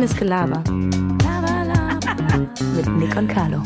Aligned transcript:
Reines 0.00 0.16
Gelaber. 0.16 0.64
Laber, 1.22 1.64
laber. 1.66 2.50
Mit 2.74 2.88
Nick 2.96 3.14
und 3.16 3.28
Carlo. 3.28 3.62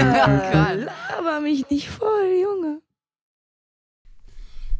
Laber 0.00 1.40
mich 1.42 1.68
nicht 1.68 1.90
voll, 1.90 2.32
Junge. 2.42 2.80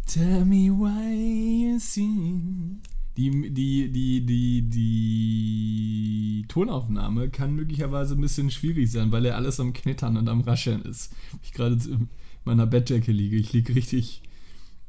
Tell 0.06 0.46
me 0.46 0.70
why 0.70 1.68
you 1.72 1.78
sing. 1.78 2.80
Die, 3.14 3.30
die, 3.30 3.92
die, 3.92 4.24
die, 4.24 4.62
die 4.62 6.44
Tonaufnahme 6.48 7.28
kann 7.28 7.54
möglicherweise 7.54 8.14
ein 8.14 8.22
bisschen 8.22 8.50
schwierig 8.50 8.90
sein, 8.90 9.12
weil 9.12 9.26
er 9.26 9.36
alles 9.36 9.60
am 9.60 9.74
Knittern 9.74 10.16
und 10.16 10.30
am 10.30 10.40
Rascheln 10.40 10.80
ist. 10.80 11.14
Ich 11.42 11.52
gerade 11.52 11.74
in 11.74 12.08
meiner 12.46 12.64
Bettdecke 12.64 13.12
liege. 13.12 13.36
Ich 13.36 13.52
liege 13.52 13.74
richtig. 13.74 14.22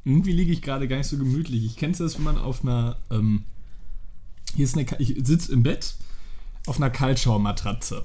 Irgendwie 0.05 0.31
liege 0.31 0.53
ich 0.53 0.61
gerade 0.61 0.87
gar 0.87 0.99
nicht 0.99 1.07
so 1.07 1.17
gemütlich. 1.17 1.65
Ich 1.65 1.75
kenne 1.75 1.97
das, 1.97 2.15
wenn 2.15 2.23
man 2.23 2.37
auf 2.37 2.63
einer. 2.63 2.95
Ähm, 3.11 3.43
hier 4.57 4.65
ist 4.65 4.75
eine. 4.77 4.85
Ich 4.99 5.15
sitze 5.23 5.53
im 5.53 5.63
Bett 5.63 5.95
auf 6.65 6.77
einer 6.77 6.89
Kaltschaumatratze. 6.89 8.03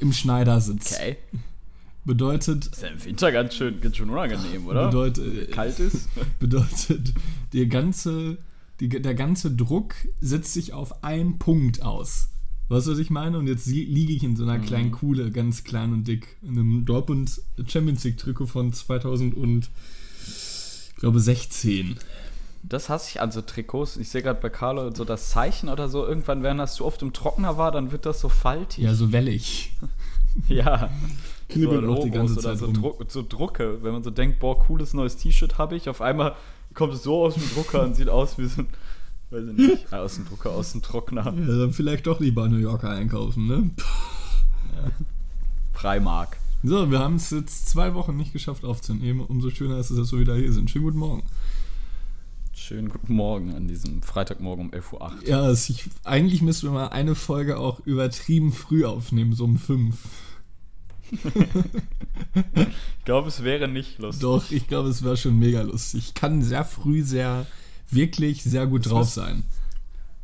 Im 0.00 0.12
Schneidersitz. 0.12 0.92
Okay. 0.94 1.16
Bedeutet, 2.04 2.66
Ist 2.66 2.82
ja 2.82 2.88
im 2.88 3.04
Winter 3.04 3.30
ganz 3.32 3.54
schön, 3.54 3.80
ganz 3.80 3.96
schön 3.96 4.08
unangenehm, 4.08 4.66
oder? 4.66 4.86
bedeutet, 4.86 5.52
Kalt 5.52 5.78
ist. 5.78 6.08
bedeutet, 6.40 7.12
der 7.52 7.66
ganze, 7.66 8.38
die, 8.80 8.88
der 8.88 9.14
ganze 9.14 9.50
Druck 9.50 9.94
setzt 10.20 10.54
sich 10.54 10.72
auf 10.72 11.04
einen 11.04 11.38
Punkt 11.38 11.82
aus. 11.82 12.30
Weißt 12.68 12.86
du, 12.86 12.92
was 12.92 12.98
ich 12.98 13.10
meine? 13.10 13.38
Und 13.38 13.46
jetzt 13.46 13.66
li- 13.66 13.84
liege 13.84 14.12
ich 14.14 14.22
in 14.22 14.36
so 14.36 14.44
einer 14.44 14.58
kleinen 14.58 14.90
Kuhle, 14.92 15.30
ganz 15.30 15.64
klein 15.64 15.92
und 15.92 16.08
dick, 16.08 16.36
in 16.42 16.50
einem 16.50 16.84
Dortmund 16.86 17.40
Champions 17.66 18.04
League 18.04 18.16
Trikot 18.18 18.46
von 18.46 18.72
2000 18.72 19.34
und, 19.34 19.68
ich 20.88 20.96
glaube, 20.96 21.20
16. 21.20 21.96
Das 22.68 22.90
hasse 22.90 23.10
ich 23.10 23.20
an 23.22 23.30
so 23.30 23.40
Trikots. 23.40 23.96
Ich 23.96 24.10
sehe 24.10 24.22
gerade 24.22 24.40
bei 24.40 24.50
Carlo 24.50 24.94
so 24.94 25.04
das 25.04 25.30
Zeichen 25.30 25.70
oder 25.70 25.88
so. 25.88 26.06
Irgendwann, 26.06 26.42
wenn 26.42 26.58
das 26.58 26.74
zu 26.74 26.84
oft 26.84 27.00
im 27.02 27.14
Trockner 27.14 27.56
war, 27.56 27.72
dann 27.72 27.92
wird 27.92 28.04
das 28.04 28.20
so 28.20 28.28
faltig. 28.28 28.84
Ja, 28.84 28.94
so 28.94 29.12
wellig. 29.12 29.72
Ja. 30.46 30.90
So 31.48 31.54
Knibbelt 31.54 31.84
auch 31.86 32.04
die 32.04 32.10
ganze 32.10 32.36
Zeit 32.36 32.58
so. 32.58 32.70
Druck, 32.70 33.04
so 33.08 33.24
Drucke. 33.26 33.82
Wenn 33.82 33.92
man 33.92 34.04
so 34.04 34.10
denkt, 34.10 34.38
boah, 34.38 34.56
cooles 34.56 34.94
neues 34.94 35.16
T-Shirt 35.16 35.58
habe 35.58 35.74
ich. 35.74 35.88
Auf 35.88 36.00
einmal 36.00 36.36
kommt 36.74 36.92
es 36.92 37.02
so 37.02 37.24
aus 37.24 37.34
dem 37.34 37.42
Drucker 37.54 37.82
und 37.82 37.96
sieht 37.96 38.08
aus 38.08 38.38
wie 38.38 38.46
so 38.46 38.60
ein, 38.60 38.68
weiß 39.30 39.44
ich 39.48 39.56
nicht, 39.56 39.90
ja, 39.90 40.00
aus 40.00 40.14
dem 40.14 40.28
Drucker, 40.28 40.50
aus 40.50 40.70
dem 40.72 40.82
Trockner. 40.82 41.24
Ja, 41.24 41.58
dann 41.58 41.72
vielleicht 41.72 42.06
doch 42.06 42.20
lieber 42.20 42.48
New 42.48 42.58
Yorker 42.58 42.90
einkaufen, 42.90 43.48
ne? 43.48 43.70
Primark. 45.72 46.36
So, 46.62 46.88
wir 46.90 47.00
haben 47.00 47.16
es 47.16 47.30
jetzt 47.30 47.68
zwei 47.68 47.94
Wochen 47.94 48.16
nicht 48.16 48.32
geschafft 48.32 48.64
aufzunehmen. 48.64 49.20
Umso 49.20 49.50
schöner 49.50 49.78
ist 49.78 49.90
es, 49.90 49.96
dass 49.96 50.12
wir 50.12 50.20
wieder 50.20 50.36
hier 50.36 50.52
sind. 50.52 50.70
Schönen 50.70 50.84
guten 50.84 50.98
Morgen. 50.98 51.24
Schönen 52.68 52.90
guten 52.90 53.14
Morgen 53.14 53.54
an 53.54 53.66
diesem 53.66 54.02
Freitagmorgen 54.02 54.66
um 54.66 54.72
11.08 54.72 54.92
Uhr. 54.92 55.12
Ja, 55.26 55.50
ich, 55.50 55.84
eigentlich 56.04 56.42
müssten 56.42 56.66
wir 56.66 56.72
mal 56.72 56.88
eine 56.88 57.14
Folge 57.14 57.56
auch 57.56 57.80
übertrieben 57.86 58.52
früh 58.52 58.84
aufnehmen, 58.84 59.32
so 59.32 59.44
um 59.44 59.56
fünf. 59.56 59.96
Ich 61.10 63.04
glaube, 63.06 63.28
es 63.28 63.42
wäre 63.42 63.68
nicht 63.68 63.98
lustig. 64.00 64.20
Doch, 64.20 64.50
ich 64.50 64.66
glaube, 64.68 64.90
es 64.90 65.02
wäre 65.02 65.16
schon 65.16 65.38
mega 65.38 65.62
lustig. 65.62 66.08
Ich 66.08 66.14
kann 66.14 66.42
sehr 66.42 66.62
früh 66.62 67.02
sehr, 67.02 67.46
wirklich 67.90 68.42
sehr 68.42 68.66
gut 68.66 68.84
Das 68.84 68.92
drauf 68.92 69.00
müsst- 69.00 69.14
sein. 69.14 69.44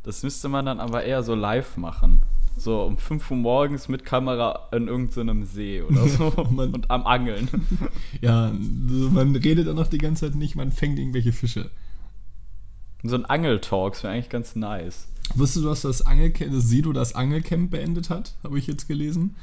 Das 0.03 0.21
müsste 0.21 0.47
man 0.47 0.67
dann 0.67 0.79
aber 0.79 1.03
eher 1.03 1.23
so 1.23 1.33
live 1.33 1.77
machen. 1.77 2.21
So 2.59 2.83
um 2.83 2.97
5 2.99 3.31
Uhr 3.31 3.37
morgens 3.37 3.87
mit 3.87 4.05
Kamera 4.05 4.69
in 4.71 4.87
irgendeinem 4.87 5.45
See 5.45 5.81
oder 5.81 6.07
so. 6.07 6.31
Man- 6.51 6.75
und 6.75 6.91
am 6.91 7.07
Angeln. 7.07 7.49
Ja, 8.21 8.51
so, 8.87 9.09
man 9.09 9.35
redet 9.35 9.65
dann 9.67 9.77
noch 9.77 9.87
die 9.87 9.97
ganze 9.97 10.27
Zeit 10.27 10.35
nicht, 10.35 10.55
man 10.55 10.71
fängt 10.71 10.99
irgendwelche 10.99 11.33
Fische. 11.33 11.71
So 13.07 13.15
ein 13.15 13.25
Angeltalks 13.25 14.03
wäre 14.03 14.13
eigentlich 14.13 14.29
ganz 14.29 14.55
nice. 14.55 15.07
Wusstest 15.33 15.65
du, 15.65 15.69
dass 15.69 15.81
das 15.81 16.05
Angelcamp, 16.05 16.51
das 16.51 16.69
Sido 16.69 16.93
das 16.93 17.15
Angelcamp 17.15 17.71
beendet 17.71 18.09
hat? 18.09 18.33
Habe 18.43 18.59
ich 18.59 18.67
jetzt 18.67 18.87
gelesen. 18.87 19.35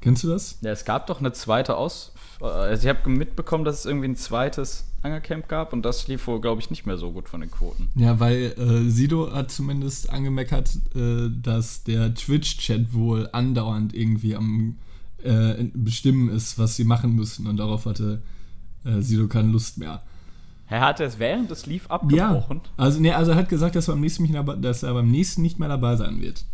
Kennst 0.00 0.24
du 0.24 0.28
das? 0.28 0.58
Ja, 0.62 0.70
es 0.72 0.84
gab 0.84 1.06
doch 1.06 1.20
eine 1.20 1.32
zweite 1.32 1.76
Aus. 1.76 2.12
Also 2.40 2.88
ich 2.88 2.94
habe 2.94 3.08
mitbekommen, 3.08 3.64
dass 3.64 3.80
es 3.80 3.86
irgendwie 3.86 4.08
ein 4.08 4.16
zweites 4.16 4.86
Angelcamp 5.02 5.48
gab 5.48 5.72
und 5.72 5.82
das 5.82 6.08
lief 6.08 6.26
wohl, 6.26 6.40
glaube 6.40 6.60
ich, 6.60 6.70
nicht 6.70 6.86
mehr 6.86 6.98
so 6.98 7.12
gut 7.12 7.28
von 7.28 7.40
den 7.40 7.50
Quoten. 7.50 7.88
Ja, 7.94 8.18
weil 8.18 8.54
äh, 8.58 8.90
Sido 8.90 9.32
hat 9.32 9.52
zumindest 9.52 10.10
angemeckert, 10.10 10.76
äh, 10.94 11.28
dass 11.30 11.84
der 11.84 12.14
Twitch-Chat 12.14 12.92
wohl 12.92 13.28
andauernd 13.32 13.94
irgendwie 13.94 14.34
am 14.34 14.76
äh, 15.22 15.64
Bestimmen 15.72 16.28
ist, 16.28 16.58
was 16.58 16.74
sie 16.76 16.84
machen 16.84 17.14
müssen. 17.14 17.46
Und 17.46 17.58
darauf 17.58 17.86
hatte 17.86 18.22
äh, 18.84 19.00
Sido 19.00 19.28
keine 19.28 19.52
Lust 19.52 19.78
mehr. 19.78 20.02
Er 20.72 20.80
hat 20.80 21.00
es 21.00 21.18
während 21.18 21.50
es 21.50 21.66
lief 21.66 21.84
Ja, 21.84 21.90
abgebrochen. 21.90 22.62
also, 22.78 22.98
nee, 22.98 23.12
also 23.12 23.32
er 23.32 23.36
hat 23.36 23.50
gesagt, 23.50 23.76
dass 23.76 23.88
er, 23.88 23.92
beim 23.92 24.00
nächsten 24.00 24.22
nicht 24.22 24.34
dabei, 24.34 24.56
dass 24.56 24.82
er 24.82 24.94
beim 24.94 25.10
nächsten 25.10 25.42
nicht 25.42 25.58
mehr 25.58 25.68
dabei 25.68 25.96
sein 25.96 26.22
wird. 26.22 26.46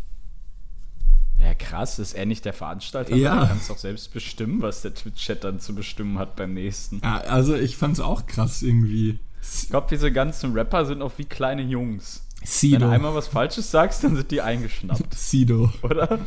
Ja, 1.41 1.53
krass, 1.53 1.99
ist 1.99 2.13
er 2.15 2.25
nicht 2.25 2.43
der 2.43 2.51
Veranstalter? 2.51 3.15
Ja. 3.15 3.43
Er 3.43 3.47
kann 3.47 3.57
es 3.57 3.69
doch 3.69 3.77
selbst 3.77 4.11
bestimmen, 4.13 4.61
was 4.61 4.81
der 4.81 4.93
Twitch-Chat 4.93 5.45
dann 5.45 5.61
zu 5.61 5.73
bestimmen 5.73 6.19
hat 6.19 6.35
beim 6.35 6.53
nächsten. 6.53 6.99
Ja, 7.01 7.19
also 7.19 7.55
ich 7.55 7.77
fand 7.77 7.93
es 7.93 7.99
auch 8.01 8.25
krass 8.25 8.61
irgendwie. 8.61 9.19
Ich 9.41 9.69
glaube, 9.69 9.87
diese 9.89 10.11
ganzen 10.11 10.51
Rapper 10.51 10.85
sind 10.85 11.01
auch 11.01 11.13
wie 11.15 11.23
kleine 11.23 11.61
Jungs. 11.61 12.25
Wenn 12.41 12.45
du 12.45 12.51
Sido. 12.51 12.89
einmal 12.89 13.15
was 13.15 13.27
Falsches 13.29 13.71
sagst, 13.71 14.03
dann 14.03 14.17
sind 14.17 14.31
die 14.31 14.41
eingeschnappt, 14.41 15.13
Sido. 15.17 15.71
oder? 15.81 16.19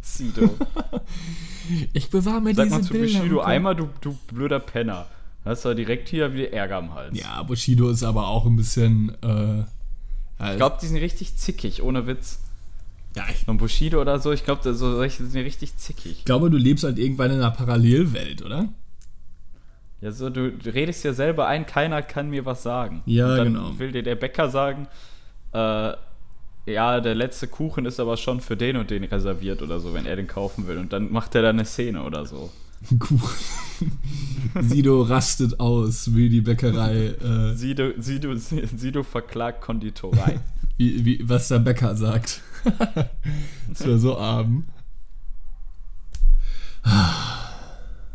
Sido. 0.00 0.50
Ich 1.92 2.10
bewahre 2.10 2.40
mir 2.40 2.52
Sag 2.54 2.64
diese 2.64 2.76
mal 2.78 2.82
zu 2.84 2.92
Bilder. 2.92 3.18
Bushido 3.20 3.36
Kopf. 3.36 3.46
einmal, 3.46 3.76
du, 3.76 3.88
du 4.00 4.16
blöder 4.28 4.58
Penner. 4.58 5.06
Hast 5.44 5.64
du 5.64 5.74
direkt 5.74 6.08
hier 6.08 6.32
wieder 6.34 6.52
Ärger 6.52 6.76
am 6.76 6.94
Hals. 6.94 7.18
Ja, 7.18 7.42
Bushido 7.42 7.88
ist 7.90 8.02
aber 8.02 8.28
auch 8.28 8.44
ein 8.46 8.56
bisschen. 8.56 9.16
Äh, 9.22 9.64
Ich 10.52 10.56
glaube, 10.56 10.76
die 10.80 10.86
sind 10.86 10.98
richtig 10.98 11.36
zickig, 11.36 11.82
ohne 11.82 12.06
Witz. 12.06 12.40
ja, 13.16 13.24
ich 13.30 13.48
Und 13.48 13.58
Bushido 13.58 14.00
oder 14.00 14.18
so, 14.20 14.32
ich 14.32 14.44
glaube, 14.44 14.62
so 14.62 14.74
solche 14.96 15.24
sind 15.24 15.42
richtig 15.42 15.76
zickig. 15.76 16.18
Ich 16.18 16.24
glaube, 16.24 16.50
du 16.50 16.56
lebst 16.58 16.84
halt 16.84 16.98
irgendwann 16.98 17.30
in 17.30 17.38
einer 17.38 17.50
Parallelwelt, 17.50 18.42
oder? 18.44 18.68
Ja, 20.02 20.12
so, 20.12 20.30
du, 20.30 20.52
du 20.52 20.70
redest 20.72 21.04
ja 21.04 21.12
selber 21.12 21.46
ein, 21.46 21.66
keiner 21.66 22.02
kann 22.02 22.30
mir 22.30 22.44
was 22.46 22.62
sagen. 22.62 23.02
Ja, 23.06 23.36
dann 23.36 23.52
genau. 23.54 23.78
will 23.78 23.92
dir 23.92 24.02
der 24.02 24.14
Bäcker 24.16 24.48
sagen, 24.48 24.88
äh, 25.52 25.92
ja, 26.66 27.00
der 27.00 27.14
letzte 27.14 27.48
Kuchen 27.48 27.84
ist 27.86 27.98
aber 28.00 28.16
schon 28.16 28.40
für 28.40 28.56
den 28.56 28.76
und 28.76 28.90
den 28.90 29.04
reserviert 29.04 29.60
oder 29.62 29.80
so, 29.80 29.92
wenn 29.94 30.06
er 30.06 30.16
den 30.16 30.26
kaufen 30.26 30.66
will. 30.66 30.78
Und 30.78 30.92
dann 30.92 31.10
macht 31.10 31.34
er 31.34 31.42
da 31.42 31.48
eine 31.50 31.64
Szene 31.64 32.02
oder 32.02 32.24
so. 32.26 32.50
Kuchen. 32.98 33.92
Sido 34.60 35.02
rastet 35.02 35.60
aus, 35.60 36.14
will 36.14 36.28
die 36.28 36.40
Bäckerei, 36.40 37.06
äh, 37.08 37.54
Sido, 37.54 37.92
Sido, 37.98 38.34
Sido 38.36 39.02
verklagt 39.02 39.62
Konditorei. 39.62 40.40
wie, 40.76 41.04
wie, 41.04 41.28
was 41.28 41.48
der 41.48 41.60
Bäcker 41.60 41.96
sagt. 41.96 42.42
das 43.68 43.86
wäre 43.86 43.98
so 43.98 44.18
arm. 44.18 44.64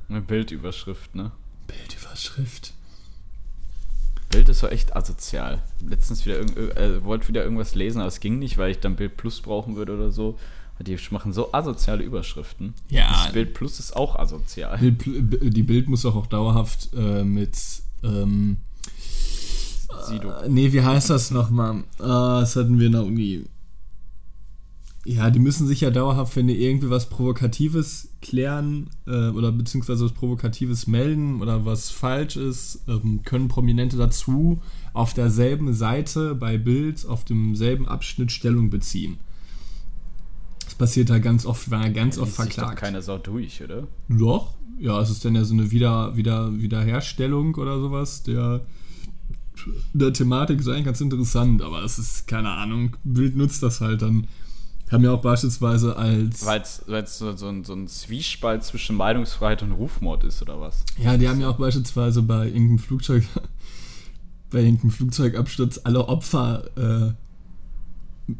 Eine 0.10 0.22
Bildüberschrift, 0.22 1.16
ne? 1.16 1.32
Bildüberschrift. 1.68 2.75
Bild 4.36 4.50
ist 4.50 4.64
doch 4.64 4.72
echt 4.72 4.96
asozial. 4.96 5.62
Letztens 5.88 6.26
wieder 6.26 6.38
irgend, 6.38 6.58
äh, 6.58 7.04
wollte 7.06 7.30
wieder 7.30 7.44
irgendwas 7.44 7.74
lesen, 7.74 8.00
aber 8.00 8.10
es 8.10 8.20
ging 8.20 8.38
nicht, 8.38 8.58
weil 8.58 8.72
ich 8.72 8.80
dann 8.80 8.96
Bild 8.96 9.16
Plus 9.16 9.42
brauchen 9.42 9.76
würde 9.78 9.94
oder 9.94 10.12
so. 10.12 10.38
Die 10.82 10.98
machen 11.12 11.32
so 11.32 11.54
asoziale 11.54 12.04
Überschriften. 12.04 12.74
Ja. 12.90 13.08
Das 13.10 13.32
Bild 13.32 13.54
Plus 13.54 13.80
ist 13.80 13.96
auch 13.96 14.18
asozial. 14.18 14.78
Bild, 14.78 15.56
die 15.56 15.64
Bild 15.64 15.88
muss 15.88 16.06
auch, 16.06 16.18
auch 16.18 16.28
dauerhaft 16.28 16.90
äh, 16.94 17.24
mit. 17.24 17.58
Ähm, 18.04 18.58
Sido. 20.06 20.30
äh, 20.32 20.50
nee, 20.50 20.74
wie 20.74 20.82
heißt 20.82 21.10
das 21.10 21.32
nochmal? 21.32 21.78
Äh, 22.00 22.04
das 22.04 22.58
hatten 22.58 22.78
wir 22.78 22.88
in 22.88 22.92
der 22.92 23.04
Uni. 23.04 23.46
Ja, 25.08 25.30
die 25.30 25.40
müssen 25.40 25.68
sich 25.68 25.82
ja 25.82 25.92
dauerhaft, 25.92 26.36
wenn 26.36 26.48
die 26.48 26.64
irgendwie 26.64 26.90
was 26.90 27.10
Provokatives 27.10 28.10
klären 28.24 28.90
äh, 29.06 29.30
oder 29.30 29.52
beziehungsweise 29.52 30.04
was 30.04 30.14
Provokatives 30.14 30.88
melden 30.88 31.44
oder 31.44 31.64
was 31.64 31.92
falsch 31.92 32.38
ist, 32.38 32.82
ähm, 32.88 33.22
können 33.24 33.48
Prominente 33.48 33.98
dazu 33.98 34.64
auf 34.94 35.14
derselben 35.14 35.76
Seite 35.76 36.34
bei 36.34 36.58
Bild 36.58 37.06
auf 37.06 37.24
demselben 37.24 37.88
Abschnitt 37.88 38.32
Stellung 38.32 38.72
beziehen. 38.72 39.18
Das 40.64 40.74
passiert 40.74 41.12
da 41.12 41.20
ganz 41.20 41.46
oft, 41.46 41.70
war 41.70 41.84
er 41.84 41.92
ganz 41.92 42.18
oft 42.18 42.32
Liest 42.32 42.42
sich 42.42 42.56
doch 42.56 42.64
verklagt. 42.64 42.80
keine 42.80 43.04
Sau 43.04 43.20
durch, 43.20 43.64
oder? 43.64 43.88
Doch, 44.10 44.56
ja, 44.80 45.00
es 45.00 45.12
ist 45.12 45.24
dann 45.24 45.36
ja 45.36 45.44
so 45.44 45.54
eine 45.54 45.70
Wieder, 45.70 46.18
Wieder, 46.18 46.52
Wiederherstellung 46.60 47.54
oder 47.54 47.80
sowas 47.80 48.24
der, 48.24 48.66
der 49.94 50.14
Thematik 50.14 50.62
ist 50.62 50.68
eigentlich 50.68 50.86
ganz 50.86 51.00
interessant, 51.00 51.62
aber 51.62 51.84
es 51.84 52.00
ist, 52.00 52.28
keine 52.28 52.50
Ahnung, 52.50 52.98
Bild 53.04 53.36
nutzt 53.36 53.62
das 53.62 53.82
halt 53.82 54.02
dann. 54.02 54.28
Haben 54.92 55.04
ja 55.04 55.12
auch 55.12 55.22
beispielsweise 55.22 55.98
als. 55.98 56.46
Weil 56.46 56.62
es 56.62 57.18
so, 57.18 57.36
so, 57.36 57.48
ein, 57.48 57.64
so 57.64 57.74
ein 57.74 57.88
Zwiespalt 57.88 58.64
zwischen 58.64 58.96
Meinungsfreiheit 58.96 59.64
und 59.64 59.72
Rufmord 59.72 60.24
ist, 60.24 60.42
oder 60.42 60.60
was? 60.60 60.86
Ja, 60.98 61.18
die 61.18 61.28
haben 61.28 61.42
ja 61.42 61.50
auch 61.50 61.58
beispielsweise 61.58 62.22
bei 62.22 62.46
irgendeinem 62.46 62.80
Flugzeug, 62.80 63.24
bei 64.52 64.60
irgendeinem 64.60 64.92
Flugzeugabsturz 64.92 65.82
alle 65.84 66.08
Opfer 66.08 66.66
äh, 66.78 67.14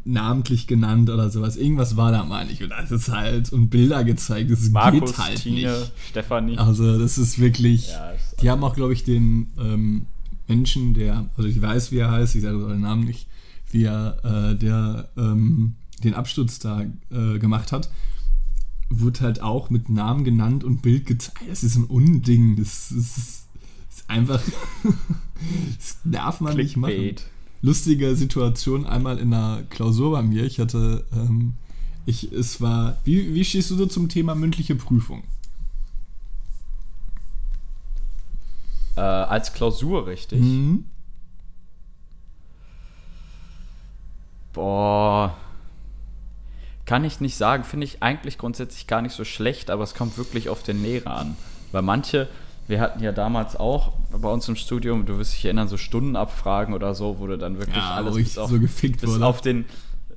namentlich 0.04 0.68
genannt 0.68 1.10
oder 1.10 1.30
sowas. 1.30 1.56
Irgendwas 1.56 1.96
war 1.96 2.12
da, 2.12 2.24
meine 2.24 2.50
ich. 2.52 2.62
Und 2.62 2.70
das 2.70 2.92
ist 2.92 3.08
halt, 3.08 3.52
und 3.52 3.68
Bilder 3.68 4.04
gezeigt, 4.04 4.50
das 4.50 4.70
Markus, 4.70 5.10
geht 5.10 5.18
halt 5.18 5.42
Tine, 5.42 5.78
nicht. 5.78 5.92
Stefanie. 6.10 6.58
Also, 6.58 6.98
das 6.98 7.18
ist 7.18 7.40
wirklich. 7.40 7.88
Ja, 7.88 8.10
ist 8.12 8.40
Die 8.40 8.50
haben 8.50 8.62
auch, 8.62 8.74
glaube 8.74 8.92
ich, 8.92 9.02
den 9.02 9.48
ähm, 9.58 10.06
Menschen, 10.46 10.94
der, 10.94 11.28
also 11.36 11.48
ich 11.48 11.60
weiß, 11.60 11.90
wie 11.92 11.98
er 11.98 12.10
heißt, 12.10 12.36
ich 12.36 12.42
sage 12.42 12.58
den 12.68 12.80
Namen 12.80 13.04
nicht, 13.04 13.26
wie 13.70 13.84
er, 13.84 14.18
äh, 14.24 14.54
der 14.56 15.08
ähm, 15.16 15.74
den 16.04 16.14
Absturz 16.14 16.58
da 16.58 16.82
äh, 17.10 17.38
gemacht 17.38 17.72
hat, 17.72 17.90
wurde 18.88 19.20
halt 19.20 19.42
auch 19.42 19.70
mit 19.70 19.88
Namen 19.88 20.24
genannt 20.24 20.64
und 20.64 20.82
Bild 20.82 21.06
gezeigt. 21.06 21.40
Das 21.48 21.62
ist 21.62 21.76
ein 21.76 21.84
Unding. 21.84 22.56
Das, 22.56 22.90
ist, 22.90 23.46
das 23.88 23.98
ist 23.98 24.10
einfach. 24.10 24.42
das 25.76 25.98
darf 26.04 26.40
man 26.40 26.56
nicht 26.56 26.76
machen. 26.76 26.94
Clickbait. 26.94 27.26
Lustige 27.62 28.14
Situation 28.14 28.86
einmal 28.86 29.18
in 29.18 29.32
einer 29.32 29.62
Klausur 29.70 30.12
bei 30.12 30.22
mir. 30.22 30.44
Ich 30.44 30.60
hatte. 30.60 31.04
Ähm, 31.12 31.54
ich, 32.04 32.30
es 32.32 32.60
war. 32.60 32.98
Wie, 33.04 33.34
wie 33.34 33.44
stehst 33.44 33.70
du 33.70 33.76
so 33.76 33.86
zum 33.86 34.08
Thema 34.08 34.34
mündliche 34.34 34.76
Prüfung? 34.76 35.24
Äh, 38.96 39.00
als 39.00 39.52
Klausur, 39.52 40.06
richtig? 40.06 40.40
Mhm. 40.40 40.84
Boah. 44.52 45.36
Kann 46.86 47.04
ich 47.04 47.20
nicht 47.20 47.36
sagen. 47.36 47.64
Finde 47.64 47.84
ich 47.84 48.02
eigentlich 48.02 48.38
grundsätzlich 48.38 48.86
gar 48.86 49.02
nicht 49.02 49.14
so 49.14 49.24
schlecht, 49.24 49.70
aber 49.70 49.84
es 49.84 49.94
kommt 49.94 50.16
wirklich 50.18 50.48
auf 50.48 50.62
den 50.62 50.82
Lehrer 50.82 51.16
an. 51.16 51.36
Weil 51.72 51.82
manche, 51.82 52.28
wir 52.68 52.80
hatten 52.80 53.02
ja 53.02 53.12
damals 53.12 53.56
auch 53.56 53.92
bei 54.10 54.28
uns 54.28 54.48
im 54.48 54.56
Studium, 54.56 55.04
du 55.04 55.18
wirst 55.18 55.34
dich 55.34 55.44
erinnern, 55.44 55.68
so 55.68 55.76
Stundenabfragen 55.76 56.74
oder 56.74 56.94
so, 56.94 57.18
wo 57.18 57.26
du 57.26 57.36
dann 57.36 57.58
wirklich 57.58 57.76
Ja, 57.76 57.94
alles 57.96 58.14
wo 58.14 58.18
ich 58.18 58.24
bis 58.24 58.38
auf, 58.38 58.50
so 58.50 58.58
gefickt 58.60 59.00
bis 59.00 59.10
wurde. 59.10 59.26
auf 59.26 59.40
den 59.40 59.66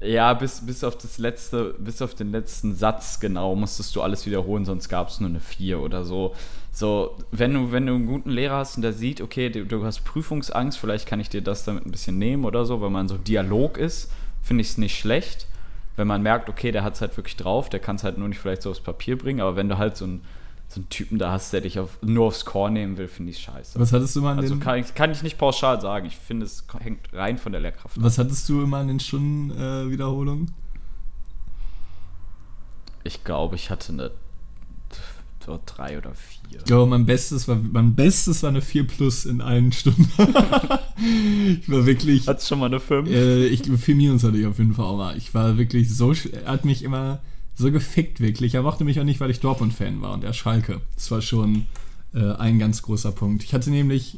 ja, 0.01 0.33
bis, 0.33 0.65
bis 0.65 0.83
auf 0.83 0.97
das 0.97 1.17
letzte, 1.17 1.75
bis 1.77 2.01
auf 2.01 2.15
den 2.15 2.31
letzten 2.31 2.73
Satz 2.73 3.19
genau 3.19 3.55
musstest 3.55 3.93
du 3.95 4.01
alles 4.01 4.25
wiederholen, 4.25 4.63
sonst 4.63 4.87
gab 4.87 5.09
es 5.09 5.19
nur 5.19 5.29
eine 5.29 5.41
4 5.41 5.79
oder 5.79 6.05
so. 6.05 6.35
So, 6.71 7.17
wenn 7.31 7.53
du, 7.53 7.71
wenn 7.73 7.85
du 7.85 7.95
einen 7.95 8.07
guten 8.07 8.29
Lehrer 8.29 8.57
hast 8.57 8.77
und 8.77 8.83
der 8.83 8.93
sieht, 8.93 9.19
okay, 9.19 9.49
du, 9.49 9.65
du 9.65 9.83
hast 9.83 10.05
Prüfungsangst, 10.05 10.77
vielleicht 10.77 11.05
kann 11.05 11.19
ich 11.19 11.29
dir 11.29 11.41
das 11.41 11.65
damit 11.65 11.85
ein 11.85 11.91
bisschen 11.91 12.17
nehmen 12.17 12.45
oder 12.45 12.63
so, 12.63 12.81
wenn 12.81 12.93
man 12.93 13.09
so 13.09 13.17
Dialog 13.17 13.77
ist, 13.77 14.09
finde 14.41 14.61
ich 14.61 14.69
es 14.69 14.77
nicht 14.77 14.97
schlecht. 14.97 15.47
Wenn 15.99 16.07
man 16.07 16.21
merkt, 16.21 16.47
okay, 16.47 16.71
der 16.71 16.85
hat 16.85 16.93
es 16.95 17.01
halt 17.01 17.17
wirklich 17.17 17.35
drauf, 17.35 17.67
der 17.67 17.81
kann 17.81 17.97
es 17.97 18.05
halt 18.05 18.17
nur 18.17 18.29
nicht 18.29 18.39
vielleicht 18.39 18.61
so 18.61 18.69
aufs 18.69 18.79
Papier 18.79 19.17
bringen, 19.17 19.41
aber 19.41 19.57
wenn 19.57 19.67
du 19.67 19.77
halt 19.77 19.97
so 19.97 20.05
einen, 20.05 20.23
so 20.69 20.79
einen 20.79 20.87
Typen 20.87 21.19
da 21.19 21.33
hast, 21.33 21.51
der 21.51 21.59
dich 21.59 21.77
auf, 21.77 21.99
nur 22.01 22.27
aufs 22.27 22.45
Core 22.45 22.71
nehmen 22.71 22.95
will, 22.95 23.09
finde 23.09 23.31
ich 23.31 23.39
scheiße. 23.39 23.77
Was 23.77 23.91
hattest 23.91 24.15
du 24.15 24.21
mal 24.21 24.31
an 24.31 24.39
Also 24.39 24.55
den, 24.55 24.61
kann 24.61 24.79
ich, 24.79 24.95
kann 24.95 25.11
ich 25.11 25.23
nicht 25.23 25.37
pauschal 25.37 25.81
sagen. 25.81 26.05
Ich 26.05 26.15
finde, 26.15 26.45
es 26.45 26.65
hängt 26.79 27.11
rein 27.11 27.37
von 27.37 27.51
der 27.51 27.59
Lehrkraft 27.59 27.97
ab. 27.97 28.03
Was 28.05 28.17
hattest 28.17 28.47
du 28.47 28.61
immer 28.63 28.77
an 28.77 28.87
den 28.87 29.01
Stundenwiederholungen? 29.01 29.89
Äh, 29.89 29.91
Wiederholungen? 29.91 30.51
Ich 33.03 33.25
glaube, 33.25 33.55
ich 33.55 33.69
hatte 33.69 33.91
eine 33.91 34.11
so 35.45 35.59
drei 35.65 35.97
oder 35.97 36.13
vier. 36.15 36.38
Ich 36.51 36.63
glaube, 36.65 36.89
mein 36.89 37.05
Bestes 37.05 37.47
war, 37.47 37.57
mein 37.71 37.95
Bestes 37.95 38.43
war 38.43 38.49
eine 38.49 38.61
4 38.61 38.87
plus 38.87 39.25
in 39.25 39.41
allen 39.41 39.71
Stunden. 39.71 40.09
ich 41.61 41.69
war 41.69 41.85
wirklich. 41.85 42.27
Hat's 42.27 42.47
schon 42.47 42.59
mal 42.59 42.67
eine 42.67 42.79
5? 42.79 43.09
Äh, 43.09 43.47
ich 43.47 43.63
glaube, 43.63 43.77
4 43.77 43.95
Minus 43.95 44.23
hatte 44.23 44.37
ich 44.37 44.45
auf 44.45 44.57
jeden 44.57 44.73
Fall 44.73 44.85
auch 44.85 44.97
mal. 44.97 45.17
Ich 45.17 45.33
war 45.33 45.57
wirklich 45.57 45.93
so, 45.93 46.11
er 46.11 46.51
hat 46.51 46.65
mich 46.65 46.83
immer 46.83 47.19
so 47.55 47.71
gefickt, 47.71 48.19
wirklich. 48.21 48.55
Er 48.55 48.63
mochte 48.63 48.85
mich 48.85 48.99
auch 48.99 49.03
nicht, 49.03 49.19
weil 49.19 49.31
ich 49.31 49.41
Dortmund-Fan 49.41 50.01
war 50.01 50.13
und 50.13 50.23
er 50.23 50.33
Schalke. 50.33 50.81
Das 50.95 51.11
war 51.11 51.21
schon 51.21 51.65
äh, 52.13 52.33
ein 52.33 52.57
ganz 52.57 52.81
großer 52.81 53.11
Punkt. 53.11 53.43
Ich 53.43 53.53
hatte 53.53 53.69
nämlich 53.69 54.17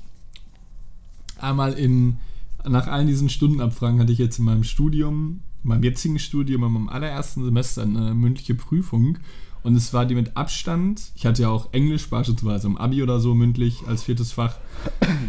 einmal 1.40 1.74
in, 1.74 2.18
nach 2.64 2.88
all 2.88 3.06
diesen 3.06 3.30
Stundenabfragen 3.30 4.00
hatte 4.00 4.12
ich 4.12 4.20
jetzt 4.20 4.40
in 4.40 4.46
meinem 4.46 4.64
Studium, 4.64 5.42
in 5.64 5.70
meinem 5.70 5.84
jetzigen 5.84 6.20
Studium, 6.20 6.64
in 6.64 6.74
meinem 6.74 6.90
allerersten 6.90 7.44
Semester 7.44 7.82
eine 7.82 8.14
mündliche 8.14 8.56
Prüfung. 8.56 9.18
Und 9.64 9.76
es 9.76 9.94
war 9.94 10.06
die 10.06 10.16
mit 10.16 10.36
Abstand, 10.36 11.12
ich 11.16 11.26
hatte 11.26 11.44
ja 11.44 11.50
auch 11.50 11.72
Englisch 11.72 12.10
beispielsweise 12.10 12.68
im 12.68 12.78
Abi 12.78 13.04
oder 13.04 13.20
so 13.20 13.36
mündlich 13.36 13.84
als 13.88 14.04
viertes 14.04 14.32
Fach. 14.32 14.56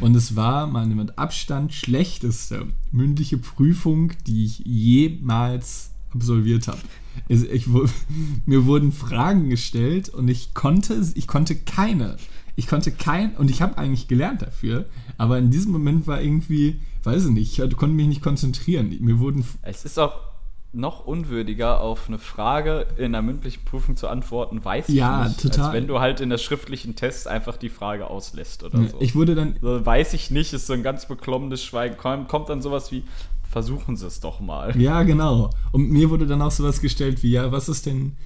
Und 0.00 0.14
es 0.14 0.36
war 0.36 0.66
meine 0.66 0.94
mit 0.94 1.18
Abstand 1.18 1.74
schlechteste 1.74 2.66
mündliche 2.90 3.36
Prüfung, 3.38 4.12
die 4.26 4.46
ich 4.46 4.60
jemals 4.60 5.90
absolviert 6.14 6.68
habe. 6.68 6.80
Also 7.28 7.46
ich, 7.46 7.66
mir 8.46 8.66
wurden 8.66 8.92
Fragen 8.92 9.50
gestellt 9.50 10.08
und 10.08 10.28
ich 10.28 10.54
konnte, 10.54 11.00
ich 11.14 11.26
konnte 11.26 11.54
keine. 11.54 12.16
Ich 12.54 12.66
konnte 12.66 12.92
kein, 12.92 13.34
und 13.36 13.50
ich 13.50 13.62
habe 13.62 13.78
eigentlich 13.78 14.08
gelernt 14.08 14.42
dafür, 14.42 14.84
aber 15.16 15.38
in 15.38 15.50
diesem 15.50 15.72
Moment 15.72 16.06
war 16.06 16.20
irgendwie, 16.20 16.80
weiß 17.02 17.26
ich 17.26 17.30
nicht, 17.30 17.58
ich 17.58 17.76
konnte 17.76 17.94
mich 17.94 18.06
nicht 18.06 18.22
konzentrieren. 18.22 18.94
Mir 19.00 19.18
wurden, 19.18 19.42
Es 19.62 19.86
ist 19.86 19.98
auch 19.98 20.31
noch 20.74 21.04
unwürdiger, 21.04 21.80
auf 21.80 22.08
eine 22.08 22.18
Frage 22.18 22.86
in 22.96 23.06
einer 23.06 23.20
mündlichen 23.20 23.64
Prüfung 23.64 23.96
zu 23.96 24.08
antworten, 24.08 24.64
weiß 24.64 24.88
ich 24.88 24.94
Ja, 24.94 25.28
nicht. 25.28 25.40
total. 25.40 25.66
Als 25.66 25.72
wenn 25.74 25.86
du 25.86 26.00
halt 26.00 26.20
in 26.20 26.30
der 26.30 26.38
schriftlichen 26.38 26.96
Test 26.96 27.28
einfach 27.28 27.56
die 27.58 27.68
Frage 27.68 28.08
auslässt 28.08 28.62
oder 28.64 28.82
so. 28.88 28.96
ich 29.00 29.14
wurde 29.14 29.34
dann, 29.34 29.56
so 29.60 29.84
weiß 29.84 30.14
ich 30.14 30.30
nicht, 30.30 30.52
ist 30.54 30.66
so 30.66 30.72
ein 30.72 30.82
ganz 30.82 31.06
beklommenes 31.06 31.62
Schweigen. 31.62 31.96
Kommt, 31.98 32.28
kommt 32.28 32.48
dann 32.48 32.62
sowas 32.62 32.90
wie, 32.90 33.04
versuchen 33.50 33.96
Sie 33.96 34.06
es 34.06 34.20
doch 34.20 34.40
mal. 34.40 34.74
Ja, 34.80 35.02
genau. 35.02 35.50
Und 35.72 35.90
mir 35.90 36.08
wurde 36.08 36.26
dann 36.26 36.40
auch 36.40 36.50
sowas 36.50 36.80
gestellt 36.80 37.22
wie, 37.22 37.32
ja, 37.32 37.52
was 37.52 37.68
ist 37.68 37.84
denn, 37.84 38.16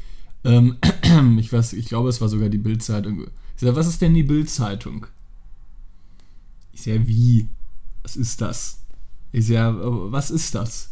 ähm, 0.45 0.77
ich 1.39 1.53
weiß, 1.53 1.73
ich 1.73 1.87
glaube, 1.87 2.09
es 2.11 2.21
war 2.21 2.29
sogar 2.29 2.49
die 2.49 2.59
Bildzeitung. 2.59 3.25
Ich 3.57 3.63
sag, 3.63 3.75
was 3.75 3.89
ist 3.89 4.01
denn 4.03 4.15
die 4.15 4.23
Bildzeitung? 4.23 5.07
Ich 6.73 6.83
sag, 6.83 7.07
wie? 7.09 7.49
Was 8.03 8.15
ist 8.17 8.41
das? 8.41 8.79
Ich 9.33 9.49
sag, 9.49 9.75
was 9.81 10.31
ist 10.31 10.55
das? 10.55 10.91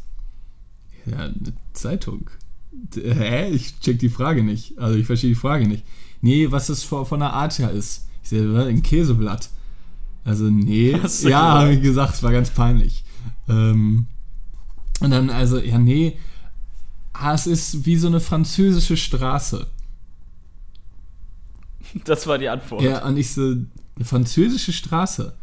Ja, 1.06 1.18
eine 1.18 1.52
Zeitung. 1.72 2.30
Hä? 2.94 3.50
Ich 3.50 3.78
check 3.80 3.98
die 3.98 4.08
Frage 4.08 4.42
nicht. 4.42 4.78
Also 4.78 4.98
ich 4.98 5.06
verstehe 5.06 5.30
die 5.30 5.36
Frage 5.36 5.66
nicht. 5.66 5.84
Nee, 6.20 6.50
was 6.50 6.68
das 6.68 6.82
von, 6.82 7.06
von 7.06 7.20
der 7.20 7.32
Art 7.32 7.58
her 7.58 7.70
ist. 7.70 8.08
Ich 8.24 8.32
was? 8.32 8.66
ein 8.66 8.82
Käseblatt. 8.82 9.50
Also, 10.24 10.44
nee. 10.44 10.92
Du 11.22 11.28
Ja, 11.28 11.60
habe 11.60 11.74
ich 11.74 11.82
gesagt, 11.82 12.14
es 12.14 12.22
war 12.22 12.32
ganz 12.32 12.50
peinlich. 12.50 13.04
Ähm, 13.48 14.06
und 15.00 15.10
dann, 15.10 15.30
also, 15.30 15.58
ja, 15.58 15.78
nee. 15.78 16.16
Ah, 17.12 17.34
es 17.34 17.46
ist 17.46 17.84
wie 17.84 17.96
so 17.96 18.08
eine 18.08 18.20
französische 18.20 18.96
Straße. 18.96 19.66
Das 22.04 22.26
war 22.26 22.38
die 22.38 22.48
Antwort. 22.48 22.82
Ja, 22.82 23.04
und 23.06 23.16
ich 23.16 23.32
so, 23.32 23.42
eine 23.42 24.04
französische 24.04 24.72
Straße. 24.72 25.34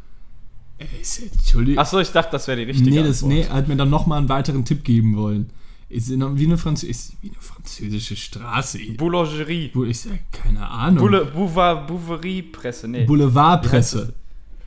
Entschuldigung. 1.33 1.79
Achso, 1.79 1.99
ich 1.99 2.11
dachte, 2.11 2.31
das 2.31 2.47
wäre 2.47 2.57
die 2.57 2.63
richtige 2.63 2.89
nee, 2.89 2.97
das, 2.97 3.23
Antwort. 3.23 3.33
nee, 3.33 3.41
er 3.41 3.53
hat 3.53 3.67
mir 3.67 3.75
dann 3.75 3.89
nochmal 3.89 4.19
einen 4.19 4.29
weiteren 4.29 4.65
Tipp 4.65 4.83
geben 4.83 5.15
wollen. 5.15 5.49
So, 5.93 6.37
wie 6.37 6.45
eine, 6.45 6.57
Franz 6.57 6.83
ist, 6.83 7.13
wie 7.21 7.29
eine 7.29 7.41
französische 7.41 8.15
Straße. 8.15 8.79
Boulangerie. 8.97 9.71
Ich 9.87 9.99
sag, 9.99 10.19
keine 10.31 10.65
Ahnung. 10.69 10.99
Boule, 10.99 11.25
Boulevard, 11.25 11.87
Bouverie-Presse, 11.87 12.87
nee. 12.87 13.03
Boulevardpresse. 13.03 14.13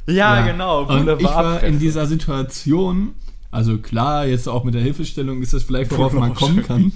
ja, 0.06 0.44
genau, 0.46 0.82
Und 0.82 1.00
ich 1.00 1.06
war 1.06 1.16
Boulevardpresse. 1.16 1.66
in 1.66 1.78
dieser 1.78 2.06
Situation, 2.06 3.14
also 3.50 3.78
klar, 3.78 4.26
jetzt 4.26 4.48
auch 4.48 4.64
mit 4.64 4.74
der 4.74 4.82
Hilfestellung 4.82 5.40
ist 5.40 5.54
das 5.54 5.62
vielleicht, 5.62 5.92
worauf 5.92 6.12
man 6.12 6.34
kommen 6.34 6.62
kann. 6.62 6.92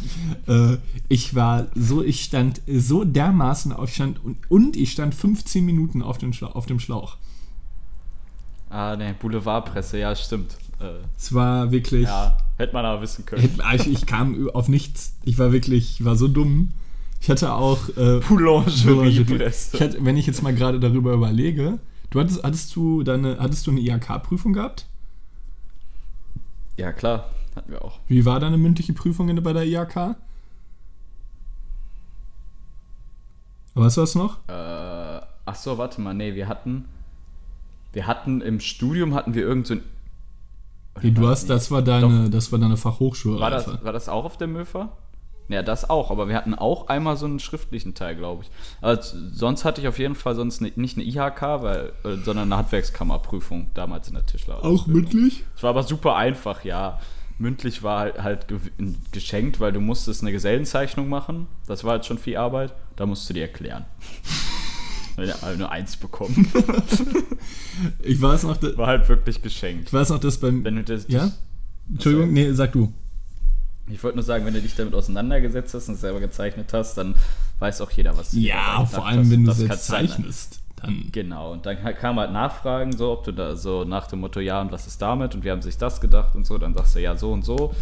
Äh, 0.47 0.78
ich 1.09 1.35
war 1.35 1.66
so, 1.75 2.02
ich 2.02 2.23
stand 2.23 2.62
so 2.66 3.04
dermaßen 3.04 3.71
auf 3.71 3.92
Stand 3.92 4.25
und, 4.25 4.38
und 4.49 4.76
ich 4.76 4.92
stand 4.92 5.14
15 5.14 5.62
Minuten 5.62 6.00
auf, 6.00 6.16
den 6.16 6.33
Schla 6.33 6.49
auf 6.49 6.64
dem 6.64 6.81
Schlauch. 6.81 7.19
Ah, 8.70 8.96
nee, 8.96 9.14
Boulevardpresse, 9.18 9.98
ja, 9.98 10.14
stimmt. 10.14 10.56
Äh, 10.80 11.04
Es 11.16 11.32
war 11.32 11.70
wirklich. 11.70 12.04
ja, 12.04 12.37
hätte 12.56 12.72
man 12.75 12.84
aber 12.84 13.02
wissen 13.02 13.25
können. 13.25 13.44
Ich, 13.75 13.87
ich, 13.87 13.92
ich 13.92 14.06
kam 14.06 14.50
auf 14.50 14.68
nichts. 14.68 15.14
Ich 15.25 15.38
war 15.38 15.52
wirklich, 15.52 16.00
ich 16.00 16.04
war 16.04 16.16
so 16.16 16.28
dumm. 16.28 16.72
Ich 17.20 17.30
hatte 17.30 17.52
auch. 17.52 17.88
Äh, 17.96 18.20
Boulangerie-Presse. 18.20 19.76
ich 19.76 19.82
hatte, 19.82 20.04
wenn 20.04 20.16
ich 20.16 20.26
jetzt 20.26 20.42
mal 20.42 20.54
gerade 20.54 20.78
darüber 20.78 21.12
überlege, 21.12 21.78
du 22.10 22.20
hattest, 22.20 22.44
hattest 22.44 22.76
du 22.76 23.02
deine, 23.02 23.38
hattest 23.38 23.66
du 23.66 23.70
eine 23.72 23.80
IHK-Prüfung 23.80 24.52
gehabt? 24.52 24.87
Ja, 26.76 26.92
klar, 26.92 27.30
hatten 27.56 27.72
wir 27.72 27.84
auch. 27.84 27.98
Wie 28.06 28.25
war 28.25 28.38
deine 28.38 28.56
mündliche 28.56 28.92
Prüfung 28.92 29.34
bei 29.42 29.52
der 29.52 29.64
IHK? 29.64 30.14
Was 33.75 33.96
noch? 34.14 34.38
Äh, 34.48 34.52
ach 34.52 35.54
so, 35.54 35.78
warte 35.78 36.00
mal, 36.00 36.14
nee, 36.14 36.34
wir 36.34 36.48
hatten, 36.48 36.84
wir 37.92 38.07
hatten 38.07 38.40
im 38.40 38.61
Studium 38.61 39.14
hatten 39.14 39.35
wir 39.35 39.42
irgend 39.42 39.66
so 39.66 39.75
ein, 39.75 39.83
Nee, 41.00 41.12
du 41.12 41.28
hast, 41.28 41.42
nicht. 41.45 41.50
das 41.50 41.71
war 41.71 41.80
deine, 41.83 42.28
das 42.28 42.50
war 42.50 42.59
deine 42.59 42.76
Fachhochschule. 42.76 43.38
war 43.40 43.50
das, 43.50 43.66
war 43.85 43.92
das 43.92 44.09
auch 44.09 44.25
auf 44.25 44.37
der 44.37 44.49
Möfer? 44.49 44.90
Ja, 45.49 45.62
das 45.62 45.88
auch, 45.88 46.11
aber 46.11 46.28
wir 46.28 46.35
hatten 46.37 46.54
auch 46.54 46.88
einmal 46.88 47.16
so 47.16 47.25
einen 47.25 47.38
schriftlichen 47.38 47.95
Teil, 47.95 48.16
glaube 48.16 48.42
ich. 48.42 48.50
Z- 49.00 49.14
sonst 49.33 49.64
hatte 49.64 49.80
ich 49.80 49.88
auf 49.88 49.99
jeden 49.99 50.14
Fall 50.16 50.35
sonst 50.35 50.61
ne, 50.61 50.73
nicht 50.76 50.99
eine 50.99 51.07
IHK, 51.07 51.40
weil, 51.62 51.92
äh, 52.04 52.16
sondern 52.23 52.49
eine 52.52 52.57
Handwerkskammerprüfung 52.59 53.68
damals 53.75 54.09
in 54.09 54.14
der 54.14 54.26
Tischler. 54.26 54.62
Auch 54.62 54.87
mündlich? 54.87 55.45
Es 55.57 55.62
war 55.62 55.71
aber 55.71 55.85
super 55.85 56.16
einfach, 56.16 56.64
ja. 56.64 57.00
Mündlich 57.38 57.83
war 57.85 58.00
halt, 58.00 58.23
halt 58.23 58.49
ge 58.49 58.59
geschenkt, 59.12 59.61
weil 59.61 59.73
du 59.73 59.80
musstest 59.80 60.23
eine 60.23 60.33
Gesellenzeichnung 60.33 61.09
machen. 61.09 61.47
Das 61.68 61.85
war 61.85 61.92
halt 61.92 62.04
schon 62.04 62.18
viel 62.18 62.37
Arbeit. 62.37 62.75
Da 62.97 63.07
musst 63.07 63.30
du 63.30 63.35
dir 63.35 63.42
erklären. 63.42 63.87
Nur 65.56 65.70
eins 65.70 65.96
bekommen. 65.96 66.50
Ich 68.02 68.20
weiß 68.20 68.42
noch, 68.42 68.56
da- 68.56 68.76
War 68.76 68.88
halt 68.88 69.08
wirklich 69.08 69.40
geschenkt. 69.40 69.88
ich 69.88 69.92
weiß 69.92 70.08
noch, 70.10 70.18
dass 70.18 70.38
beim. 70.38 70.64
Wenn 70.64 70.76
du 70.76 70.82
das, 70.82 71.06
Ja? 71.08 71.30
Entschuldigung, 71.90 72.32
nee, 72.32 72.50
sag 72.52 72.72
du. 72.72 72.92
Ich 73.87 74.02
wollte 74.02 74.16
nur 74.16 74.25
sagen, 74.25 74.44
wenn 74.44 74.52
du 74.54 74.60
dich 74.60 74.75
damit 74.75 74.94
auseinandergesetzt 74.94 75.72
hast 75.75 75.88
und 75.88 75.94
es 75.94 76.00
selber 76.00 76.18
gezeichnet 76.20 76.72
hast, 76.72 76.96
dann 76.98 77.14
weiß 77.60 77.80
auch 77.80 77.90
jeder, 77.92 78.16
was 78.16 78.32
du 78.32 78.38
Ja, 78.38 78.84
vor 78.84 79.06
allem, 79.06 79.20
hast. 79.20 79.30
wenn 79.30 79.44
du 79.44 79.50
Das 79.50 79.58
du 79.58 79.68
dann- 79.68 79.78
zeichnest. 79.78 80.60
Dann. 80.76 81.08
Genau, 81.10 81.52
und 81.52 81.66
dann 81.66 81.76
kam 81.96 82.18
halt 82.20 82.32
Nachfragen, 82.32 82.96
so, 82.96 83.10
ob 83.12 83.25
du 83.25 83.32
da 83.32 83.56
so 83.56 83.84
nach 83.84 84.06
dem 84.08 84.20
Motto, 84.20 84.38
ja, 84.40 84.60
und 84.60 84.70
was 84.70 84.87
ist 84.87 85.00
damit? 85.02 85.34
Und 85.34 85.42
wir 85.44 85.50
haben 85.52 85.62
sich 85.62 85.76
das 85.76 86.00
gedacht 86.00 86.34
und 86.37 86.46
so, 86.46 86.56
dann 86.58 86.75
sagst 86.75 86.94
du 86.96 87.00
ja 87.00 87.16
so 87.16 87.32
und 87.32 87.44
so. 87.44 87.75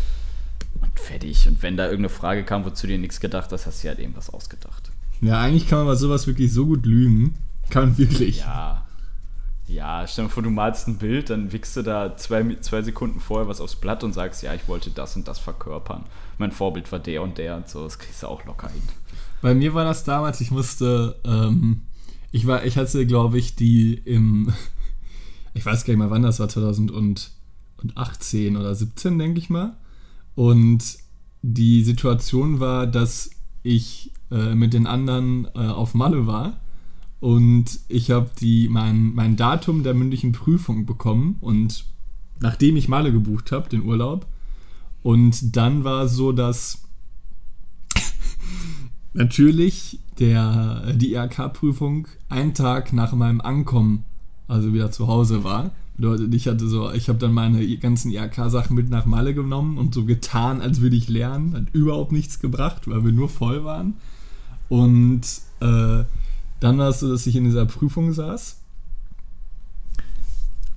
Und 0.81 1.01
fertig. 1.01 1.47
Und 1.49 1.63
wenn 1.63 1.77
da 1.77 1.85
irgendeine 1.85 2.09
Frage 2.11 2.45
kam, 2.45 2.65
wozu 2.65 2.87
dir 2.87 2.99
nichts 2.99 3.19
gedacht 3.21 3.51
hast, 3.53 3.67
hast 3.67 3.83
du 3.85 3.89
halt 3.89 3.99
irgendwas 3.99 4.29
ausgedacht. 4.31 4.91
Ja, 5.21 5.41
eigentlich 5.41 5.67
kann 5.67 5.79
man 5.79 5.89
bei 5.89 5.95
sowas 5.95 6.27
wirklich 6.27 6.53
so 6.53 6.67
gut 6.67 6.87
lügen. 6.87 7.35
Kann 7.71 7.89
man 7.89 7.99
wirklich. 7.99 8.41
Ja. 8.41 8.83
Ja, 9.69 10.07
stell 10.07 10.27
dir 10.27 10.31
vor, 10.31 10.45
du 10.45 10.51
malst 10.51 10.87
ein 10.87 10.97
Bild, 10.97 11.31
dann 11.31 11.51
wickst 11.51 11.77
du 11.77 11.83
da 11.83 12.17
zwei, 12.17 12.57
zwei 12.61 12.83
Sekunden 12.83 13.19
vorher 13.19 13.49
was 13.49 13.61
aufs 13.61 13.75
Blatt 13.75 14.05
und 14.05 14.13
sagst, 14.13 14.45
ja, 14.45 14.55
ich 14.55 14.69
wollte 14.69 14.91
das 14.91 15.17
und 15.17 15.27
das 15.27 15.41
verkörpern. 15.41 16.05
Mein 16.39 16.53
Vorbild 16.53 16.93
war 16.93 17.01
der 17.01 17.23
und 17.23 17.37
der 17.37 17.57
und 17.57 17.69
so, 17.69 17.83
das 17.83 17.99
kriegst 17.99 18.23
du 18.23 18.29
auch 18.29 18.45
locker 18.45 18.69
hin. 18.69 18.83
Bei 19.43 19.55
mir 19.55 19.75
war 19.75 19.85
das 19.85 20.05
damals, 20.05 20.41
ich 20.41 20.53
musste, 20.53 21.17
ähm, 21.25 21.83
ich 22.31 22.47
war, 22.47 22.65
ich 22.65 22.77
hatte, 22.77 23.05
glaube 23.07 23.39
ich, 23.39 23.57
die 23.57 23.95
im, 23.95 24.53
ich 25.55 25.67
weiß 25.67 25.85
gar 25.85 25.95
nicht 25.95 25.99
mal, 25.99 26.11
wann 26.11 26.23
das 26.23 26.39
war, 26.39 26.49
2018 26.49 28.57
oder 28.57 28.73
17, 28.73 29.19
denke 29.19 29.41
ich 29.41 29.51
mal. 29.51 29.77
Und 30.37 30.99
die 31.43 31.83
Situation 31.83 32.61
war, 32.61 32.87
dass 32.87 33.31
ich 33.65 34.13
äh, 34.31 34.55
mit 34.55 34.75
den 34.75 34.87
anderen 34.87 35.47
äh, 35.55 35.59
auf 35.59 35.95
Malle 35.95 36.27
war 36.27 36.59
und 37.21 37.81
ich 37.89 38.11
habe 38.11 38.31
mein, 38.69 39.15
mein 39.15 39.37
Datum 39.37 39.83
der 39.83 39.95
mündlichen 39.95 40.33
Prüfung 40.33 40.87
bekommen 40.87 41.37
und 41.41 41.85
nachdem 42.41 42.77
ich 42.77 42.89
Malle 42.89 43.13
gebucht 43.13 43.53
habe, 43.53 43.69
den 43.69 43.85
Urlaub. 43.85 44.27
Und 45.03 45.57
dann 45.57 45.85
war 45.85 46.09
so, 46.09 46.33
dass 46.33 46.85
natürlich 49.15 50.01
der, 50.19 50.93
die 50.93 51.15
IHK-Prüfung 51.15 52.09
einen 52.29 52.55
Tag 52.55 52.93
nach 52.93 53.13
meinem 53.13 53.41
Ankommen, 53.41 54.05
also 54.49 54.75
wieder 54.75 54.91
zu 54.91 55.07
Hause 55.07 55.45
war. 55.45 55.71
Bedeutet, 55.97 56.35
ich 56.35 56.47
hatte 56.47 56.69
so, 56.69 56.93
ich 56.93 57.09
habe 57.09 57.19
dann 57.19 57.33
meine 57.33 57.67
ganzen 57.79 58.11
IHK-Sachen 58.11 58.77
mit 58.77 58.91
nach 58.91 59.07
Malle 59.07 59.35
genommen 59.35 59.79
und 59.79 59.95
so 59.95 60.05
getan, 60.05 60.61
als 60.61 60.83
würde 60.83 60.97
ich 60.97 61.09
lernen. 61.09 61.55
Hat 61.55 61.71
überhaupt 61.73 62.13
nichts 62.13 62.39
gebracht, 62.39 62.87
weil 62.87 63.05
wir 63.05 63.13
nur 63.13 63.31
voll 63.31 63.65
waren. 63.65 63.95
Und 64.69 65.23
äh, 65.61 66.05
dann 66.61 66.79
war 66.79 66.89
es 66.89 67.01
so, 67.01 67.11
dass 67.11 67.27
ich 67.27 67.37
in 67.37 67.45
dieser 67.45 67.67
Prüfung 67.67 68.13
saß. 68.13 68.59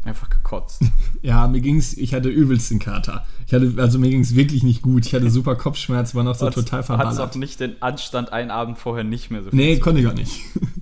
Einfach 0.03 0.29
gekotzt. 0.29 0.81
ja, 1.21 1.47
mir 1.47 1.59
ging's, 1.61 1.93
ich 1.93 2.13
hatte 2.13 2.29
übelst 2.29 2.71
den 2.71 2.79
Kater. 2.79 3.25
Ich 3.47 3.53
hatte, 3.53 3.73
also 3.77 3.99
mir 3.99 4.09
ging 4.09 4.21
es 4.21 4.33
wirklich 4.35 4.63
nicht 4.63 4.81
gut. 4.81 5.05
Ich 5.05 5.13
hatte 5.13 5.29
super 5.31 5.55
Kopfschmerz, 5.55 6.15
war 6.15 6.23
noch 6.23 6.35
so 6.35 6.49
total 6.49 6.83
verballert. 6.83 7.17
Hattest 7.17 7.35
auch 7.35 7.39
nicht 7.39 7.59
den 7.59 7.81
Anstand, 7.81 8.31
einen 8.31 8.49
Abend 8.49 8.77
vorher 8.77 9.03
nicht 9.03 9.29
mehr 9.29 9.43
so 9.43 9.49
Nee, 9.51 9.75
zu- 9.75 9.81
konnte 9.81 9.99
ich 9.99 10.05
gar 10.05 10.13
nicht. 10.13 10.39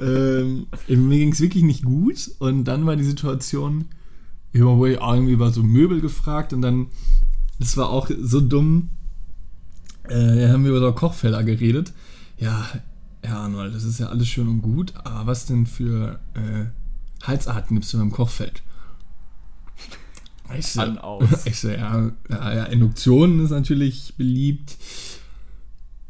ähm, 0.00 0.66
mir 0.88 1.18
ging 1.18 1.32
es 1.32 1.40
wirklich 1.40 1.62
nicht 1.62 1.84
gut 1.84 2.30
und 2.38 2.64
dann 2.64 2.86
war 2.86 2.96
die 2.96 3.04
Situation, 3.04 3.86
ich 4.52 4.62
wurde 4.62 4.94
irgendwie 4.94 5.32
über 5.32 5.50
so 5.50 5.62
Möbel 5.62 6.00
gefragt 6.00 6.52
und 6.54 6.62
dann, 6.62 6.86
das 7.58 7.76
war 7.76 7.90
auch 7.90 8.08
so 8.22 8.40
dumm, 8.40 8.88
äh, 10.08 10.48
haben 10.48 10.64
wir 10.64 10.70
über 10.70 10.80
so 10.80 10.92
Kochfelder 10.92 11.44
geredet. 11.44 11.92
Ja, 12.38 12.66
ja, 13.24 13.38
Arnold, 13.42 13.74
das 13.74 13.84
ist 13.84 13.98
ja 13.98 14.08
alles 14.08 14.28
schön 14.28 14.48
und 14.48 14.62
gut, 14.62 14.94
aber 15.04 15.26
was 15.26 15.46
denn 15.46 15.66
für 15.66 16.20
äh, 16.34 16.66
Halsarten 17.26 17.76
gibst 17.76 17.92
du 17.92 17.98
beim 17.98 18.12
Kochfeld? 18.12 18.62
Ich 20.58 20.66
so, 20.66 20.80
An, 20.80 20.98
aus. 20.98 21.44
ich 21.46 21.58
so, 21.58 21.68
ja, 21.68 22.10
ja, 22.30 22.54
ja, 22.54 22.64
Induktion 22.64 23.40
ist 23.44 23.50
natürlich 23.50 24.14
beliebt. 24.16 24.78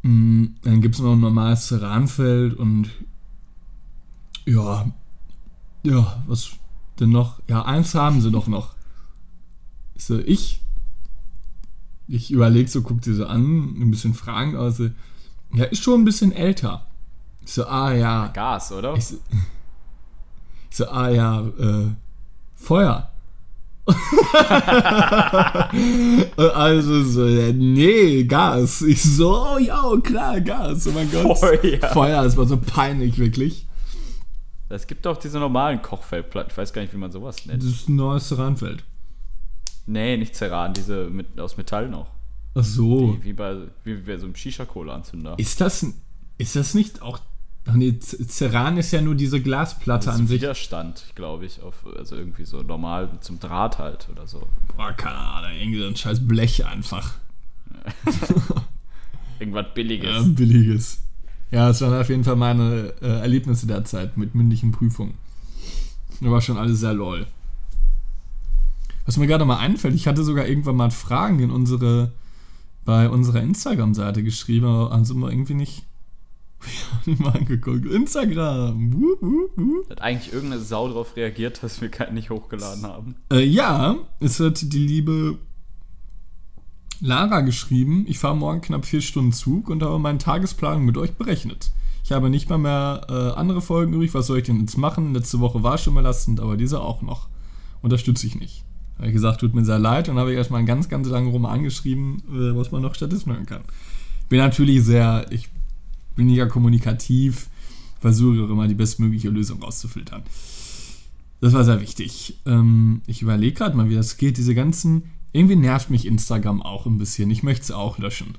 Mm, 0.03 0.45
Dann 0.63 0.81
gibt 0.81 0.95
es 0.95 1.01
noch 1.01 1.13
ein 1.13 1.19
normales 1.19 1.67
Ceranfeld 1.67 2.53
und 2.53 2.89
ja, 4.45 4.89
ja, 5.83 6.23
was 6.27 6.51
denn 6.99 7.09
noch? 7.09 7.41
Ja, 7.47 7.63
eins 7.65 7.93
haben 7.95 8.21
sie 8.21 8.31
doch 8.31 8.47
noch. 8.47 8.75
Ich 9.95 10.05
so, 10.05 10.19
ich? 10.19 10.61
Ich 12.07 12.31
überlege 12.31 12.69
so, 12.69 12.81
guck 12.81 13.03
sie 13.03 13.13
so 13.13 13.25
an, 13.27 13.75
ein 13.81 13.91
bisschen 13.91 14.13
fragend 14.13 14.55
aus. 14.55 14.77
so, 14.77 14.89
Ja, 15.53 15.65
ist 15.65 15.83
schon 15.83 16.01
ein 16.01 16.05
bisschen 16.05 16.31
älter. 16.31 16.87
Ich 17.45 17.53
so, 17.53 17.65
ah 17.65 17.93
ja. 17.93 18.27
Gas, 18.27 18.71
oder? 18.71 18.95
Ich 18.95 19.07
so, 19.07 19.15
ich 20.69 20.77
so 20.77 20.87
ah 20.87 21.09
ja, 21.09 21.41
äh, 21.41 21.87
Feuer. 22.55 23.11
also 26.53 27.03
so, 27.03 27.25
nee, 27.25 28.23
Gas. 28.25 28.83
Ich 28.83 29.01
so, 29.01 29.35
oh 29.35 29.57
ja, 29.57 29.81
klar, 30.03 30.39
Gas. 30.41 30.85
Oh 30.87 30.91
mein 30.91 31.11
Gott. 31.11 31.39
Feuer. 31.39 31.79
Feuer, 31.91 32.23
das 32.23 32.37
war 32.37 32.45
so 32.45 32.57
peinlich, 32.57 33.17
wirklich. 33.17 33.65
Es 34.69 34.85
gibt 34.85 35.07
auch 35.07 35.17
diese 35.17 35.39
normalen 35.39 35.81
Kochfeldplatten. 35.81 36.51
Ich 36.51 36.57
weiß 36.57 36.71
gar 36.73 36.83
nicht, 36.83 36.93
wie 36.93 36.97
man 36.97 37.11
sowas 37.11 37.47
nennt. 37.47 37.63
Das 37.63 37.69
ist 37.69 37.89
ein 37.89 37.95
neues 37.95 38.37
Randfeld. 38.37 38.83
Nee, 39.87 40.17
nicht 40.17 40.35
Ceran, 40.35 40.73
diese 40.73 41.05
mit, 41.05 41.39
aus 41.39 41.57
Metall 41.57 41.89
noch. 41.89 42.11
Ach 42.55 42.63
so. 42.63 43.17
Wie, 43.21 43.25
wie, 43.25 43.33
bei, 43.33 43.57
wie 43.83 43.95
bei 43.95 44.17
so 44.17 44.25
einem 44.25 44.35
Shisha-Cola-Anzünder. 44.35 45.37
Ist 45.37 45.61
das, 45.61 45.85
ist 46.37 46.55
das 46.55 46.73
nicht 46.73 47.01
auch. 47.01 47.19
Ach 47.65 47.73
nee, 47.73 47.99
Ceran 47.99 48.77
ist 48.77 48.91
ja 48.91 49.01
nur 49.01 49.15
diese 49.15 49.41
Glasplatte 49.41 50.07
Das 50.07 50.15
ist 50.15 50.21
an 50.21 50.27
sich. 50.27 50.41
Widerstand, 50.41 51.03
glaube 51.15 51.45
ich. 51.45 51.61
Auf, 51.61 51.85
also 51.97 52.15
irgendwie 52.15 52.45
so 52.45 52.61
normal 52.63 53.09
zum 53.21 53.39
Draht 53.39 53.77
halt 53.77 54.07
oder 54.11 54.25
so. 54.25 54.47
Boah, 54.75 54.93
keine 54.93 55.17
Ahnung, 55.17 55.51
irgendwie 55.59 55.79
so 55.79 55.87
ein 55.87 55.95
scheiß 55.95 56.27
Blech 56.27 56.65
einfach. 56.65 57.13
Irgendwas 59.39 59.67
Billiges. 59.73 60.09
Ja, 60.09 60.21
billiges. 60.23 61.01
Ja, 61.51 61.67
das 61.67 61.81
waren 61.81 61.99
auf 61.99 62.09
jeden 62.09 62.23
Fall 62.23 62.35
meine 62.35 62.93
äh, 63.01 63.19
Erlebnisse 63.21 63.67
der 63.67 63.83
Zeit 63.85 64.17
mit 64.17 64.35
mündlichen 64.35 64.71
Prüfungen. 64.71 65.15
Das 66.21 66.29
war 66.29 66.41
schon 66.41 66.57
alles 66.57 66.79
sehr 66.79 66.93
lol. 66.93 67.25
Was 69.05 69.17
mir 69.17 69.27
gerade 69.27 69.45
mal 69.45 69.57
einfällt, 69.57 69.95
ich 69.95 70.07
hatte 70.07 70.23
sogar 70.23 70.45
irgendwann 70.45 70.75
mal 70.75 70.91
Fragen 70.91 71.39
in 71.39 71.49
unsere, 71.49 72.11
bei 72.85 73.09
unserer 73.09 73.41
Instagram-Seite 73.41 74.23
geschrieben, 74.23 74.65
aber 74.65 74.91
haben 74.91 75.05
sie 75.05 75.13
mal 75.13 75.31
irgendwie 75.31 75.53
nicht, 75.53 75.85
nicht 77.05 77.19
mal 77.19 77.31
angeguckt. 77.31 77.85
Instagram! 77.85 78.93
Wup, 78.93 79.21
wup, 79.21 79.51
wup. 79.55 79.89
Hat 79.89 80.01
eigentlich 80.01 80.33
irgendeine 80.33 80.61
Sau 80.61 80.87
darauf 80.87 81.15
reagiert, 81.15 81.61
dass 81.63 81.81
wir 81.81 81.89
keinen 81.89 82.15
nicht 82.15 82.29
hochgeladen 82.29 82.83
haben. 82.83 83.15
Äh, 83.31 83.43
ja, 83.43 83.97
es 84.19 84.39
hat 84.39 84.61
die 84.61 84.79
liebe 84.79 85.37
Lara 87.01 87.41
geschrieben, 87.41 88.05
ich 88.07 88.19
fahre 88.19 88.35
morgen 88.35 88.61
knapp 88.61 88.85
vier 88.85 89.01
Stunden 89.01 89.31
Zug 89.31 89.69
und 89.69 89.83
habe 89.83 89.99
meinen 89.99 90.19
Tagesplan 90.19 90.81
mit 90.81 90.97
euch 90.97 91.13
berechnet. 91.13 91.71
Ich 92.03 92.11
habe 92.11 92.29
nicht 92.29 92.49
mal 92.49 92.57
mehr 92.57 93.05
äh, 93.07 93.39
andere 93.39 93.61
Folgen 93.61 93.93
übrig, 93.93 94.13
was 94.13 94.27
soll 94.27 94.39
ich 94.39 94.45
denn 94.45 94.59
jetzt 94.59 94.77
machen? 94.77 95.13
Letzte 95.13 95.39
Woche 95.39 95.63
war 95.63 95.77
schon 95.77 95.95
belastend, 95.95 96.39
aber 96.39 96.57
diese 96.57 96.81
auch 96.81 97.01
noch. 97.01 97.29
Unterstütze 97.81 98.27
ich 98.27 98.35
nicht. 98.35 98.65
Habe 98.99 99.07
ich 99.07 99.13
gesagt, 99.13 99.39
tut 99.39 99.55
mir 99.55 99.65
sehr 99.65 99.79
leid 99.79 100.09
und 100.09 100.17
habe 100.17 100.31
ich 100.31 100.37
erstmal 100.37 100.59
einen 100.59 100.67
ganz, 100.67 100.89
ganz 100.89 101.07
langen 101.07 101.31
Roman 101.31 101.63
geschrieben, 101.63 102.21
äh, 102.29 102.55
was 102.55 102.71
man 102.71 102.81
noch 102.81 102.95
stattdessen 102.95 103.31
hören 103.31 103.45
kann. 103.45 103.63
Bin 104.27 104.39
natürlich 104.39 104.83
sehr, 104.83 105.25
ich 105.31 105.49
bin 106.15 106.27
mega 106.27 106.45
kommunikativ, 106.45 107.49
versuche 107.99 108.43
auch 108.43 108.49
immer 108.49 108.67
die 108.67 108.75
bestmögliche 108.75 109.29
Lösung 109.29 109.63
rauszufiltern. 109.63 110.23
Das 111.41 111.53
war 111.53 111.63
sehr 111.63 111.81
wichtig. 111.81 112.37
Ähm, 112.45 113.01
ich 113.07 113.21
überlege 113.21 113.53
gerade 113.53 113.75
mal, 113.75 113.89
wie 113.89 113.95
das 113.95 114.17
geht. 114.17 114.37
Diese 114.37 114.53
ganzen. 114.53 115.11
Irgendwie 115.31 115.55
nervt 115.55 115.89
mich 115.89 116.05
Instagram 116.05 116.61
auch 116.61 116.85
ein 116.85 116.97
bisschen. 116.97 117.29
Ich 117.31 117.43
möchte 117.43 117.63
es 117.63 117.71
auch 117.71 117.97
löschen. 117.97 118.37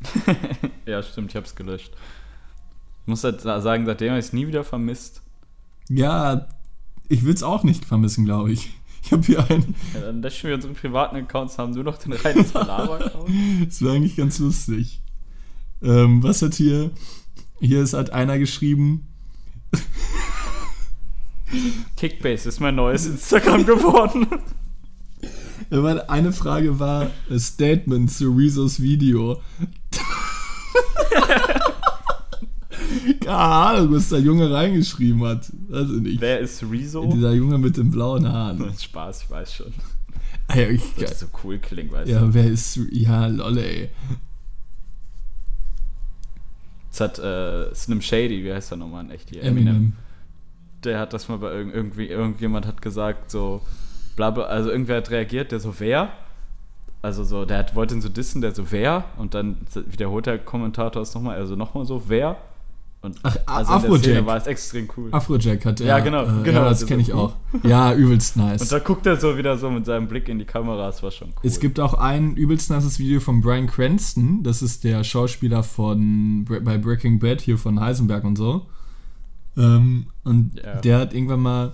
Ja, 0.86 1.02
stimmt, 1.02 1.30
ich 1.30 1.36
hab's 1.36 1.56
gelöscht. 1.56 1.92
Ich 3.02 3.08
muss 3.08 3.24
halt 3.24 3.40
sagen, 3.40 3.86
seitdem 3.86 4.10
habe 4.10 4.20
ich 4.20 4.26
es 4.26 4.32
nie 4.32 4.46
wieder 4.46 4.62
vermisst. 4.62 5.20
Ja, 5.88 6.46
ich 7.08 7.24
will 7.24 7.34
es 7.34 7.42
auch 7.42 7.64
nicht 7.64 7.84
vermissen, 7.84 8.24
glaube 8.24 8.52
ich. 8.52 8.70
Ich 9.02 9.12
habe 9.12 9.22
hier 9.22 9.48
einen. 9.48 9.74
Ja, 9.94 10.00
dann 10.00 10.20
löschen 10.20 10.48
wir 10.48 10.56
unsere 10.56 10.74
privaten 10.74 11.14
Accounts, 11.16 11.58
haben 11.58 11.72
nur 11.72 11.84
noch 11.84 11.98
den 11.98 12.12
reinen 12.12 12.44
Palaver-Account. 12.44 13.30
Das 13.66 13.80
wäre 13.80 13.94
eigentlich 13.94 14.16
ganz 14.16 14.38
lustig. 14.40 15.00
Ähm, 15.82 16.22
was 16.22 16.42
hat 16.42 16.54
hier. 16.54 16.90
Hier 17.60 17.82
ist, 17.82 17.94
hat 17.94 18.10
einer 18.10 18.38
geschrieben. 18.38 19.06
Kickbase 21.96 22.48
ist 22.48 22.60
mein 22.60 22.74
neues 22.74 23.06
Instagram 23.06 23.64
geworden. 23.64 24.26
Eine 26.08 26.32
Frage 26.32 26.78
war 26.78 27.10
Statement 27.36 28.10
zu 28.10 28.30
Rezos 28.30 28.80
Video. 28.80 29.40
Keine 33.26 33.38
Ahnung, 33.38 33.92
was 33.94 34.08
der 34.08 34.20
Junge 34.20 34.52
reingeschrieben 34.52 35.24
hat. 35.24 35.50
Weiß 35.68 35.90
ich 35.90 36.00
nicht. 36.00 36.20
Wer 36.20 36.38
ist 36.38 36.62
Rezo? 36.62 37.04
Dieser 37.12 37.32
Junge 37.32 37.58
mit 37.58 37.76
den 37.76 37.90
blauen 37.90 38.26
Haaren. 38.30 38.72
Spaß, 38.78 39.22
ich 39.22 39.30
weiß 39.30 39.52
schon. 39.52 39.72
Ah, 40.46 40.56
ja, 40.58 40.68
ich, 40.68 40.94
Das 40.94 41.10
ist 41.12 41.20
so 41.20 41.26
cool 41.42 41.58
klingt, 41.58 41.90
weißt 41.90 42.08
ja, 42.08 42.20
du. 42.20 42.32
wer 42.34 42.44
ist. 42.44 42.78
Ja, 42.92 43.26
lolle, 43.26 43.64
ey. 43.64 43.90
Jetzt 46.86 47.00
hat 47.00 47.18
äh, 47.18 47.74
Slim 47.74 48.00
Shady, 48.00 48.44
wie 48.44 48.52
heißt 48.52 48.70
er 48.72 48.76
nochmal 48.76 49.04
in 49.04 49.10
echt 49.10 49.30
hier? 49.30 49.42
Eminem. 49.42 49.94
Der 50.84 51.00
hat 51.00 51.12
das 51.12 51.28
mal 51.28 51.38
bei 51.38 51.52
irg 51.52 51.74
irgendwie, 51.74 52.06
irgendjemand 52.06 52.64
hat 52.64 52.80
gesagt, 52.80 53.30
so, 53.32 53.60
bla, 54.14 54.30
bla, 54.30 54.44
also 54.44 54.70
irgendwer 54.70 54.98
hat 54.98 55.10
reagiert, 55.10 55.50
der 55.50 55.58
so, 55.58 55.74
wer? 55.78 56.10
Also 57.02 57.24
so, 57.24 57.44
der 57.44 57.58
hat, 57.58 57.74
wollte 57.74 57.94
ihn 57.94 58.02
so 58.02 58.08
dissen, 58.08 58.40
der 58.40 58.54
so, 58.54 58.70
wer? 58.70 59.04
Und 59.16 59.34
dann 59.34 59.56
wiederholt 59.74 60.26
der 60.26 60.38
Kommentator 60.38 61.02
es 61.02 61.12
nochmal, 61.14 61.36
also 61.36 61.56
nochmal 61.56 61.84
so, 61.86 62.04
wer? 62.08 62.36
Und 63.06 63.18
Ach, 63.22 63.36
also 63.46 63.72
Afrojack. 63.72 64.26
War 64.26 64.36
es 64.36 64.46
extrem 64.46 64.88
cool. 64.96 65.08
Afrojack 65.12 65.64
hat 65.64 65.80
er. 65.80 65.86
Ja, 65.86 65.98
genau, 66.00 66.24
äh, 66.24 66.42
genau, 66.42 66.62
Ja, 66.62 66.68
das 66.68 66.84
kenne 66.86 67.02
ich 67.02 67.12
auch. 67.12 67.36
Ja, 67.62 67.94
übelst 67.94 68.36
nice. 68.36 68.62
Und 68.62 68.72
da 68.72 68.78
guckt 68.80 69.06
er 69.06 69.16
so 69.16 69.38
wieder 69.38 69.56
so 69.56 69.70
mit 69.70 69.86
seinem 69.86 70.08
Blick 70.08 70.28
in 70.28 70.38
die 70.38 70.44
Kamera, 70.44 70.86
das 70.86 71.02
war 71.02 71.10
schon 71.10 71.28
cool. 71.28 71.34
Es 71.44 71.60
gibt 71.60 71.78
auch 71.80 71.94
ein 71.94 72.36
übelst 72.36 72.68
nasses 72.70 72.98
Video 72.98 73.20
von 73.20 73.40
Brian 73.40 73.66
Cranston. 73.68 74.42
Das 74.42 74.60
ist 74.60 74.84
der 74.84 75.04
Schauspieler 75.04 75.62
von 75.62 76.44
bei 76.44 76.76
Breaking 76.78 77.18
Bad 77.18 77.40
hier 77.40 77.56
von 77.58 77.80
Heisenberg 77.80 78.24
und 78.24 78.36
so. 78.36 78.66
Ähm, 79.56 80.06
und 80.24 80.60
Ja. 80.62 80.80
der 80.80 80.98
hat 80.98 81.14
irgendwann 81.14 81.40
mal, 81.40 81.72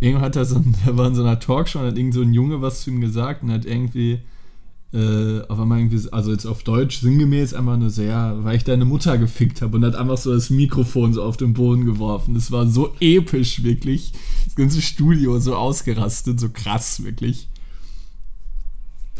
irgendwann 0.00 0.24
hat 0.26 0.36
er 0.36 0.44
so, 0.44 0.62
der 0.86 0.96
war 0.96 1.08
in 1.08 1.14
so 1.14 1.22
einer 1.22 1.38
Talkshow 1.40 1.80
und 1.80 1.86
hat 1.86 1.98
irgend 1.98 2.14
so 2.14 2.22
ein 2.22 2.32
Junge 2.32 2.62
was 2.62 2.82
zu 2.82 2.90
ihm 2.90 3.00
gesagt 3.00 3.42
und 3.42 3.50
hat 3.52 3.64
irgendwie 3.64 4.20
äh, 4.92 5.40
auf 5.48 5.60
einmal 5.60 5.78
irgendwie, 5.78 6.00
also 6.12 6.32
jetzt 6.32 6.46
auf 6.46 6.62
Deutsch 6.62 7.00
sinngemäß 7.00 7.52
einfach 7.52 7.76
nur 7.76 7.90
so, 7.90 8.02
ja, 8.02 8.42
weil 8.42 8.56
ich 8.56 8.64
deine 8.64 8.86
Mutter 8.86 9.18
gefickt 9.18 9.60
habe 9.60 9.76
und 9.76 9.84
hat 9.84 9.96
einfach 9.96 10.16
so 10.16 10.32
das 10.32 10.48
Mikrofon 10.48 11.12
so 11.12 11.22
auf 11.22 11.36
den 11.36 11.52
Boden 11.52 11.84
geworfen. 11.84 12.34
Das 12.34 12.50
war 12.50 12.66
so 12.66 12.94
episch, 13.00 13.62
wirklich. 13.62 14.12
Das 14.44 14.54
ganze 14.54 14.80
Studio 14.80 15.38
so 15.40 15.54
ausgerastet, 15.54 16.40
so 16.40 16.48
krass, 16.48 17.04
wirklich. 17.04 17.48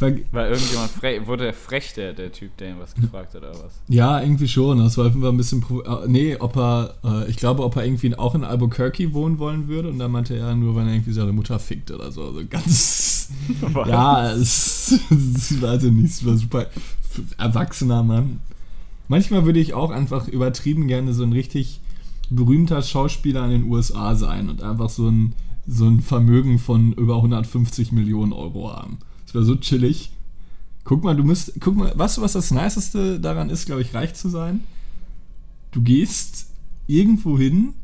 Weil 0.00 0.50
irgendjemand 0.50 0.90
frech, 0.90 1.26
wurde 1.26 1.44
der 1.44 1.54
frech, 1.54 1.94
der, 1.94 2.12
der 2.12 2.30
Typ, 2.32 2.56
der 2.58 2.70
ihn 2.70 2.76
was 2.78 2.94
gefragt 2.94 3.34
hat 3.34 3.42
oder 3.42 3.52
was? 3.52 3.80
Ja, 3.88 4.20
irgendwie 4.20 4.48
schon. 4.48 4.78
Das 4.78 4.96
war 4.96 5.06
einfach 5.06 5.28
ein 5.28 5.36
bisschen. 5.36 5.64
äh, 5.84 6.06
Nee, 6.08 6.36
ob 6.38 6.56
er. 6.56 6.94
Äh, 7.04 7.30
ich 7.30 7.36
glaube, 7.36 7.64
ob 7.64 7.76
er 7.76 7.84
irgendwie 7.84 8.14
auch 8.16 8.34
in 8.34 8.44
Albuquerque 8.44 9.12
wohnen 9.12 9.38
wollen 9.38 9.68
würde. 9.68 9.88
Und 9.88 9.98
dann 9.98 10.12
meinte 10.12 10.36
er 10.36 10.54
nur, 10.54 10.76
wenn 10.76 10.86
er 10.86 10.94
irgendwie 10.94 11.12
seine 11.12 11.32
Mutter 11.32 11.58
fickt 11.58 11.90
oder 11.90 12.12
so. 12.12 12.24
Also 12.24 12.40
ganz. 12.48 13.30
ja, 13.86 14.30
es. 14.32 14.98
Ich 15.10 15.60
weiß 15.62 15.82
ja 15.84 15.90
nicht. 15.90 16.10
Es 16.12 16.24
war 16.24 16.36
super. 16.36 16.66
Erwachsener 17.36 18.02
Mann. 18.02 18.40
Manchmal 19.08 19.46
würde 19.46 19.58
ich 19.58 19.74
auch 19.74 19.90
einfach 19.90 20.28
übertrieben 20.28 20.86
gerne 20.86 21.12
so 21.14 21.22
ein 21.22 21.32
richtig 21.32 21.80
berühmter 22.30 22.82
Schauspieler 22.82 23.44
in 23.46 23.50
den 23.50 23.64
USA 23.64 24.14
sein 24.14 24.50
und 24.50 24.62
einfach 24.62 24.90
so 24.90 25.08
ein, 25.08 25.34
so 25.66 25.86
ein 25.86 26.00
Vermögen 26.00 26.58
von 26.58 26.92
über 26.92 27.16
150 27.16 27.90
Millionen 27.92 28.32
Euro 28.34 28.70
haben. 28.72 28.98
Das 29.28 29.34
wäre 29.34 29.44
so 29.44 29.56
chillig. 29.56 30.10
Guck 30.84 31.04
mal, 31.04 31.14
du 31.14 31.22
müsst, 31.22 31.52
guck 31.60 31.76
mal, 31.76 31.92
weißt 31.94 32.16
du, 32.16 32.22
was 32.22 32.32
das 32.32 32.50
Niceste 32.50 33.20
daran 33.20 33.50
ist, 33.50 33.66
glaube 33.66 33.82
ich, 33.82 33.92
reich 33.92 34.14
zu 34.14 34.30
sein? 34.30 34.64
Du 35.70 35.82
gehst 35.82 36.46
irgendwo 36.86 37.36
hin 37.38 37.74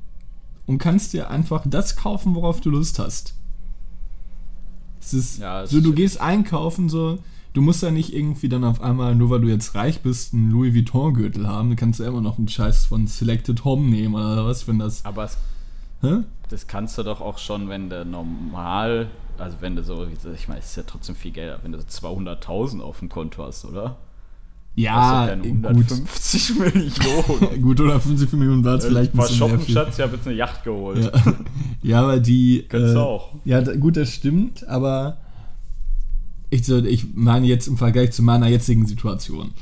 und 0.65 0.79
kannst 0.79 1.13
dir 1.13 1.29
einfach 1.29 1.65
das 1.67 1.97
kaufen, 1.97 2.35
worauf 2.35 2.63
du 2.63 2.71
Lust 2.71 2.99
hast. 2.99 3.35
Es 5.03 5.13
ist 5.13 5.39
Ja, 5.39 5.67
so, 5.67 5.77
du 5.77 5.81
stimmt. 5.83 5.97
gehst 5.97 6.19
einkaufen, 6.23 6.89
so, 6.89 7.19
du 7.53 7.61
musst 7.61 7.83
ja 7.83 7.91
nicht 7.91 8.15
irgendwie 8.15 8.49
dann 8.49 8.65
auf 8.65 8.81
einmal, 8.81 9.15
nur 9.15 9.29
weil 9.29 9.43
du 9.43 9.49
jetzt 9.49 9.75
reich 9.75 10.01
bist, 10.01 10.33
einen 10.33 10.51
Louis 10.51 10.75
Vuitton-Gürtel 10.75 11.47
haben. 11.47 11.69
Du 11.69 11.77
kannst 11.77 12.01
ja 12.01 12.07
immer 12.07 12.23
noch 12.23 12.39
einen 12.39 12.49
Scheiß 12.49 12.87
von 12.87 13.07
Selected 13.07 13.65
Home 13.67 13.91
nehmen 13.91 14.15
oder 14.15 14.47
was, 14.47 14.67
wenn 14.67 14.79
das. 14.79 15.05
Aber 15.05 15.25
es, 15.25 15.37
Hä? 16.01 16.21
das 16.49 16.67
kannst 16.67 16.97
du 16.97 17.03
doch 17.03 17.21
auch 17.21 17.37
schon, 17.37 17.69
wenn 17.69 17.91
du 17.91 18.03
normal, 18.07 19.11
also 19.39 19.57
wenn 19.61 19.77
du 19.77 19.83
so, 19.83 20.07
ich 20.07 20.49
meine, 20.49 20.61
es 20.61 20.67
ist 20.67 20.77
ja 20.77 20.83
trotzdem 20.85 21.15
viel 21.15 21.33
Geld, 21.33 21.59
wenn 21.63 21.73
du 21.73 21.81
so 21.81 21.87
200.000 21.87 22.81
auf 22.81 22.99
dem 22.99 23.09
Konto 23.09 23.45
hast, 23.45 23.65
oder? 23.65 23.97
Ja, 24.77 25.27
das 25.27 25.39
ist 25.39 25.45
ja 25.45 25.53
gut. 25.53 25.63
keine 25.63 25.69
150 25.69 26.55
Millionen. 26.59 27.63
Gut, 27.63 27.81
oder 27.81 28.01
50 28.01 28.33
Millionen 28.33 28.65
war 28.65 28.75
es 28.75 28.85
vielleicht 28.85 29.15
ein 29.15 29.17
Mal 29.17 29.29
bisschen 29.29 29.39
mehr 29.39 29.49
shoppen, 29.51 29.65
viel. 29.65 29.75
Schatz, 29.75 29.99
ich 29.99 30.03
habe 30.03 30.17
jetzt 30.17 30.27
eine 30.27 30.37
Yacht 30.37 30.65
geholt. 30.65 31.05
Ja, 31.05 31.35
ja 31.83 32.03
aber 32.03 32.19
die. 32.19 32.65
Könntest 32.69 32.97
du 32.97 33.01
auch. 33.01 33.35
Ja, 33.45 33.61
da, 33.61 33.77
gut, 33.77 33.97
das 33.97 34.11
stimmt, 34.11 34.67
aber 34.67 35.19
ich, 36.51 36.67
so, 36.67 36.79
ich 36.79 37.15
meine 37.15 37.47
jetzt 37.47 37.69
im 37.69 37.77
Vergleich 37.77 38.13
zu 38.13 38.23
meiner 38.23 38.49
jetzigen 38.49 38.85
Situation. 38.87 39.53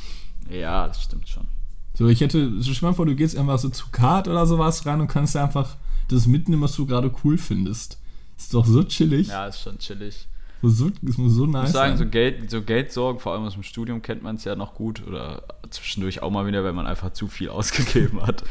Ja, 0.50 0.88
das 0.88 1.02
stimmt 1.02 1.28
schon. 1.28 1.46
So, 1.94 2.08
ich 2.08 2.20
hätte, 2.22 2.62
so 2.62 2.72
mal 2.86 2.94
vor, 2.94 3.04
du 3.04 3.14
gehst 3.14 3.36
einfach 3.36 3.58
so 3.58 3.68
zu 3.68 3.86
Kart 3.92 4.28
oder 4.28 4.46
sowas 4.46 4.86
rein 4.86 5.00
und 5.00 5.08
kannst 5.08 5.36
einfach 5.36 5.76
das 6.08 6.26
mitnehmen, 6.26 6.62
was 6.62 6.74
du 6.74 6.86
gerade 6.86 7.12
cool 7.22 7.36
findest. 7.36 7.98
Ist 8.44 8.54
doch 8.54 8.66
so 8.66 8.82
chillig. 8.84 9.28
Ja, 9.28 9.46
ist 9.46 9.60
schon 9.62 9.78
chillig. 9.78 10.26
So, 10.64 10.90
das 11.02 11.18
muss 11.18 11.32
so 11.32 11.44
Ich 11.46 11.50
nice 11.50 11.62
muss 11.64 11.72
sagen, 11.72 11.96
so. 11.96 12.06
Geld, 12.06 12.50
so 12.50 12.62
Geldsorgen, 12.62 13.18
vor 13.20 13.32
allem 13.32 13.44
aus 13.44 13.54
dem 13.54 13.62
Studium 13.64 14.00
kennt 14.00 14.22
man 14.22 14.36
es 14.36 14.44
ja 14.44 14.54
noch 14.54 14.74
gut 14.74 15.02
oder 15.06 15.42
zwischendurch 15.70 16.22
auch 16.22 16.30
mal 16.30 16.46
wieder, 16.46 16.62
wenn 16.64 16.74
man 16.74 16.86
einfach 16.86 17.12
zu 17.12 17.26
viel 17.26 17.48
ausgegeben 17.50 18.22
hat. 18.22 18.44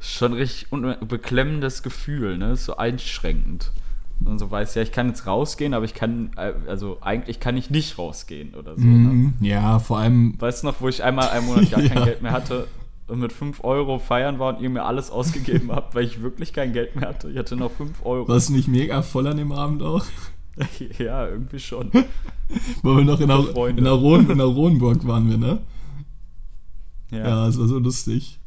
Schon 0.00 0.32
richtig 0.34 0.68
beklemmendes 1.08 1.82
Gefühl, 1.82 2.38
ne? 2.38 2.52
Ist 2.52 2.66
so 2.66 2.76
einschränkend. 2.76 3.70
Und 4.24 4.38
so 4.38 4.50
weiß 4.50 4.74
ja, 4.76 4.82
ich 4.82 4.92
kann 4.92 5.08
jetzt 5.08 5.26
rausgehen, 5.26 5.74
aber 5.74 5.84
ich 5.84 5.92
kann, 5.94 6.30
äh, 6.36 6.52
also 6.68 6.98
eigentlich 7.02 7.38
kann 7.40 7.56
ich 7.56 7.68
nicht 7.70 7.98
rausgehen 7.98 8.54
oder 8.54 8.74
so. 8.76 8.80
Ne? 8.82 8.86
Mhm, 8.88 9.34
ja, 9.40 9.78
vor 9.78 9.98
allem, 9.98 10.40
Weißt 10.40 10.62
du 10.62 10.68
noch, 10.68 10.80
wo 10.80 10.88
ich 10.88 11.02
einmal 11.02 11.28
einen 11.30 11.46
Monat 11.46 11.70
gar 11.70 11.82
kein 11.82 11.98
Ja. 11.98 12.04
Geld 12.04 12.22
mehr 12.22 12.32
hatte 12.32 12.66
und 13.08 13.20
mit 13.20 13.32
5 13.32 13.62
Euro 13.64 13.98
feiern 13.98 14.38
war 14.38 14.56
und 14.56 14.62
ihr 14.62 14.70
mir 14.70 14.84
alles 14.84 15.10
ausgegeben 15.10 15.70
habt, 15.72 15.94
weil 15.94 16.04
ich 16.04 16.22
wirklich 16.22 16.52
kein 16.52 16.72
Geld 16.72 16.96
mehr 16.96 17.08
hatte? 17.08 17.30
Ich 17.30 17.38
hatte 17.38 17.56
noch 17.56 17.70
5 17.70 18.04
Euro. 18.04 18.28
war 18.28 18.36
es 18.36 18.50
nicht 18.50 18.68
mega 18.68 19.02
voll 19.02 19.26
an 19.26 19.36
dem 19.36 19.52
Abend 19.52 19.82
auch? 19.82 20.04
ja, 20.98 21.26
irgendwie 21.28 21.58
schon. 21.58 21.90
Weil 22.82 22.96
wir 22.96 23.04
noch 23.04 23.20
in 23.20 23.28
der, 23.28 23.38
in 23.38 23.54
der, 23.54 23.68
in 23.76 24.38
der 24.38 24.56
waren 25.06 25.30
wir, 25.30 25.36
ne? 25.36 25.60
Ja. 27.10 27.18
Ja, 27.18 27.48
es 27.48 27.58
war 27.58 27.66
so 27.68 27.78
lustig. 27.78 28.38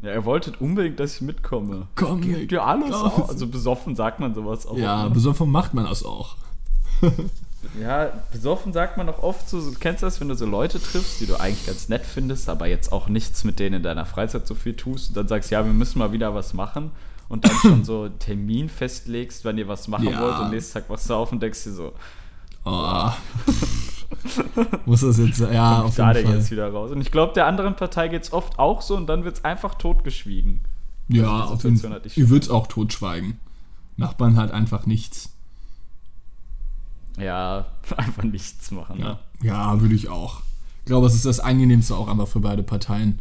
Ja, 0.00 0.14
ihr 0.14 0.24
wolltet 0.24 0.60
unbedingt, 0.60 1.00
dass 1.00 1.16
ich 1.16 1.20
mitkomme. 1.22 1.88
Komm, 1.96 2.20
Gebt 2.20 2.52
ihr 2.52 2.64
alles 2.64 2.92
komm. 2.92 3.22
aus? 3.22 3.28
Also 3.30 3.46
besoffen 3.48 3.96
sagt 3.96 4.20
man 4.20 4.34
sowas 4.34 4.66
auch. 4.66 4.76
Ja, 4.78 5.08
besoffen 5.08 5.50
macht 5.50 5.74
man 5.74 5.84
das 5.86 6.04
auch. 6.04 6.36
Ja, 7.80 8.10
besoffen 8.32 8.72
sagt 8.72 8.96
man 8.96 9.08
auch 9.08 9.22
oft 9.22 9.48
so, 9.48 9.60
du 9.60 9.76
kennst 9.78 10.02
das, 10.02 10.20
wenn 10.20 10.28
du 10.28 10.34
so 10.36 10.46
Leute 10.46 10.80
triffst, 10.80 11.20
die 11.20 11.26
du 11.26 11.36
eigentlich 11.36 11.66
ganz 11.66 11.88
nett 11.88 12.04
findest, 12.06 12.48
aber 12.48 12.66
jetzt 12.66 12.92
auch 12.92 13.08
nichts 13.08 13.44
mit 13.44 13.58
denen 13.58 13.76
in 13.76 13.82
deiner 13.82 14.06
Freizeit 14.06 14.46
so 14.46 14.54
viel 14.54 14.74
tust 14.74 15.08
und 15.10 15.16
dann 15.16 15.28
sagst, 15.28 15.50
ja, 15.50 15.64
wir 15.64 15.72
müssen 15.72 15.98
mal 15.98 16.12
wieder 16.12 16.34
was 16.34 16.54
machen 16.54 16.92
und 17.28 17.44
dann 17.44 17.56
schon 17.56 17.84
so 17.84 18.02
einen 18.04 18.18
Termin 18.20 18.68
festlegst, 18.68 19.44
wann 19.44 19.58
ihr 19.58 19.66
was 19.68 19.88
machen 19.88 20.08
Ja. 20.08 20.20
wollt 20.20 20.38
und 20.38 20.50
nächsten 20.50 20.74
Tag 20.74 20.84
du 20.88 21.14
auf 21.14 21.32
und 21.32 21.42
denkst 21.42 21.64
dir 21.64 21.72
so, 21.72 21.92
Oh. 22.64 23.10
Muss 24.86 25.00
das 25.00 25.18
jetzt, 25.18 25.40
ja, 25.40 25.82
auf 25.82 25.96
jeden 25.96 26.12
Fall. 26.26 26.36
jetzt 26.36 26.50
wieder 26.50 26.70
raus. 26.72 26.90
Und 26.90 27.00
ich 27.00 27.10
glaube, 27.10 27.32
der 27.34 27.46
anderen 27.46 27.76
Partei 27.76 28.08
geht 28.08 28.22
es 28.24 28.32
oft 28.32 28.58
auch 28.58 28.82
so 28.82 28.96
und 28.96 29.06
dann 29.06 29.24
wird 29.24 29.38
es 29.38 29.44
einfach 29.44 29.74
totgeschwiegen. 29.74 30.60
Ja, 31.08 31.22
die 31.22 31.52
auf 31.54 31.64
jeden 31.64 31.76
Fall. 31.78 31.90
hatte 31.92 32.06
ich 32.08 32.16
Ich 32.16 32.22
schon. 32.24 32.30
würde 32.30 32.44
es 32.44 32.50
auch 32.50 32.66
totschweigen. 32.66 33.38
Nachbarn 33.96 34.36
halt 34.36 34.50
einfach 34.50 34.86
nichts. 34.86 35.34
Ja, 37.20 37.66
einfach 37.96 38.24
nichts 38.24 38.70
machen. 38.70 38.98
Ne? 38.98 39.18
Ja, 39.42 39.72
ja 39.72 39.80
würde 39.80 39.94
ich 39.94 40.08
auch. 40.08 40.42
Ich 40.80 40.86
glaube, 40.86 41.06
es 41.06 41.14
ist 41.14 41.26
das 41.26 41.40
angenehmste 41.40 41.96
auch 41.96 42.08
einfach 42.08 42.28
für 42.28 42.40
beide 42.40 42.62
Parteien. 42.62 43.20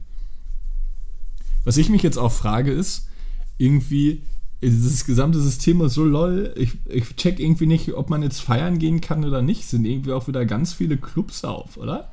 Was 1.66 1.78
ich 1.78 1.90
mich 1.90 2.02
jetzt 2.02 2.18
auch 2.18 2.32
frage 2.32 2.72
ist, 2.72 3.10
irgendwie, 3.58 4.22
dieses 4.62 5.06
gesamte 5.06 5.40
System 5.40 5.82
ist 5.82 5.94
so 5.94 6.06
lol, 6.06 6.54
ich, 6.56 6.78
ich 6.86 7.16
check 7.16 7.40
irgendwie 7.40 7.66
nicht, 7.66 7.94
ob 7.94 8.10
man 8.10 8.24
jetzt 8.24 8.40
feiern 8.40 8.80
gehen 8.80 9.02
kann 9.02 9.26
oder 9.26 9.42
nicht. 9.42 9.66
Sind 9.68 9.86
irgendwie 9.86 10.14
auch 10.14 10.28
wieder 10.28 10.46
ganz 10.46 10.74
viele 10.74 10.98
Clubs 10.98 11.44
auf, 11.44 11.78
oder? 11.78 12.10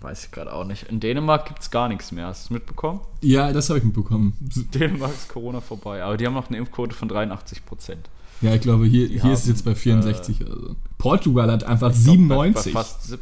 Weiß 0.00 0.24
ich 0.26 0.30
gerade 0.30 0.52
auch 0.52 0.64
nicht. 0.64 0.84
In 0.84 0.98
Dänemark 0.98 1.46
gibt 1.46 1.60
es 1.60 1.70
gar 1.70 1.88
nichts 1.88 2.10
mehr. 2.10 2.26
Hast 2.26 2.44
du 2.44 2.46
es 2.46 2.50
mitbekommen? 2.50 3.00
Ja, 3.20 3.52
das 3.52 3.68
habe 3.68 3.78
ich 3.78 3.84
mitbekommen. 3.84 4.34
Dänemark 4.74 5.12
ist 5.12 5.28
Corona 5.28 5.60
vorbei. 5.60 6.02
Aber 6.02 6.16
die 6.16 6.26
haben 6.26 6.34
noch 6.34 6.48
eine 6.48 6.56
Impfquote 6.56 6.94
von 6.94 7.08
83 7.08 7.66
Prozent. 7.66 8.08
Ja, 8.40 8.54
ich 8.54 8.60
glaube, 8.60 8.86
hier, 8.86 9.06
hier 9.06 9.32
ist 9.32 9.40
es 9.40 9.44
haben, 9.44 9.50
jetzt 9.50 9.64
bei 9.64 9.74
64 9.74 10.40
oder 10.46 10.56
so. 10.60 10.76
Portugal 10.98 11.50
hat 11.50 11.64
einfach 11.64 11.92
97. 11.92 12.72
Bei, 12.72 12.80
fast, 12.80 13.18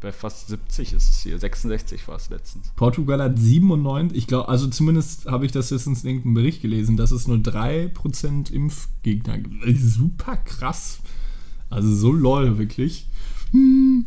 bei 0.00 0.12
fast 0.12 0.48
70 0.48 0.94
ist 0.94 1.10
es 1.10 1.20
hier. 1.20 1.38
66 1.38 2.06
war 2.08 2.16
es 2.16 2.30
letztens. 2.30 2.72
Portugal 2.76 3.20
hat 3.22 3.38
97, 3.38 4.16
ich 4.16 4.26
glaube, 4.26 4.48
also 4.48 4.66
zumindest 4.68 5.26
habe 5.26 5.44
ich 5.44 5.52
das 5.52 5.70
letztens 5.70 6.02
in 6.02 6.10
irgendeinem 6.10 6.34
Bericht 6.34 6.62
gelesen, 6.62 6.96
dass 6.96 7.10
es 7.10 7.28
nur 7.28 7.38
3% 7.38 8.50
Impfgegner 8.52 9.38
gibt. 9.38 9.78
Super 9.78 10.36
krass. 10.36 11.00
Also 11.68 11.94
so 11.94 12.12
lol, 12.12 12.58
wirklich. 12.58 13.06
Hm. 13.50 14.06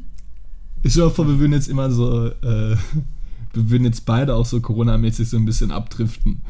Ich 0.83 0.93
stell 0.93 1.03
dir 1.05 1.11
vor, 1.11 1.27
wir 1.27 1.37
würden 1.37 1.53
jetzt 1.53 1.67
immer 1.67 1.91
so, 1.91 2.27
äh, 2.27 2.31
wir 3.53 3.69
würden 3.69 3.85
jetzt 3.85 4.05
beide 4.05 4.35
auch 4.35 4.45
so 4.45 4.59
Corona-mäßig 4.59 5.29
so 5.29 5.37
ein 5.37 5.45
bisschen 5.45 5.71
abdriften. 5.71 6.41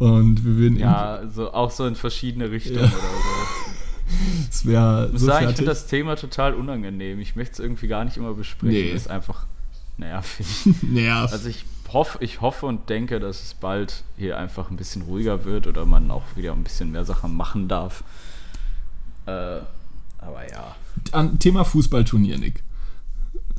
Und 0.00 0.44
wir 0.46 0.56
würden 0.56 0.78
Ja, 0.78 1.14
also 1.16 1.52
auch 1.52 1.70
so 1.70 1.86
in 1.86 1.94
verschiedene 1.94 2.50
Richtungen 2.50 2.80
Ja. 2.80 2.86
oder 2.86 2.96
so. 2.96 4.16
es 4.50 4.66
wäre 4.66 5.06
Ich 5.06 5.12
muss 5.12 5.20
so 5.20 5.26
sagen, 5.28 5.50
ich 5.50 5.56
finde 5.56 5.70
das 5.70 5.86
Thema 5.86 6.16
total 6.16 6.54
unangenehm. 6.54 7.20
Ich 7.20 7.36
möchte 7.36 7.52
es 7.52 7.58
irgendwie 7.60 7.86
gar 7.86 8.04
nicht 8.04 8.16
immer 8.16 8.32
besprechen. 8.32 8.74
Nee. 8.74 8.92
Das 8.92 9.02
ist 9.02 9.10
einfach 9.10 9.46
nervig. 9.98 10.46
naja, 10.82 11.20
Also 11.26 11.48
ich 11.50 11.66
hoffe, 11.92 12.16
ich 12.22 12.40
hoffe 12.40 12.64
und 12.66 12.88
denke, 12.88 13.20
dass 13.20 13.42
es 13.42 13.52
bald 13.54 14.02
hier 14.16 14.38
einfach 14.38 14.70
ein 14.70 14.76
bisschen 14.76 15.02
ruhiger 15.02 15.44
wird 15.44 15.66
oder 15.66 15.84
man 15.84 16.10
auch 16.10 16.24
wieder 16.34 16.52
ein 16.52 16.64
bisschen 16.64 16.92
mehr 16.92 17.04
Sachen 17.04 17.36
machen 17.36 17.68
darf. 17.68 18.02
Äh, 19.26 19.30
aber 20.18 20.50
ja, 20.50 20.76
an, 21.12 21.38
Thema 21.38 21.64
Fußballturnier, 21.64 22.38
Nick. 22.38 22.62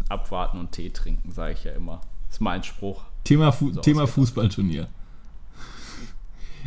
abwarten 0.09 0.59
und 0.59 0.71
Tee 0.71 0.89
trinken, 0.89 1.31
sage 1.31 1.53
ich 1.53 1.63
ja 1.65 1.73
immer. 1.73 2.01
Das 2.27 2.37
ist 2.37 2.41
mein 2.41 2.63
Spruch. 2.63 3.03
Thema, 3.25 3.51
Fu 3.51 3.71
So 3.71 3.81
Thema. 3.81 4.07
Fußballturnier. 4.07 4.87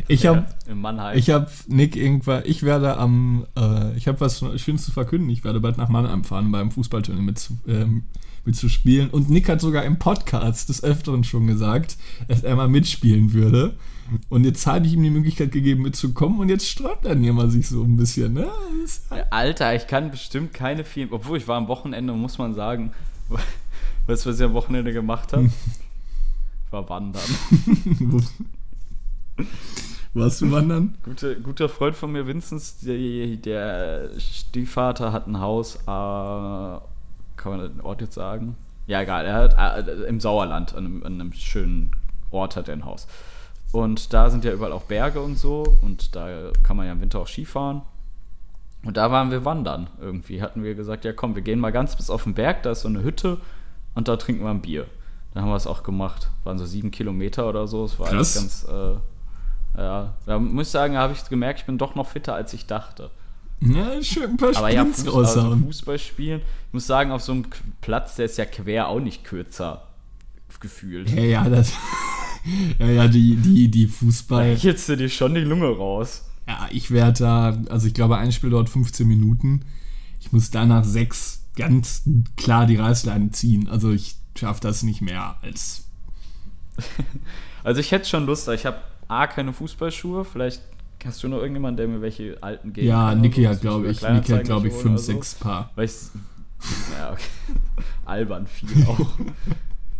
Ich 0.07 0.25
habe 0.25 0.45
in 0.67 0.79
Mannheim. 0.81 1.17
ich 1.17 1.29
hab 1.29 1.49
Nick 1.67 1.95
irgendwann, 1.95 2.43
ich 2.45 2.63
werde 2.63 2.97
am, 2.97 3.45
äh, 3.57 3.95
ich 3.97 4.07
habe 4.07 4.19
was 4.21 4.43
Schönes 4.57 4.85
zu 4.85 4.91
verkünden. 4.91 5.29
Ich 5.29 5.43
werde 5.43 5.59
bald 5.59 5.77
nach 5.77 5.89
Mannheim 5.89 6.23
fahren, 6.23 6.51
beim 6.51 6.71
Fußballturnier 6.71 7.21
mit, 7.23 7.39
zu- 7.39 7.57
ähm, 7.67 8.03
mitzuspielen. 8.45 9.09
Und 9.09 9.29
Nick 9.29 9.49
hat 9.49 9.61
sogar 9.61 9.83
im 9.83 9.97
Podcast 9.97 10.69
des 10.69 10.83
Öfteren 10.83 11.23
schon 11.23 11.47
gesagt, 11.47 11.97
dass 12.27 12.43
er 12.43 12.55
mal 12.55 12.67
mitspielen 12.67 13.33
würde. 13.33 13.73
Und 14.29 14.43
jetzt 14.43 14.67
habe 14.67 14.85
ich 14.85 14.93
ihm 14.93 15.01
die 15.01 15.09
Möglichkeit 15.09 15.51
gegeben, 15.51 15.81
mitzukommen. 15.81 16.39
Und 16.39 16.49
jetzt 16.49 16.69
sträubt 16.69 17.05
er 17.05 17.15
mal 17.15 17.49
sich 17.49 17.67
so 17.67 17.81
ein 17.83 17.95
bisschen. 17.97 18.33
Ne? 18.33 18.47
Halt- 19.09 19.25
Alter, 19.31 19.75
ich 19.75 19.87
kann 19.87 20.11
bestimmt 20.11 20.53
keine 20.53 20.83
vielen. 20.83 21.11
Obwohl 21.11 21.39
ich 21.39 21.47
war 21.47 21.57
am 21.57 21.67
Wochenende, 21.67 22.13
muss 22.13 22.37
man 22.37 22.53
sagen. 22.53 22.91
Weißt 24.07 24.25
du, 24.25 24.29
was 24.29 24.39
ich 24.39 24.45
am 24.45 24.53
Wochenende 24.53 24.93
gemacht 24.93 25.33
habe? 25.33 25.45
Ich 25.47 26.71
war 26.71 26.87
wandern. 26.87 27.23
Warst 30.13 30.41
du 30.41 30.51
wandern? 30.51 30.97
Gute, 31.03 31.39
guter 31.41 31.67
Freund 31.67 31.95
von 31.95 32.11
mir, 32.11 32.25
Vinzenz, 32.25 32.77
der, 32.79 33.35
der 33.35 34.09
Stiefvater 34.17 35.11
hat 35.11 35.27
ein 35.27 35.41
Haus, 35.41 35.75
äh, 35.75 35.85
kann 35.85 36.81
man 37.45 37.59
den 37.59 37.81
Ort 37.81 38.01
jetzt 38.01 38.15
sagen? 38.15 38.55
Ja, 38.87 39.01
egal, 39.01 39.25
er 39.25 39.33
hat 39.33 39.87
äh, 39.87 39.91
im 40.03 40.21
Sauerland, 40.21 40.73
an 40.73 40.85
einem, 40.85 41.03
an 41.03 41.13
einem 41.13 41.33
schönen 41.33 41.91
Ort 42.31 42.55
hat 42.55 42.69
er 42.69 42.75
ein 42.75 42.85
Haus. 42.85 43.07
Und 43.71 44.13
da 44.13 44.29
sind 44.29 44.45
ja 44.45 44.53
überall 44.53 44.71
auch 44.71 44.83
Berge 44.83 45.21
und 45.21 45.37
so 45.37 45.75
und 45.81 46.15
da 46.15 46.51
kann 46.63 46.77
man 46.77 46.85
ja 46.85 46.93
im 46.93 47.01
Winter 47.01 47.19
auch 47.19 47.27
Skifahren. 47.27 47.81
Und 48.85 48.97
da 48.97 49.11
waren 49.11 49.31
wir 49.31 49.43
wandern 49.43 49.89
irgendwie. 49.99 50.41
Hatten 50.41 50.63
wir 50.63 50.75
gesagt, 50.75 51.03
ja 51.03 51.11
komm, 51.11 51.35
wir 51.35 51.41
gehen 51.41 51.59
mal 51.59 51.71
ganz 51.71 51.95
bis 51.95 52.09
auf 52.09 52.23
den 52.23 52.35
Berg, 52.35 52.63
da 52.63 52.71
ist 52.71 52.81
so 52.81 52.87
eine 52.87 53.03
Hütte 53.03 53.39
und 53.95 54.07
da 54.07 54.15
trinken 54.15 54.43
wir 54.43 54.51
ein 54.51 54.61
Bier. 54.61 54.85
Dann 55.33 55.43
haben 55.43 55.49
wir 55.49 55.57
es 55.57 55.67
auch 55.67 55.83
gemacht. 55.83 56.29
Waren 56.45 56.57
so 56.57 56.65
sieben 56.65 56.91
Kilometer 56.91 57.49
oder 57.49 57.67
so. 57.67 57.83
Es 57.83 57.99
war 57.99 58.07
alles 58.07 58.33
Krass. 58.35 58.41
ganz, 58.41 58.63
äh, 58.69 58.99
ja. 59.77 60.13
Da 60.25 60.39
muss 60.39 60.67
ich 60.67 60.71
sagen, 60.71 60.93
da 60.93 61.01
habe 61.01 61.13
ich 61.13 61.27
gemerkt, 61.29 61.61
ich 61.61 61.65
bin 61.65 61.77
doch 61.77 61.95
noch 61.95 62.07
fitter, 62.07 62.33
als 62.33 62.53
ich 62.53 62.65
dachte. 62.65 63.11
Ja, 63.61 64.01
schön 64.03 64.31
ein 64.31 64.37
paar 64.37 64.55
Aber 64.55 64.69
ja, 64.69 64.81
Sprints 64.81 65.03
Fuß, 65.03 65.15
also. 65.15 65.57
Fußball 65.57 65.97
spielen, 65.97 66.41
ich 66.67 66.73
muss 66.73 66.87
sagen, 66.87 67.11
auf 67.11 67.21
so 67.21 67.31
einem 67.31 67.45
Platz, 67.81 68.15
der 68.15 68.25
ist 68.25 68.37
ja 68.37 68.45
quer 68.45 68.89
auch 68.89 68.99
nicht 68.99 69.23
kürzer 69.23 69.83
gefühlt. 70.59 71.09
Ja, 71.11 71.21
ja, 71.21 71.49
das. 71.49 71.73
ja, 72.79 72.87
ja, 72.87 73.07
die, 73.07 73.35
die, 73.35 73.69
die 73.69 73.87
Da 73.87 73.93
Fußball. 73.93 74.45
hechelst 74.55 74.89
du 74.89 74.97
dir 74.97 75.09
schon 75.09 75.35
die 75.35 75.41
Lunge 75.41 75.67
raus. 75.67 76.23
Ja, 76.47 76.67
ich 76.71 76.91
werde 76.91 77.19
da, 77.19 77.57
also 77.69 77.87
ich 77.87 77.93
glaube, 77.93 78.17
ein 78.17 78.31
Spiel 78.31 78.49
dauert 78.49 78.69
15 78.69 79.07
Minuten. 79.07 79.65
Ich 80.19 80.31
muss 80.31 80.49
danach 80.51 80.83
sechs 80.83 81.43
ganz 81.55 82.03
klar 82.35 82.65
die 82.65 82.77
Reißleine 82.77 83.31
ziehen. 83.31 83.69
Also 83.69 83.91
ich 83.91 84.15
schaffe 84.37 84.61
das 84.61 84.83
nicht 84.83 85.01
mehr 85.01 85.37
als. 85.41 85.85
Also 87.63 87.81
ich 87.81 87.91
hätte 87.91 88.07
schon 88.07 88.27
Lust, 88.27 88.47
aber 88.47 88.53
ich 88.53 88.67
habe 88.67 88.77
A, 89.07 89.27
keine 89.27 89.53
Fußballschuhe, 89.53 90.25
vielleicht 90.25 90.61
hast 91.05 91.21
du 91.23 91.27
noch 91.27 91.37
irgendjemanden, 91.37 91.77
der 91.77 91.87
mir 91.87 92.01
welche 92.01 92.41
alten 92.41 92.73
geben 92.73 92.87
Ja, 92.87 93.09
kann 93.09 93.21
Niki 93.21 93.43
hat, 93.43 93.61
glaube 93.61 93.87
ich, 93.89 94.01
Niki 94.01 94.31
hat, 94.31 94.43
glaube 94.43 94.67
ich, 94.67 94.73
fünf, 94.73 94.99
so. 94.99 95.13
sechs 95.13 95.35
Paar. 95.35 95.69
Weil 95.75 95.85
ich's, 95.85 96.11
ja, 96.97 97.11
okay. 97.11 97.23
Albern 98.05 98.47
viel 98.47 98.69
auch. 98.87 98.99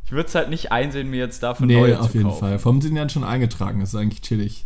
Ich 0.05 0.11
würde 0.11 0.27
es 0.27 0.35
halt 0.35 0.49
nicht 0.49 0.71
einsehen, 0.71 1.09
mir 1.09 1.17
jetzt 1.17 1.41
davon 1.43 1.67
Nee, 1.67 1.79
neue 1.79 1.99
auf 1.99 2.11
zu 2.11 2.17
jeden 2.17 2.29
kaufen. 2.29 2.39
Fall. 2.39 2.59
Vom 2.59 2.81
sind 2.81 2.95
ja 2.95 3.07
schon 3.09 3.23
eingetragen, 3.23 3.79
das 3.79 3.89
ist 3.89 3.99
eigentlich 3.99 4.21
chillig. 4.21 4.65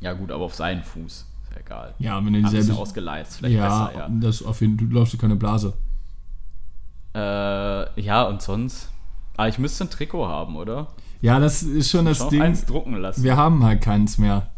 Ja 0.00 0.12
gut, 0.12 0.30
aber 0.30 0.44
auf 0.44 0.54
seinen 0.54 0.82
Fuß. 0.82 1.12
Ist 1.12 1.26
ja 1.52 1.60
egal. 1.60 1.94
Ja, 1.98 2.24
wenn 2.24 2.32
du 2.32 2.38
ich 2.40 2.48
dieselbe. 2.48 2.80
ausgeleiht, 2.80 3.28
ist 3.28 3.36
vielleicht 3.36 3.56
ja, 3.56 3.86
besser, 3.86 3.98
ja. 3.98 4.08
das 4.10 4.42
auf 4.42 4.60
jeden 4.60 4.78
Fall, 4.78 4.88
du 4.88 4.94
läufst 4.94 5.14
du 5.14 5.18
keine 5.18 5.36
Blase. 5.36 5.74
Äh, 7.14 8.00
ja, 8.00 8.22
und 8.24 8.42
sonst? 8.42 8.90
Ah, 9.36 9.48
ich 9.48 9.58
müsste 9.58 9.84
ein 9.84 9.90
Trikot 9.90 10.26
haben, 10.26 10.56
oder? 10.56 10.88
Ja, 11.22 11.38
das 11.40 11.62
ist 11.62 11.90
schon 11.90 12.04
das 12.04 12.28
Ding. 12.28 12.42
eins 12.42 12.66
drucken 12.66 12.96
lassen. 12.96 13.22
Wir 13.22 13.36
haben 13.36 13.62
halt 13.64 13.80
keins 13.80 14.18
mehr. 14.18 14.50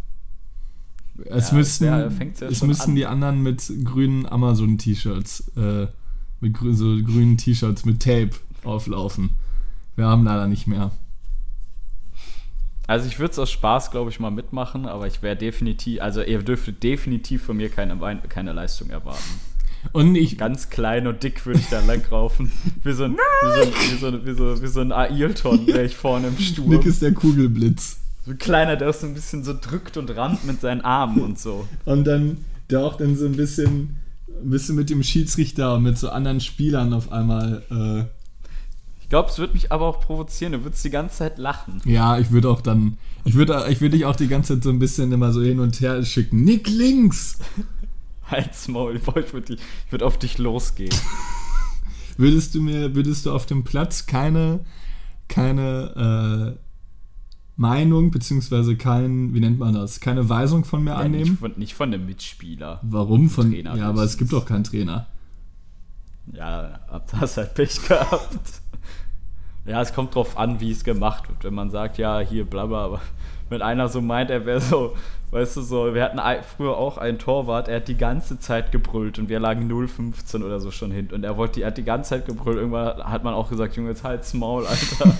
Es 1.26 1.50
Ja, 1.50 1.56
müssten, 1.56 1.84
ja, 1.84 2.06
es 2.40 2.58
schon 2.58 2.68
müssten 2.68 2.90
an. 2.90 2.96
die 2.96 3.06
anderen 3.06 3.42
mit 3.42 3.70
grünen 3.84 4.26
Amazon-T-Shirts, 4.26 5.52
äh, 5.56 5.86
mit 6.40 6.54
grü 6.54 6.74
so 6.74 6.96
grünen 7.04 7.36
T-Shirts 7.36 7.84
mit 7.84 8.02
Tape 8.02 8.30
auflaufen. 8.64 9.30
Wir 9.94 10.06
haben 10.06 10.24
leider 10.24 10.48
nicht 10.48 10.66
mehr. 10.66 10.90
Also 12.86 13.06
ich 13.06 13.18
würde 13.18 13.32
es 13.32 13.38
aus 13.38 13.50
Spaß, 13.50 13.90
glaube 13.90 14.10
ich, 14.10 14.18
mal 14.20 14.30
mitmachen, 14.30 14.86
aber 14.86 15.06
ich 15.06 15.22
wäre 15.22 15.36
definitiv, 15.36 16.02
also 16.02 16.22
ihr 16.22 16.42
dürftet 16.42 16.82
definitiv 16.82 17.44
von 17.44 17.56
mir 17.56 17.70
keine, 17.70 17.96
keine 18.28 18.52
Leistung 18.52 18.90
erwarten. 18.90 19.40
Und 19.92 20.14
ich, 20.16 20.38
Ganz 20.38 20.70
klein 20.70 21.06
und 21.06 21.22
dick 21.22 21.44
würde 21.46 21.60
ich 21.60 21.68
da 21.68 21.80
langlaufen. 21.80 22.50
Wie 22.82 22.92
so 22.92 23.04
ein, 23.04 23.12
wie 23.16 23.54
so, 23.54 23.62
ein- 23.62 23.72
wie 23.92 23.98
so, 23.98 24.06
ein- 24.08 24.26
wie 24.26 24.34
so, 24.34 24.62
wie 24.62 24.66
so 24.66 24.80
ein 24.80 24.92
Ailton 24.92 25.66
wäre 25.66 25.84
ich 25.84 25.96
vorne 25.96 26.28
im 26.28 26.38
Sturm. 26.38 26.68
Nick 26.70 26.84
ist 26.86 27.02
der 27.02 27.12
Kugelblitz. 27.12 27.98
So 28.24 28.30
ein 28.32 28.38
kleiner, 28.38 28.76
der 28.76 28.90
auch 28.90 28.94
so 28.94 29.06
ein 29.06 29.14
bisschen 29.14 29.44
so 29.44 29.54
drückt 29.58 29.96
und 29.96 30.08
rammt 30.16 30.44
mit 30.46 30.60
seinen 30.60 30.80
Armen 30.80 31.20
und 31.22 31.38
so. 31.38 31.66
Und 31.84 32.04
dann, 32.04 32.38
der 32.70 32.80
auch 32.80 32.96
dann 32.96 33.16
so 33.16 33.26
ein 33.26 33.36
bisschen, 33.36 33.96
ein 34.42 34.50
bisschen 34.50 34.74
mit 34.76 34.88
dem 34.90 35.02
Schiedsrichter 35.02 35.74
und 35.74 35.82
mit 35.82 35.98
so 35.98 36.08
anderen 36.08 36.40
Spielern 36.40 36.92
auf 36.94 37.12
einmal, 37.12 37.62
äh, 37.70 38.04
Ich 39.02 39.10
glaube, 39.10 39.28
es 39.28 39.38
würde 39.38 39.52
mich 39.52 39.70
aber 39.70 39.86
auch 39.86 40.00
provozieren. 40.00 40.52
Du 40.54 40.64
würdest 40.64 40.82
die 40.84 40.90
ganze 40.90 41.18
Zeit 41.18 41.36
lachen. 41.38 41.82
ja, 41.84 42.18
ich 42.18 42.30
würde 42.30 42.48
auch 42.48 42.62
dann, 42.62 42.96
ich 43.26 43.34
würde 43.34 43.66
ich 43.68 43.80
würde 43.82 43.96
dich 43.96 44.06
auch 44.06 44.16
die 44.16 44.28
ganze 44.28 44.54
Zeit 44.54 44.64
so 44.64 44.70
ein 44.70 44.78
bisschen 44.78 45.12
immer 45.12 45.30
so 45.30 45.42
hin 45.42 45.60
und 45.60 45.78
her 45.82 46.02
schicken. 46.02 46.42
Nick 46.44 46.68
links! 46.68 47.38
Halt's 48.34 48.68
Maul. 48.68 48.96
Ich 48.96 49.06
würde 49.32 49.56
würd 49.90 50.02
auf 50.02 50.18
dich 50.18 50.38
losgehen. 50.38 50.94
Würdest 52.16 52.54
du 52.54 52.62
mir, 52.62 52.94
würdest 52.94 53.26
du 53.26 53.32
auf 53.32 53.44
dem 53.44 53.64
Platz 53.64 54.06
keine, 54.06 54.60
keine 55.26 56.54
äh, 56.56 56.60
Meinung, 57.56 58.12
beziehungsweise 58.12 58.76
kein, 58.76 59.34
wie 59.34 59.40
nennt 59.40 59.58
man 59.58 59.74
das, 59.74 59.98
keine 59.98 60.28
Weisung 60.28 60.64
von 60.64 60.84
mir 60.84 60.90
Ja, 60.90 61.08
nicht, 61.08 61.20
annehmen? 61.22 61.38
von, 61.38 61.52
nicht 61.56 61.74
von 61.74 61.90
dem 61.90 62.06
Mitspieler. 62.06 62.78
Warum? 62.82 63.30
Von, 63.30 63.50
Trainer 63.50 63.74
ja, 63.76 63.88
aber 63.88 64.04
es 64.04 64.16
gibt 64.16 64.32
doch 64.32 64.46
keinen 64.46 64.62
Trainer. 64.62 65.08
Ja, 66.32 66.78
hab 66.88 67.10
das 67.18 67.36
halt 67.36 67.54
Pech 67.54 67.82
gehabt. 67.86 68.60
Ja, 69.66 69.80
es 69.80 69.94
kommt 69.94 70.14
drauf 70.14 70.36
an, 70.36 70.60
wie 70.60 70.70
es 70.70 70.84
gemacht 70.84 71.28
wird. 71.28 71.44
Wenn 71.44 71.54
man 71.54 71.70
sagt, 71.70 71.96
ja, 71.96 72.20
hier, 72.20 72.44
bla 72.44 72.66
bla, 72.66 72.84
aber 72.84 73.00
wenn 73.48 73.62
einer 73.62 73.88
so 73.88 74.00
meint, 74.00 74.30
er 74.30 74.44
wäre 74.44 74.60
so, 74.60 74.94
weißt 75.30 75.56
du, 75.56 75.62
so, 75.62 75.94
wir 75.94 76.02
hatten 76.02 76.20
früher 76.56 76.76
auch 76.76 76.98
einen 76.98 77.18
Torwart, 77.18 77.68
er 77.68 77.76
hat 77.76 77.88
die 77.88 77.96
ganze 77.96 78.38
Zeit 78.38 78.72
gebrüllt 78.72 79.18
und 79.18 79.28
wir 79.28 79.40
lagen 79.40 79.70
0,15 79.70 80.44
oder 80.44 80.60
so 80.60 80.70
schon 80.70 80.90
hin 80.90 81.08
und 81.12 81.24
er 81.24 81.36
wollte, 81.36 81.60
er 81.60 81.68
hat 81.68 81.78
die 81.78 81.84
ganze 81.84 82.10
Zeit 82.10 82.26
gebrüllt. 82.26 82.58
Irgendwann 82.58 83.02
hat 83.04 83.24
man 83.24 83.34
auch 83.34 83.48
gesagt, 83.48 83.76
Junge, 83.76 83.90
jetzt 83.90 84.04
halt's 84.04 84.34
Maul, 84.34 84.66
Alter. 84.66 85.14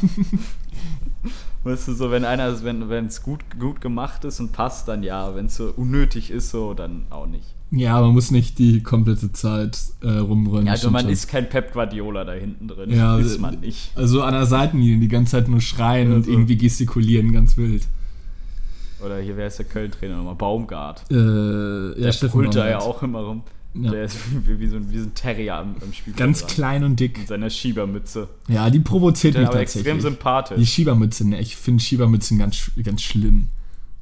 weißt 1.65 1.89
du, 1.89 1.95
so, 1.95 2.11
wenn 2.11 2.25
einer, 2.27 2.63
wenn 2.63 3.07
es 3.07 3.23
gut, 3.23 3.41
gut 3.59 3.81
gemacht 3.81 4.25
ist 4.25 4.41
und 4.41 4.53
passt, 4.53 4.89
dann 4.89 5.03
ja. 5.03 5.35
Wenn 5.35 5.47
es 5.47 5.57
so 5.57 5.73
unnötig 5.75 6.31
ist, 6.31 6.51
so, 6.51 6.75
dann 6.75 7.07
auch 7.09 7.27
nicht. 7.27 7.55
Ja, 7.77 8.01
man 8.01 8.13
muss 8.13 8.31
nicht 8.31 8.59
die 8.59 8.83
komplette 8.83 9.33
Zeit 9.33 9.79
äh, 10.03 10.09
rumbrüllen. 10.11 10.67
Ja, 10.67 10.73
also 10.73 10.91
man 10.91 11.09
ist 11.09 11.29
kein 11.29 11.49
Pep 11.49 11.73
Guardiola 11.73 12.25
da 12.25 12.33
hinten 12.33 12.69
drin. 12.69 12.91
Ja, 12.91 13.19
ist 13.19 13.37
äh, 13.37 13.41
man 13.41 13.61
nicht. 13.61 13.91
Also 13.97 14.23
an 14.23 14.35
der 14.35 14.47
Seitenlinie 14.47 14.99
die 14.99 15.09
ganze 15.09 15.33
Zeit 15.33 15.49
nur 15.49 15.61
schreien 15.61 16.09
und 16.13 16.19
Also- 16.19 16.31
irgendwie 16.31 16.57
gestikulieren, 16.57 17.33
ganz 17.33 17.57
wild. 17.57 17.85
Oder 19.05 19.19
hier 19.19 19.37
wäre 19.37 19.49
es 19.49 19.57
der 19.57 19.67
Köln-Trainer 19.67 20.17
nochmal, 20.17 20.35
Baumgart. 20.37 21.05
Äh, 21.11 21.15
ja, 21.15 21.95
Der 21.95 22.13
Steffen 22.13 22.41
brüllt 22.41 22.55
da 22.55 22.69
ja 22.69 22.79
auch 22.81 23.03
immer 23.03 23.21
rum. 23.21 23.43
Ja. 23.75 23.91
Der 23.91 24.05
ist 24.05 24.19
wie, 24.47 24.61
wie, 24.61 24.69
so 24.69 24.77
ein, 24.77 24.91
wie 24.91 24.99
so 24.99 25.05
ein 25.05 25.15
Terrier 25.15 25.57
am, 25.57 25.75
am 25.83 25.93
Spielfeld. 25.93 26.17
Ganz 26.17 26.41
dran. 26.41 26.51
klein 26.51 26.85
und 26.85 27.01
dick. 27.01 27.19
Mit 27.19 27.29
seiner 27.29 27.51
Schiebermütze. 27.51 28.29
Ja, 28.49 28.71
die 28.71 28.79
provoziert 28.79 29.37
mich 29.37 29.49
aber 29.49 29.61
extrem 29.61 29.83
tatsächlich. 29.83 29.97
Die 29.97 30.09
sympathisch. 30.09 30.71
Schiebermütze, 30.71 31.29
ne, 31.29 31.41
ich 31.41 31.57
finde 31.57 31.83
Schiebermützen 31.83 32.39
ganz, 32.39 32.71
ganz 32.83 33.03
schlimm. 33.03 33.49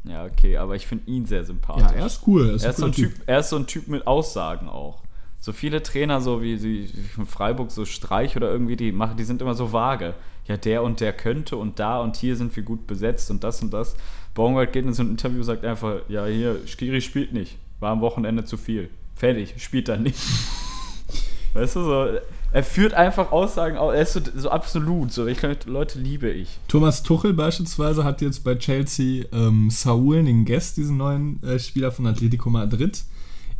Ja, 0.05 0.25
okay, 0.25 0.57
aber 0.57 0.75
ich 0.75 0.87
finde 0.87 1.11
ihn 1.11 1.27
sehr 1.27 1.45
sympathisch. 1.45 1.85
Ja, 1.85 1.93
er 1.93 2.07
ist 2.07 2.23
cool. 2.27 2.49
Er 2.49 2.55
ist, 2.55 2.65
er, 2.65 2.71
ist 2.71 2.79
so 2.79 2.87
ein 2.87 2.93
cooler 2.93 3.09
typ, 3.09 3.23
er 3.27 3.39
ist 3.39 3.49
so 3.51 3.57
ein 3.57 3.67
Typ 3.67 3.89
mit 3.89 4.07
Aussagen 4.07 4.69
auch. 4.69 5.03
So 5.39 5.53
viele 5.53 5.83
Trainer, 5.83 6.21
so 6.21 6.43
wie, 6.43 6.63
wie 6.63 6.87
von 6.87 7.27
Freiburg, 7.27 7.71
so 7.71 7.85
Streich 7.85 8.37
oder 8.37 8.51
irgendwie, 8.51 8.77
die 8.77 8.93
machen, 8.93 9.17
die 9.17 9.25
sind 9.25 9.43
immer 9.43 9.55
so 9.55 9.73
vage. 9.73 10.15
Ja, 10.47 10.57
der 10.57 10.83
und 10.83 11.01
der 11.01 11.13
könnte 11.13 11.57
und 11.57 11.79
da 11.79 12.01
und 12.01 12.17
hier 12.17 12.37
sind 12.37 12.55
wir 12.57 12.65
gut 12.65 12.87
besetzt 12.87 13.31
und 13.31 13.45
das 13.45 13.63
und 13.63 13.73
das. 13.73 13.95
Baumgart 14.35 14.73
geht 14.73 14.85
in 14.85 14.93
so 14.93 15.03
ein 15.03 15.11
Interview 15.11 15.39
und 15.39 15.45
sagt 15.45 15.65
einfach, 15.65 16.01
ja, 16.09 16.27
hier, 16.27 16.67
Skiri 16.67 17.01
spielt 17.01 17.33
nicht. 17.33 17.59
War 17.79 17.93
am 17.93 18.01
Wochenende 18.01 18.45
zu 18.45 18.57
viel. 18.57 18.91
Fertig, 19.15 19.55
spielt 19.59 19.89
dann 19.89 20.03
nicht. 20.03 20.19
Weißt 21.53 21.77
du, 21.77 21.83
so, 21.83 22.07
er 22.53 22.63
führt 22.63 22.93
einfach 22.95 23.33
Aussagen 23.33 23.79
aus, 23.79 23.95
er 23.95 24.03
ist 24.03 24.13
so, 24.13 24.21
so 24.37 24.51
absolut, 24.51 25.13
so, 25.13 25.27
welche 25.27 25.57
Leute 25.67 25.99
liebe 25.99 26.31
ich. 26.31 26.59
Thomas 26.69 27.03
Tuchel 27.03 27.33
beispielsweise 27.33 28.05
hat 28.05 28.21
jetzt 28.21 28.45
bei 28.45 28.55
Chelsea 28.57 29.25
ähm, 29.33 29.71
Saul, 29.71 30.23
den 30.23 30.45
Guest, 30.45 30.77
diesen 30.77 30.99
neuen 30.99 31.43
äh, 31.43 31.59
Spieler 31.59 31.93
von 31.93 32.07
Atletico 32.07 32.51
Madrid, 32.51 33.05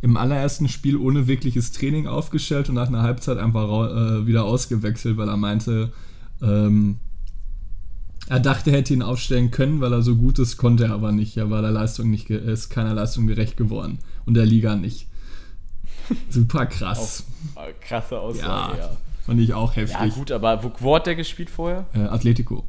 im 0.01 0.17
allerersten 0.17 0.69
Spiel 0.69 0.97
ohne 0.97 1.27
wirkliches 1.27 1.71
Training 1.71 2.07
aufgestellt 2.07 2.69
und 2.69 2.75
nach 2.75 2.87
einer 2.87 3.01
Halbzeit 3.01 3.37
einfach 3.37 3.63
äh, 3.89 4.27
wieder 4.27 4.43
ausgewechselt, 4.43 5.17
weil 5.17 5.29
er 5.29 5.37
meinte, 5.37 5.91
ähm, 6.41 6.97
er 8.27 8.39
dachte, 8.39 8.71
er 8.71 8.77
hätte 8.77 8.93
ihn 8.93 9.01
aufstellen 9.01 9.49
können, 9.49 9.81
weil 9.81 9.91
er 9.91 10.01
so 10.01 10.15
gut 10.15 10.39
ist, 10.39 10.57
konnte 10.57 10.85
er 10.85 10.93
aber 10.93 11.11
nicht. 11.11 11.35
Er 11.37 11.49
war 11.49 11.61
der 11.61 11.71
Leistung 11.71 12.09
nicht, 12.09 12.29
ist 12.29 12.69
keiner 12.69 12.93
Leistung 12.93 13.27
gerecht 13.27 13.57
geworden 13.57 13.99
und 14.25 14.35
der 14.35 14.45
Liga 14.45 14.75
nicht. 14.75 15.07
Super 16.29 16.65
krass. 16.65 17.25
Ah, 17.55 17.67
Krasse 17.81 18.19
Aussage, 18.19 18.77
Ja, 18.77 18.85
ja. 18.85 18.97
fand 19.25 19.39
ich 19.39 19.53
auch 19.53 19.75
Ja, 19.75 19.81
heftig. 19.83 20.13
gut, 20.15 20.31
aber 20.31 20.63
wo, 20.63 20.71
wo 20.79 20.95
hat 20.95 21.05
der 21.07 21.15
gespielt 21.15 21.49
vorher? 21.49 21.85
Äh, 21.93 21.99
Atletico. 21.99 22.63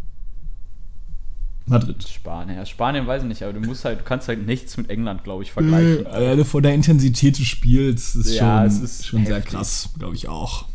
Madrid. 1.66 2.07
Spanien. 2.07 2.57
Ja, 2.57 2.66
Spanien 2.66 3.07
weiß 3.07 3.23
ich 3.23 3.29
nicht, 3.29 3.42
aber 3.42 3.55
du 3.55 3.61
musst 3.61 3.85
halt, 3.87 4.01
du 4.01 4.05
kannst 4.05 4.29
halt 4.29 4.47
nichts 4.47 4.77
mit 4.77 4.90
England, 4.90 5.25
glaube 5.25 5.42
ich, 5.44 5.51
vergleichen. 5.53 6.05
Äh, 6.07 6.44
von 6.44 6.62
der 6.62 6.75
Intensität 6.75 7.38
des 7.38 7.47
Spiels 7.47 8.14
ist 8.16 8.35
Ja, 8.35 8.68
schon, 8.68 8.85
ist 8.85 9.07
schon 9.07 9.25
sehr 9.27 9.40
krass, 9.40 9.88
glaube 9.99 10.14
ich 10.14 10.29
auch. 10.29 10.66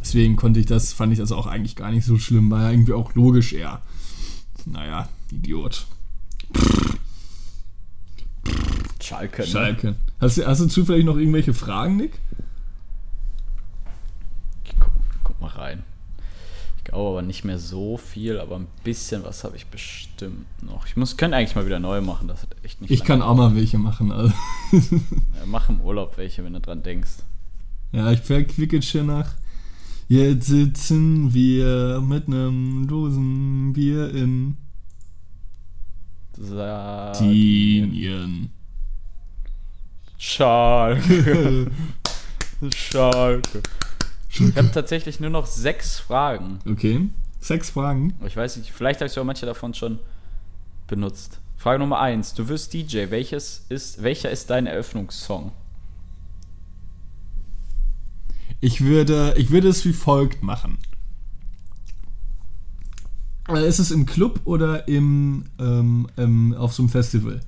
Deswegen 0.00 0.34
konnte 0.36 0.58
ich 0.60 0.66
das, 0.66 0.92
fand 0.92 1.12
ich 1.12 1.18
das 1.20 1.30
auch 1.32 1.46
eigentlich 1.46 1.76
gar 1.76 1.90
nicht 1.92 2.04
so 2.04 2.18
schlimm, 2.18 2.50
war 2.50 2.62
ja 2.62 2.70
irgendwie 2.72 2.92
auch 2.92 3.14
logisch 3.14 3.52
eher. 3.52 3.80
Naja, 4.64 5.08
Idiot. 5.30 5.86
Schalke. 9.06 9.42
Ne? 9.42 9.46
Schalke. 9.48 9.96
Hast, 10.20 10.38
du- 10.38 10.46
hast 10.46 10.60
du 10.60 10.66
zufällig 10.66 11.04
noch 11.04 11.16
irgendwelche 11.16 11.54
Fragen, 11.54 11.96
Nick? 11.96 12.18
Guck, 14.80 14.90
guck 15.24 15.40
mal 15.40 15.48
rein. 15.50 15.82
Ich 16.78 16.84
glaube 16.84 17.10
aber 17.10 17.22
nicht 17.22 17.44
mehr 17.44 17.58
so 17.58 17.96
viel, 17.96 18.38
aber 18.38 18.56
ein 18.56 18.66
bisschen 18.84 19.24
was 19.24 19.42
habe 19.44 19.56
ich 19.56 19.66
bestimmt 19.66 20.46
noch. 20.62 20.86
Ich 20.86 20.96
muss, 20.96 21.16
könnte 21.16 21.36
eigentlich 21.36 21.54
mal 21.56 21.66
wieder 21.66 21.78
neu 21.80 22.00
machen, 22.00 22.28
das 22.28 22.42
hat 22.42 22.56
echt 22.62 22.80
nicht 22.80 22.90
Ich 22.90 23.02
kann 23.04 23.22
auch 23.22 23.34
mal 23.36 23.54
welche 23.54 23.78
machen. 23.78 24.10
Also. 24.12 24.32
Ja, 24.72 25.44
mach 25.46 25.68
im 25.68 25.80
Urlaub 25.80 26.16
welche, 26.16 26.42
wenn 26.44 26.52
du 26.54 26.60
dran 26.60 26.82
denkst. 26.82 27.10
Ja, 27.92 28.10
ich 28.12 28.20
verquicketsche 28.20 29.02
nach. 29.04 29.34
Jetzt 30.08 30.46
sitzen 30.46 31.32
wir 31.34 32.00
mit 32.00 32.28
nem 32.28 32.86
Dosenbier 32.88 34.12
in 34.14 34.56
Sardinien. 37.16 38.50
Schalke. 40.18 41.70
Schalke. 42.74 43.62
Ich 44.30 44.56
habe 44.56 44.70
tatsächlich 44.72 45.20
nur 45.20 45.30
noch 45.30 45.46
sechs 45.46 45.98
Fragen. 45.98 46.58
Okay. 46.68 47.08
Sechs 47.40 47.70
Fragen. 47.70 48.14
Ich 48.26 48.36
weiß 48.36 48.56
nicht, 48.56 48.72
vielleicht 48.72 49.00
habe 49.00 49.10
ich 49.10 49.18
auch 49.18 49.24
manche 49.24 49.46
davon 49.46 49.72
schon 49.74 49.98
benutzt. 50.86 51.40
Frage 51.56 51.78
Nummer 51.78 52.00
eins: 52.00 52.34
Du 52.34 52.48
wirst 52.48 52.72
DJ. 52.74 53.10
Welches 53.10 53.64
ist, 53.68 54.02
welcher 54.02 54.30
ist 54.30 54.50
dein 54.50 54.66
Eröffnungssong? 54.66 55.52
Ich 58.60 58.82
würde, 58.82 59.34
ich 59.36 59.50
würde 59.50 59.68
es 59.68 59.84
wie 59.84 59.92
folgt 59.92 60.42
machen. 60.42 60.78
Äh, 63.48 63.66
Ist 63.66 63.78
es 63.78 63.90
im 63.90 64.06
Club 64.06 64.40
oder 64.44 64.88
im, 64.88 65.44
ähm, 65.58 66.08
ähm, 66.16 66.54
auf 66.54 66.72
so 66.72 66.82
einem 66.82 66.88
Festival? 66.90 67.40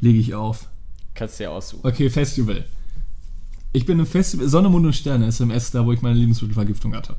Lege 0.00 0.18
ich 0.18 0.34
auf. 0.34 0.68
Kannst 1.14 1.38
du 1.38 1.44
dir 1.44 1.50
aussuchen. 1.50 1.86
Okay, 1.86 2.08
Festival. 2.10 2.64
Ich 3.72 3.86
bin 3.86 3.98
im 3.98 4.06
Festival, 4.06 4.48
Sonne, 4.48 4.68
Mond 4.68 4.86
und 4.86 4.92
Sterne, 4.92 5.26
SMS, 5.26 5.70
da 5.70 5.84
wo 5.84 5.92
ich 5.92 6.02
meine 6.02 6.16
Lebensmittelvergiftung 6.16 6.94
hatte. 6.94 7.16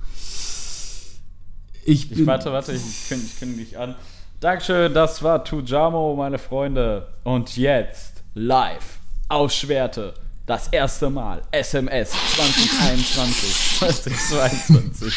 Ich 1.85 2.09
bin, 2.09 2.19
Ich 2.19 2.27
warte, 2.27 2.51
warte, 2.51 2.73
ich 2.73 2.81
kündige, 3.07 3.29
ich 3.31 3.39
kündige 3.39 3.63
dich 3.63 3.77
an. 3.77 3.95
Dankeschön, 4.39 4.93
das 4.93 5.23
war 5.23 5.43
Tujamo, 5.43 6.15
meine 6.15 6.37
Freunde. 6.37 7.07
Und 7.23 7.57
jetzt 7.57 8.23
live 8.35 8.99
aus 9.29 9.55
Schwerte. 9.55 10.13
Das 10.45 10.67
erste 10.67 11.09
Mal 11.09 11.41
SMS 11.51 12.11
2021, 12.35 13.79
2022. 13.79 15.13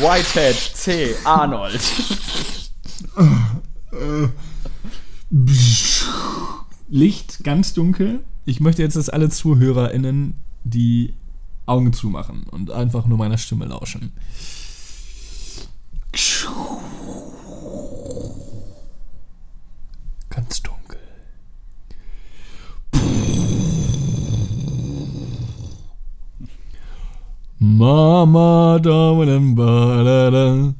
Whitehead 0.00 0.56
C. 0.56 1.14
Arnold. 1.24 1.80
Licht 6.88 7.44
ganz 7.44 7.72
dunkel. 7.72 8.20
Ich 8.44 8.60
möchte 8.60 8.82
jetzt, 8.82 8.96
dass 8.96 9.08
alle 9.08 9.28
ZuhörerInnen 9.28 10.34
die 10.64 11.14
Augen 11.66 11.92
zumachen 11.92 12.44
und 12.50 12.72
einfach 12.72 13.06
nur 13.06 13.16
meiner 13.16 13.38
Stimme 13.38 13.66
lauschen. 13.66 14.12
Ganz 20.30 20.62
dunkel. 20.62 20.98
Mama, 27.60 28.80
da, 28.82 29.24
da, 29.24 30.02
da, 30.02 30.30
da. 30.30 30.74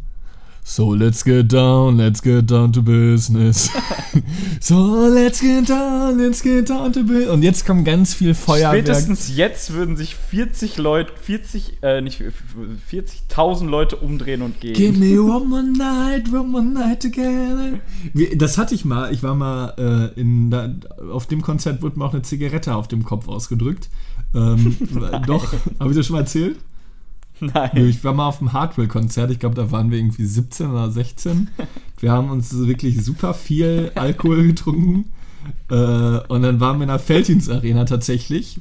So 0.70 0.94
let's 0.94 1.24
get 1.24 1.52
down, 1.52 1.96
let's 1.96 2.22
get 2.22 2.48
down 2.48 2.72
to 2.74 2.80
business. 2.80 3.68
so 4.60 4.76
let's 5.08 5.40
get 5.40 5.68
down, 5.68 6.16
let's 6.16 6.40
get 6.40 6.70
down 6.70 6.92
to 6.92 7.02
business. 7.02 7.28
Und 7.28 7.42
jetzt 7.42 7.66
kommt 7.66 7.84
ganz 7.84 8.14
viel 8.14 8.34
Feuerwerk. 8.34 8.84
Spätestens 8.84 9.36
jetzt 9.36 9.72
würden 9.72 9.96
sich 9.96 10.14
40 10.14 10.78
Leute, 10.78 11.12
40, 11.20 11.82
äh, 11.82 12.00
nicht 12.02 12.22
40.000 12.88 13.66
Leute 13.66 13.96
umdrehen 13.96 14.42
und 14.42 14.60
gehen. 14.60 14.74
Give 14.74 14.96
me 14.96 15.20
one 15.20 15.46
more 15.46 15.64
night, 15.64 16.32
one 16.32 16.46
more 16.46 16.64
night 16.64 17.02
together. 17.02 17.80
Das 18.36 18.56
hatte 18.56 18.76
ich 18.76 18.84
mal. 18.84 19.12
Ich 19.12 19.24
war 19.24 19.34
mal 19.34 19.74
äh, 19.76 20.20
in 20.20 20.52
da, 20.52 20.72
auf 21.12 21.26
dem 21.26 21.42
Konzert 21.42 21.82
wurde 21.82 21.98
mir 21.98 22.04
auch 22.04 22.12
eine 22.12 22.22
Zigarette 22.22 22.76
auf 22.76 22.86
dem 22.86 23.02
Kopf 23.02 23.26
ausgedrückt. 23.26 23.88
Ähm, 24.36 24.76
doch, 25.26 25.52
habe 25.80 25.90
ich 25.90 25.96
das 25.96 26.06
schon 26.06 26.14
mal 26.14 26.20
erzählt? 26.20 26.58
Nein. 27.54 27.70
Ich 27.74 28.04
war 28.04 28.12
mal 28.12 28.26
auf 28.28 28.40
einem 28.40 28.52
Hardwell-Konzert, 28.52 29.30
ich 29.30 29.38
glaube, 29.38 29.54
da 29.54 29.70
waren 29.70 29.90
wir 29.90 29.98
irgendwie 29.98 30.24
17 30.24 30.70
oder 30.70 30.90
16. 30.90 31.48
Wir 31.98 32.12
haben 32.12 32.30
uns 32.30 32.54
wirklich 32.66 33.02
super 33.04 33.34
viel 33.34 33.92
Alkohol 33.94 34.46
getrunken. 34.46 35.12
Äh, 35.70 35.74
und 36.28 36.42
dann 36.42 36.60
waren 36.60 36.78
wir 36.78 36.82
in 36.82 36.88
der 36.88 36.98
Felddienst-Arena 36.98 37.84
tatsächlich. 37.84 38.60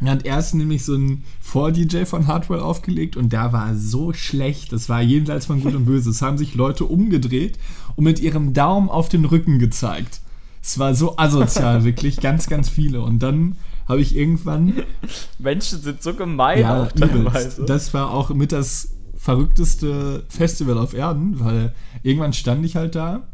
Da 0.00 0.12
hat 0.12 0.24
erst 0.24 0.54
nämlich 0.54 0.84
so 0.84 0.94
ein 0.94 1.24
Vor-DJ 1.40 2.04
von 2.04 2.26
Hardwell 2.26 2.60
aufgelegt 2.60 3.16
und 3.16 3.32
der 3.32 3.52
war 3.52 3.74
so 3.74 4.12
schlecht. 4.12 4.72
Das 4.72 4.88
war 4.88 5.02
jenseits 5.02 5.46
von 5.46 5.60
Gut 5.60 5.74
und 5.74 5.86
Böse. 5.86 6.10
Es 6.10 6.22
haben 6.22 6.38
sich 6.38 6.54
Leute 6.54 6.84
umgedreht 6.84 7.58
und 7.96 8.04
mit 8.04 8.20
ihrem 8.20 8.54
Daumen 8.54 8.88
auf 8.88 9.08
den 9.08 9.24
Rücken 9.24 9.58
gezeigt. 9.58 10.20
Es 10.62 10.78
war 10.78 10.94
so 10.94 11.18
asozial, 11.18 11.84
wirklich, 11.84 12.20
ganz, 12.20 12.48
ganz 12.48 12.68
viele. 12.68 13.02
Und 13.02 13.20
dann 13.20 13.56
habe 13.88 14.00
ich 14.00 14.14
irgendwann 14.14 14.74
Menschen 15.38 15.80
sind 15.80 16.02
so 16.02 16.14
gemein 16.14 16.60
ja, 16.60 16.82
auch 16.82 16.92
teilweise. 16.92 17.64
Das 17.64 17.94
war 17.94 18.12
auch 18.12 18.30
mit 18.30 18.52
das 18.52 18.94
verrückteste 19.16 20.24
Festival 20.28 20.78
auf 20.78 20.94
Erden, 20.94 21.40
weil 21.40 21.74
irgendwann 22.02 22.32
stand 22.32 22.64
ich 22.64 22.76
halt 22.76 22.94
da. 22.94 23.26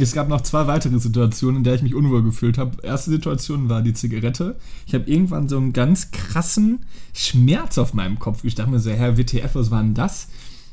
Es 0.00 0.12
gab 0.12 0.28
noch 0.28 0.40
zwei 0.40 0.66
weitere 0.66 0.98
Situationen, 0.98 1.58
in 1.58 1.64
der 1.64 1.74
ich 1.74 1.82
mich 1.82 1.94
unwohl 1.94 2.22
gefühlt 2.22 2.56
habe. 2.56 2.82
Erste 2.82 3.10
Situation 3.10 3.68
war 3.68 3.82
die 3.82 3.92
Zigarette. 3.92 4.56
Ich 4.86 4.94
habe 4.94 5.04
irgendwann 5.10 5.48
so 5.48 5.56
einen 5.58 5.72
ganz 5.72 6.10
krassen 6.10 6.86
Schmerz 7.12 7.76
auf 7.78 7.92
meinem 7.92 8.18
Kopf. 8.18 8.44
Ich 8.44 8.54
dachte 8.54 8.70
mir 8.70 8.80
so, 8.80 8.90
Herr 8.90 9.18
WTF, 9.18 9.54
was 9.54 9.70
war 9.70 9.82
denn 9.82 9.94
das? 9.94 10.28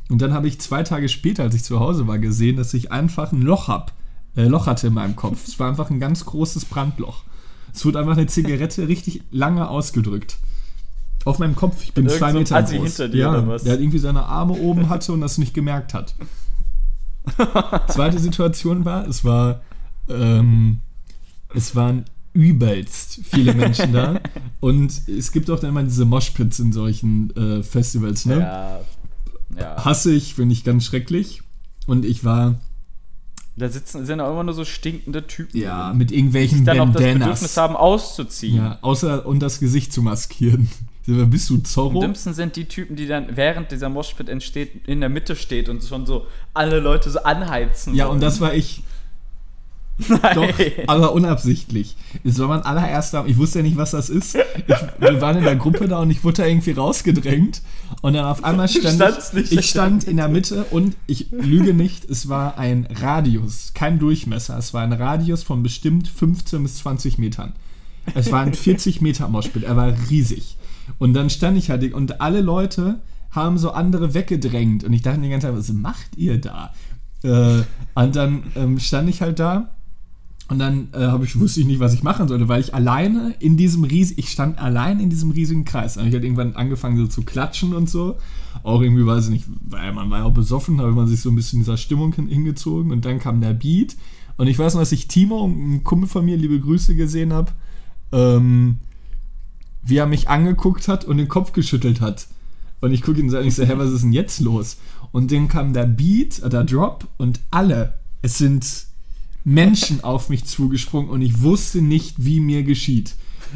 Und 0.10 0.22
dann 0.22 0.34
habe 0.34 0.48
ich 0.48 0.60
zwei 0.60 0.84
Tage 0.84 1.10
später, 1.10 1.44
als 1.44 1.56
ich 1.56 1.64
zu 1.64 1.80
Hause 1.80 2.08
war, 2.08 2.18
gesehen, 2.18 2.56
dass 2.56 2.74
ich 2.74 2.92
einfach 2.92 3.32
ein 3.32 3.42
Loch 3.42 3.68
hab, 3.68 3.94
äh, 4.36 4.46
Loch 4.46 4.68
hatte 4.68 4.88
in 4.88 4.94
meinem 4.94 5.16
Kopf. 5.16 5.48
Es 5.48 5.60
war 5.60 5.70
einfach 5.70 5.90
ein 5.90 6.00
ganz 6.00 6.26
großes 6.26 6.66
Brandloch. 6.66 7.24
Es 7.80 7.86
wurde 7.86 7.98
einfach 8.00 8.18
eine 8.18 8.28
Zigarette 8.28 8.90
richtig 8.90 9.22
lange 9.32 9.70
ausgedrückt. 9.70 10.38
Auf 11.24 11.40
meinem 11.40 11.56
Kopf. 11.56 11.82
Ich 11.82 11.94
bin 11.94 12.08
Irgend 12.08 12.20
zwei 12.20 12.34
Meter 12.34 12.58
Assi 12.58 12.76
groß. 12.76 12.88
hinter 12.88 13.08
dir, 13.08 13.18
ja, 13.20 13.30
oder 13.30 13.48
was? 13.48 13.64
Der 13.64 13.72
hat 13.72 13.80
irgendwie 13.80 14.00
seine 14.00 14.26
Arme 14.26 14.52
oben 14.52 14.90
hatte 14.90 15.14
und 15.14 15.22
das 15.22 15.38
nicht 15.38 15.54
gemerkt 15.54 15.94
hat. 15.94 16.14
Zweite 17.88 18.20
Situation 18.20 18.84
war, 18.84 19.08
es 19.08 19.24
war, 19.24 19.62
ähm, 20.10 20.80
es 21.56 21.74
waren 21.74 22.04
übelst 22.34 23.22
viele 23.24 23.54
Menschen 23.54 23.94
da 23.94 24.20
und 24.60 25.08
es 25.08 25.32
gibt 25.32 25.50
auch 25.50 25.62
dann 25.62 25.70
immer 25.70 25.84
diese 25.84 26.04
Moshpits 26.04 26.60
in 26.60 26.74
solchen 26.74 27.34
äh, 27.38 27.64
Festivals, 27.64 28.26
ne? 28.26 28.40
Ja. 28.40 28.82
Ja. 29.58 29.86
Hasse 29.86 30.12
ich, 30.12 30.36
finde 30.36 30.52
ich 30.52 30.66
ganz 30.66 30.84
schrecklich. 30.84 31.44
Und 31.88 32.04
ich 32.04 32.26
war, 32.26 32.60
Da 33.60 33.70
sitzen 33.70 34.06
sind 34.06 34.20
auch 34.22 34.32
immer 34.32 34.44
nur 34.44 34.54
so 34.54 34.66
stinkende 34.66 35.28
Typen. 35.28 35.60
ja, 35.60 35.94
mit 35.94 36.12
irgendwelchen 36.12 36.60
die 36.60 36.64
dann 36.66 36.80
auch 36.80 36.86
das 36.88 36.96
Bandanas. 36.96 37.20
Bedürfnis 37.28 37.58
haben, 37.58 37.76
auszuziehen. 37.76 38.58
Ja, 38.58 38.80
außer 38.82 39.26
und 39.26 39.40
das 39.40 39.60
Gesicht 39.60 39.94
zu 39.94 40.02
maskieren. 40.02 40.70
Bist 41.06 41.50
du 41.50 41.56
Am 41.56 41.66
Zorro? 41.66 42.00
dümmsten 42.02 42.34
sind 42.36 42.56
die 42.56 42.66
Typen, 42.66 42.96
die 42.96 43.08
dann 43.08 43.36
während 43.36 43.72
dieser 43.72 43.90
Moshpit 43.90 44.30
entsteht, 44.30 44.88
in 44.88 45.00
der 45.00 45.10
Mitte 45.10 45.36
steht 45.36 45.68
und 45.68 45.84
schon 45.84 46.06
so 46.06 46.28
alle 46.54 46.80
Leute 46.80 47.10
so 47.10 47.20
anheizen. 47.24 47.96
Ja, 47.96 48.06
wollen. 48.06 48.16
und 48.16 48.22
das 48.22 48.40
war 48.42 48.54
ich. 48.54 48.84
Nein. 50.08 50.36
Doch, 50.36 50.60
aber 50.88 51.14
unabsichtlich. 51.14 51.96
Es 52.24 52.40
war 52.40 52.48
mein 52.48 52.62
allererster, 52.62 53.26
ich 53.28 53.38
wusste 53.38 53.60
ja 53.60 53.64
nicht, 53.64 53.78
was 53.78 53.92
das 53.92 54.10
ist. 54.10 54.36
Ich, 54.36 54.76
wir 55.00 55.22
waren 55.22 55.38
in 55.38 55.44
der 55.44 55.58
Gruppe 55.58 55.88
da 55.88 56.00
und 56.00 56.10
ich 56.10 56.24
wurde 56.24 56.44
da 56.44 56.46
irgendwie 56.48 56.72
rausgedrängt. 56.72 57.62
Und 58.02 58.14
dann 58.14 58.26
auf 58.26 58.44
einmal 58.44 58.70
stand 58.70 59.02
ich, 59.36 59.52
ich 59.52 59.70
stand 59.70 60.06
in 60.06 60.18
der 60.18 60.30
Mitte 60.30 60.66
und 60.72 60.96
ich 61.08 61.32
lüge 61.32 61.74
nicht, 61.74 62.10
es 62.10 62.30
war 62.30 62.58
ein 62.58 62.88
Radius, 63.02 63.72
kein 63.74 64.00
Durchmesser. 64.00 64.58
Es 64.58 64.74
war 64.74 64.84
ein 64.84 64.94
Radius 64.94 65.44
von 65.44 65.64
bestimmt 65.64 66.08
15 66.08 66.64
bis 66.64 66.78
20 66.78 67.18
Metern. 67.18 67.54
Es 68.16 68.32
war 68.32 68.42
ein 68.42 68.54
40 68.54 69.02
Meter 69.02 69.28
Moshpit, 69.28 69.64
er 69.64 69.76
war 69.76 69.94
riesig. 70.10 70.58
Und 70.98 71.14
dann 71.14 71.30
stand 71.30 71.58
ich 71.58 71.70
halt 71.70 71.94
und 71.94 72.22
alle 72.22 72.42
Leute 72.42 73.02
haben 73.32 73.58
so 73.58 73.72
andere 73.72 74.14
weggedrängt. 74.14 74.84
Und 74.84 74.94
ich 74.94 75.02
dachte 75.02 75.20
die 75.22 75.30
ganze 75.30 75.48
Zeit, 75.48 75.56
was 75.58 75.70
macht 75.70 76.16
ihr 76.16 76.40
da? 76.40 76.74
Äh, 77.22 77.64
und 77.96 78.16
dann 78.16 78.44
ähm, 78.56 78.80
stand 78.80 79.10
ich 79.10 79.22
halt 79.22 79.40
da 79.40 79.76
Und 80.50 80.58
dann 80.58 80.88
äh, 80.94 81.24
ich, 81.24 81.40
wusste 81.40 81.60
ich 81.60 81.68
nicht, 81.68 81.80
was 81.80 81.94
ich 81.94 82.02
machen 82.02 82.28
sollte, 82.28 82.48
weil 82.48 82.60
ich 82.60 82.74
alleine 82.74 83.36
in 83.40 83.56
diesem 83.56 83.84
riesigen, 83.84 84.20
ich 84.20 84.30
stand 84.30 84.58
allein 84.58 85.00
in 85.00 85.12
diesem 85.12 85.30
riesigen 85.30 85.64
Kreis. 85.64 85.96
Habe 85.96 86.08
ich 86.08 86.14
halt 86.14 86.24
irgendwann 86.24 86.56
angefangen 86.56 86.98
so 86.98 87.06
zu 87.06 87.22
klatschen 87.22 87.76
und 87.76 87.88
so. 87.88 88.18
Auch 88.64 88.82
irgendwie, 88.82 89.06
weiß 89.06 89.26
ich 89.26 89.30
nicht, 89.30 89.46
weil 89.70 89.94
man 89.94 90.10
war 90.10 90.20
ja 90.20 90.26
auch 90.26 90.34
besoffen, 90.34 90.82
habe 90.82 90.92
man 90.92 91.08
sich 91.08 91.22
so 91.22 91.30
ein 91.30 91.36
bisschen 91.36 91.60
in 91.60 91.66
dieser 91.66 91.78
Stimmung 91.78 92.14
hin- 92.14 92.28
hingezogen 92.28 92.92
und 92.92 93.06
dann 93.06 93.20
kam 93.20 93.42
der 93.42 93.54
Beat. 93.54 93.96
Und 94.38 94.48
ich 94.48 94.58
weiß 94.58 94.74
noch, 94.74 94.82
dass 94.82 94.92
ich 94.92 95.08
Timo, 95.08 95.46
einen 95.46 95.84
Kumpel 95.84 96.10
von 96.10 96.26
mir, 96.26 96.36
liebe 96.36 96.60
Grüße 96.60 96.96
gesehen 96.96 97.32
habe, 97.32 97.52
ähm, 98.12 98.78
wie 99.84 99.98
er 99.98 100.08
mich 100.08 100.30
angeguckt 100.30 100.88
hat 100.88 101.06
und 101.06 101.18
den 101.18 101.28
Kopf 101.28 101.52
geschüttelt 101.52 102.02
hat. 102.02 102.28
Und 102.82 102.92
ich 102.92 103.04
gucke 103.04 103.20
ihn 103.20 103.30
so 103.30 103.38
an, 103.38 103.46
ich 103.46 103.54
so, 103.54 103.64
hä, 103.66 103.74
was 103.76 103.92
ist 103.92 104.02
denn 104.02 104.14
jetzt 104.14 104.40
los? 104.40 104.78
Und 105.12 105.32
dann 105.32 105.48
kam 105.48 105.74
der 105.74 105.86
Beat, 105.86 106.40
äh, 106.40 106.50
der 106.50 106.64
Drop 106.64 107.08
und 107.18 107.40
alle, 107.52 107.94
es 108.24 108.40
sind 108.40 108.89
Menschen 109.50 110.04
auf 110.04 110.30
mich 110.30 110.46
zugesprungen 110.46 111.10
und 111.10 111.22
ich 111.22 111.42
wusste 111.42 111.82
nicht, 111.82 112.24
wie 112.24 112.40
mir 112.40 112.62
geschieht. 112.64 113.16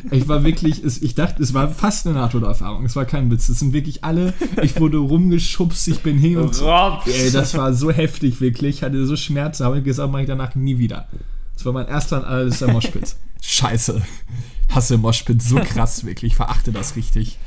Ich 0.10 0.28
war 0.28 0.44
wirklich, 0.44 0.84
es, 0.84 1.04
ich 1.04 1.14
dachte, 1.14 1.44
es 1.44 1.54
war 1.54 1.70
fast 1.70 2.08
eine 2.08 2.16
Nahtoderfahrung. 2.16 2.84
Es 2.84 2.96
war 2.96 3.06
kein 3.06 3.30
Witz. 3.30 3.48
Es 3.50 3.60
sind 3.60 3.74
wirklich 3.74 4.04
alle, 4.04 4.34
ich 4.64 4.80
wurde 4.80 4.98
rumgeschubst, 4.98 5.88
ich 5.88 6.00
bin 6.00 6.18
hin 6.18 6.38
und 6.38 6.60
Rob. 6.62 7.06
Ey, 7.06 7.30
das 7.32 7.56
war 7.56 7.76
so 7.76 7.92
heftig, 7.92 8.42
wirklich. 8.42 8.78
Ich 8.78 8.84
hatte 8.84 9.06
so 9.06 9.16
Schmerzen, 9.16 9.66
habe 9.66 9.78
ich 9.78 9.84
gesagt, 9.84 10.12
mache 10.12 10.24
ich 10.24 10.28
danach 10.28 10.56
nie 10.56 10.80
wieder. 10.80 11.08
Das 11.54 11.64
war 11.64 11.74
mein 11.74 11.88
erster 11.88 12.18
und 12.18 12.26
allerletzter 12.26 12.72
Moshpit. 12.72 13.16
Scheiße. 13.44 14.02
Hasse 14.70 14.98
Moshpit 14.98 15.44
so 15.44 15.58
krass, 15.58 16.06
wirklich. 16.06 16.36
Verachte 16.36 16.72
das 16.72 16.96
richtig. 16.96 17.38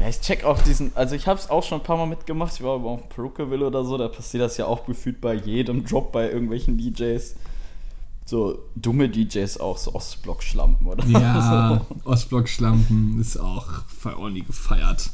Ja, 0.00 0.08
ich 0.08 0.20
check 0.20 0.44
auch 0.44 0.60
diesen, 0.62 0.92
also 0.94 1.14
ich 1.16 1.26
habe 1.26 1.38
es 1.38 1.50
auch 1.50 1.62
schon 1.62 1.80
ein 1.80 1.84
paar 1.84 1.96
Mal 1.96 2.06
mitgemacht. 2.06 2.54
Ich 2.54 2.62
war 2.62 2.74
aber 2.76 2.90
auf 2.90 3.08
Perucaville 3.08 3.66
oder 3.66 3.84
so, 3.84 3.98
da 3.98 4.08
passiert 4.08 4.42
das 4.42 4.56
ja 4.56 4.66
auch 4.66 4.86
gefühlt 4.86 5.20
bei 5.20 5.34
jedem 5.34 5.84
Drop 5.84 6.12
bei 6.12 6.30
irgendwelchen 6.30 6.78
DJs. 6.78 7.34
So 8.24 8.58
dumme 8.76 9.08
DJs 9.08 9.58
auch, 9.58 9.78
so 9.78 9.94
Ostblock-Schlampen 9.94 10.86
oder 10.86 11.04
Ja, 11.06 11.86
so. 12.04 12.10
Ostblock-Schlampen 12.10 13.18
ist 13.20 13.38
auch 13.38 13.66
auch 14.04 14.28
nie 14.28 14.42
gefeiert. 14.42 15.10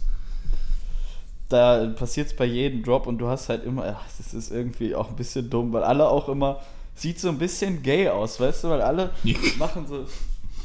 Da 1.49 1.87
passiert 1.88 2.29
es 2.29 2.37
bei 2.37 2.44
jedem 2.44 2.83
Drop 2.83 3.07
und 3.07 3.18
du 3.18 3.29
hast 3.29 3.49
halt 3.49 3.64
immer, 3.64 3.85
ach, 3.99 4.05
das 4.18 4.35
ist 4.35 4.51
irgendwie 4.51 4.94
auch 4.94 5.11
ein 5.11 5.16
bisschen 5.16 5.49
dumm, 5.49 5.73
weil 5.73 5.85
alle 5.85 6.09
auch 6.09 6.29
immer, 6.29 6.61
sieht 6.94 7.20
so 7.20 7.29
ein 7.29 7.38
bisschen 7.38 7.83
gay 7.83 8.09
aus, 8.09 8.40
weißt 8.40 8.64
du, 8.64 8.68
weil 8.70 8.83
alle 8.83 9.11
machen 9.59 9.87
so, 9.87 10.05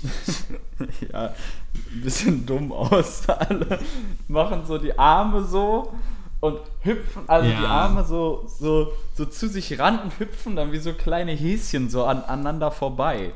ja, 1.11 1.25
ein 1.25 2.01
bisschen 2.01 2.45
dumm 2.45 2.71
aus. 2.71 3.23
Alle 3.29 3.79
machen 4.27 4.61
so 4.65 4.77
die 4.77 4.97
Arme 4.97 5.43
so 5.43 5.93
und 6.39 6.57
hüpfen, 6.81 7.23
also 7.27 7.49
Ja. 7.49 7.59
die 7.59 7.65
Arme 7.65 8.05
so, 8.05 8.45
so, 8.59 8.93
so 9.13 9.25
zu 9.25 9.47
sich 9.49 9.77
ran 9.79 9.99
und 9.99 10.19
hüpfen 10.19 10.55
dann 10.55 10.71
wie 10.71 10.77
so 10.77 10.93
kleine 10.93 11.31
Häschen 11.33 11.89
so 11.89 12.05
an, 12.05 12.21
aneinander 12.23 12.71
vorbei. 12.71 13.31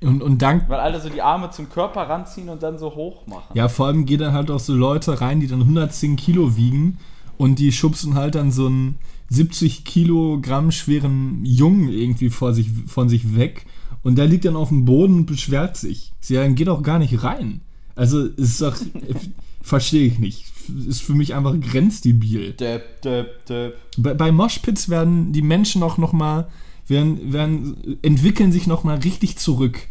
Und, 0.00 0.22
und 0.22 0.40
dank, 0.42 0.68
Weil 0.68 0.78
alle 0.78 1.00
so 1.00 1.08
die 1.08 1.22
Arme 1.22 1.50
zum 1.50 1.68
Körper 1.70 2.02
ranziehen 2.08 2.48
und 2.48 2.62
dann 2.62 2.78
so 2.78 2.94
hoch 2.94 3.26
machen. 3.26 3.52
ja, 3.54 3.68
vor 3.68 3.86
allem 3.86 4.06
gehen 4.06 4.20
dann 4.20 4.32
halt 4.32 4.48
auch 4.50 4.60
so 4.60 4.72
Leute 4.74 5.20
rein, 5.20 5.40
die 5.40 5.48
dann 5.48 5.60
110 5.60 6.14
Kilo 6.16 6.56
wiegen 6.56 6.98
und 7.36 7.58
die 7.58 7.72
schubsen 7.72 8.14
halt 8.14 8.36
dann 8.36 8.52
so 8.52 8.66
einen 8.66 8.98
70 9.30 9.84
Kilogramm 9.84 10.70
schweren 10.70 11.44
Jungen 11.44 11.88
irgendwie 11.88 12.30
vor 12.30 12.54
sich, 12.54 12.70
von 12.86 13.08
sich 13.08 13.36
weg 13.36 13.66
und 14.02 14.16
der 14.16 14.26
liegt 14.26 14.44
dann 14.44 14.56
auf 14.56 14.68
dem 14.68 14.84
Boden 14.84 15.16
und 15.16 15.26
beschwert 15.26 15.76
sich. 15.76 16.12
Sie 16.20 16.34
sagen, 16.34 16.54
geh 16.54 16.64
doch 16.64 16.82
gar 16.82 16.98
nicht 16.98 17.22
rein. 17.22 17.60
Also, 17.94 18.26
es 18.26 18.50
ist 18.50 18.62
doch, 18.62 18.76
verstehe 19.62 20.06
ich 20.06 20.18
nicht. 20.18 20.44
Ist 20.86 21.02
für 21.02 21.14
mich 21.14 21.34
einfach 21.34 21.58
grenzdebil. 21.58 22.52
Döp, 22.52 23.02
döp, 23.02 23.46
döp. 23.46 23.74
Bei, 23.96 24.14
bei 24.14 24.32
Moshpits 24.32 24.88
werden 24.88 25.32
die 25.32 25.42
Menschen 25.42 25.82
auch 25.82 25.98
noch 25.98 26.12
mal, 26.12 26.48
werden, 26.86 27.32
werden, 27.32 27.98
entwickeln 28.02 28.52
sich 28.52 28.66
noch 28.66 28.84
mal 28.84 28.98
richtig 28.98 29.36
zurück. 29.38 29.88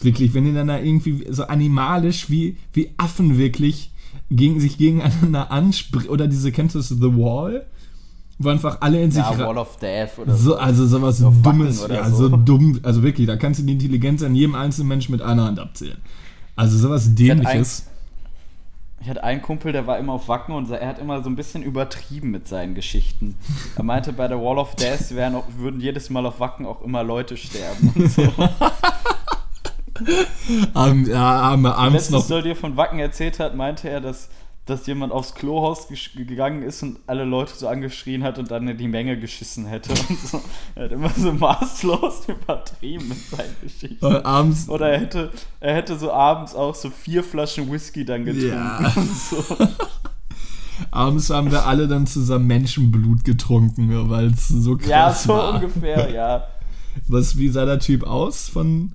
Wirklich, 0.00 0.34
wenn 0.34 0.44
die 0.44 0.52
dann 0.52 0.66
da 0.66 0.78
irgendwie 0.78 1.24
so 1.30 1.44
animalisch 1.44 2.28
wie, 2.28 2.56
wie 2.72 2.90
Affen 2.96 3.38
wirklich 3.38 3.92
gegen, 4.30 4.60
sich 4.60 4.78
gegeneinander 4.78 5.50
ansprechen. 5.50 6.08
Oder 6.08 6.26
diese, 6.26 6.52
kennst 6.52 6.74
du 6.74 6.80
das, 6.80 6.88
The 6.88 7.00
Wall? 7.00 7.66
Wo 8.42 8.48
einfach 8.48 8.78
alle 8.80 9.02
in 9.02 9.10
sich... 9.10 9.22
Ja, 9.22 9.38
Wall 9.38 9.58
of 9.58 9.76
Death 9.76 10.18
oder 10.18 10.34
so, 10.34 10.50
so. 10.50 10.56
also 10.56 10.86
sowas 10.86 11.18
So 11.18 11.30
Dummes, 11.30 11.82
oder 11.82 11.94
ja, 11.96 12.10
so. 12.10 12.28
so. 12.28 12.36
dumm, 12.36 12.80
also 12.82 13.02
wirklich, 13.02 13.26
da 13.26 13.36
kannst 13.36 13.60
du 13.60 13.64
die 13.64 13.72
Intelligenz 13.72 14.22
an 14.22 14.34
jedem 14.34 14.54
einzelnen 14.54 14.88
Menschen 14.88 15.12
mit 15.12 15.22
einer 15.22 15.44
Hand 15.44 15.58
abzählen. 15.58 15.98
Also 16.56 16.76
sowas 16.78 17.14
Dämliches. 17.14 17.86
Ich 19.00 19.08
hatte 19.08 19.24
einen 19.24 19.42
Kumpel, 19.42 19.72
der 19.72 19.86
war 19.88 19.98
immer 19.98 20.12
auf 20.12 20.28
Wacken 20.28 20.54
und 20.54 20.70
er 20.70 20.86
hat 20.86 21.00
immer 21.00 21.22
so 21.22 21.28
ein 21.28 21.34
bisschen 21.34 21.64
übertrieben 21.64 22.30
mit 22.30 22.46
seinen 22.46 22.76
Geschichten. 22.76 23.36
Er 23.76 23.82
meinte, 23.82 24.12
bei 24.12 24.28
der 24.28 24.40
Wall 24.40 24.58
of 24.58 24.76
Death 24.76 25.14
wären 25.16 25.34
auch, 25.34 25.44
würden 25.56 25.80
jedes 25.80 26.08
Mal 26.08 26.24
auf 26.24 26.38
Wacken 26.38 26.66
auch 26.66 26.82
immer 26.82 27.02
Leute 27.02 27.36
sterben 27.36 27.92
und 27.96 28.10
so. 28.10 28.22
Am, 30.74 31.04
ja, 31.04 31.52
am, 31.52 31.66
abends 31.66 31.94
Letztes 31.94 32.10
noch 32.10 32.24
soll 32.24 32.42
dir 32.42 32.56
von 32.56 32.76
Wacken 32.76 32.98
erzählt 32.98 33.38
hat, 33.38 33.54
meinte 33.54 33.88
er, 33.88 34.00
dass, 34.00 34.28
dass 34.64 34.86
jemand 34.86 35.12
aufs 35.12 35.34
Klohaus 35.34 35.88
gegangen 36.14 36.62
ist 36.62 36.84
und 36.84 37.00
alle 37.08 37.24
Leute 37.24 37.52
so 37.54 37.66
angeschrien 37.66 38.22
hat 38.22 38.38
und 38.38 38.50
dann 38.52 38.68
in 38.68 38.78
die 38.78 38.86
Menge 38.86 39.18
geschissen 39.18 39.66
hätte. 39.66 39.90
Und 39.90 40.18
so. 40.20 40.40
Er 40.76 40.84
hat 40.84 40.92
immer 40.92 41.10
so 41.10 41.32
maßlos 41.32 42.28
übertrieben 42.28 43.08
mit 43.08 43.18
seinen 43.18 43.56
Geschichten. 43.60 44.04
äh, 44.06 44.22
abends 44.22 44.68
Oder 44.68 44.90
er 44.90 45.00
hätte, 45.00 45.30
er 45.58 45.74
hätte 45.74 45.98
so 45.98 46.12
abends 46.12 46.54
auch 46.54 46.76
so 46.76 46.90
vier 46.90 47.24
Flaschen 47.24 47.70
Whisky 47.72 48.04
dann 48.04 48.24
getrunken 48.24 48.50
Ja. 48.52 48.92
so. 49.30 49.44
Abends 50.90 51.30
haben 51.30 51.50
wir 51.50 51.66
alle 51.66 51.88
dann 51.88 52.06
zusammen 52.06 52.46
Menschenblut 52.46 53.24
getrunken, 53.24 53.90
weil 54.10 54.26
es 54.28 54.48
so 54.48 54.76
krass 54.76 54.88
Ja, 54.88 55.12
so 55.12 55.28
war. 55.32 55.54
ungefähr, 55.54 56.10
ja. 56.14 56.44
Was, 57.08 57.36
wie 57.38 57.48
sah 57.48 57.64
der 57.64 57.78
Typ 57.78 58.04
aus? 58.04 58.48
Von, 58.48 58.92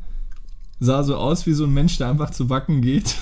sah 0.80 1.04
so 1.04 1.16
aus 1.18 1.46
wie 1.46 1.54
so 1.54 1.66
ein 1.66 1.74
Mensch, 1.74 1.98
der 1.98 2.10
einfach 2.10 2.30
zu 2.30 2.50
Wacken 2.50 2.82
geht. 2.82 3.16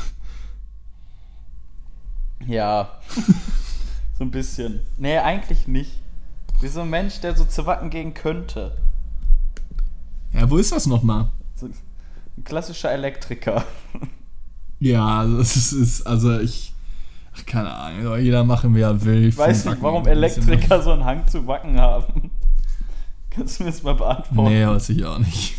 Ja. 2.47 2.89
so 4.17 4.23
ein 4.23 4.31
bisschen. 4.31 4.81
Nee, 4.97 5.17
eigentlich 5.17 5.67
nicht. 5.67 5.91
Wie 6.62 6.67
so 6.67 6.81
ein 6.81 6.89
Mensch, 6.89 7.19
der 7.19 7.36
so 7.36 7.45
zu 7.45 7.65
Wacken 7.65 7.89
gehen 7.89 8.13
könnte. 8.13 8.77
Ja, 10.34 10.49
wo 10.49 10.58
ist 10.58 10.71
das 10.71 10.86
nochmal? 10.86 11.29
So 11.55 11.67
ein 11.67 12.43
klassischer 12.43 12.91
Elektriker. 12.91 13.63
Ja, 14.77 15.19
also 15.19 15.39
es 15.39 15.55
ist, 15.55 15.71
ist 15.71 16.05
also 16.05 16.38
ich, 16.38 16.73
ach, 17.34 17.45
keine 17.45 17.71
Ahnung, 17.73 18.19
jeder 18.19 18.43
machen, 18.43 18.75
wie 18.75 18.81
er 18.81 19.03
will. 19.05 19.29
Ich 19.29 19.38
weiß 19.38 19.65
nicht, 19.65 19.81
warum 19.81 20.05
Elektriker 20.05 20.81
so 20.81 20.91
einen 20.91 21.05
Hang 21.05 21.25
zu 21.27 21.47
Wacken 21.47 21.79
haben. 21.79 22.29
Kannst 23.29 23.60
du 23.60 23.63
mir 23.63 23.71
das 23.71 23.84
mal 23.84 23.95
beantworten? 23.95 24.51
Nee, 24.51 24.67
weiß 24.67 24.89
ich 24.89 25.05
auch 25.05 25.17
nicht. 25.17 25.53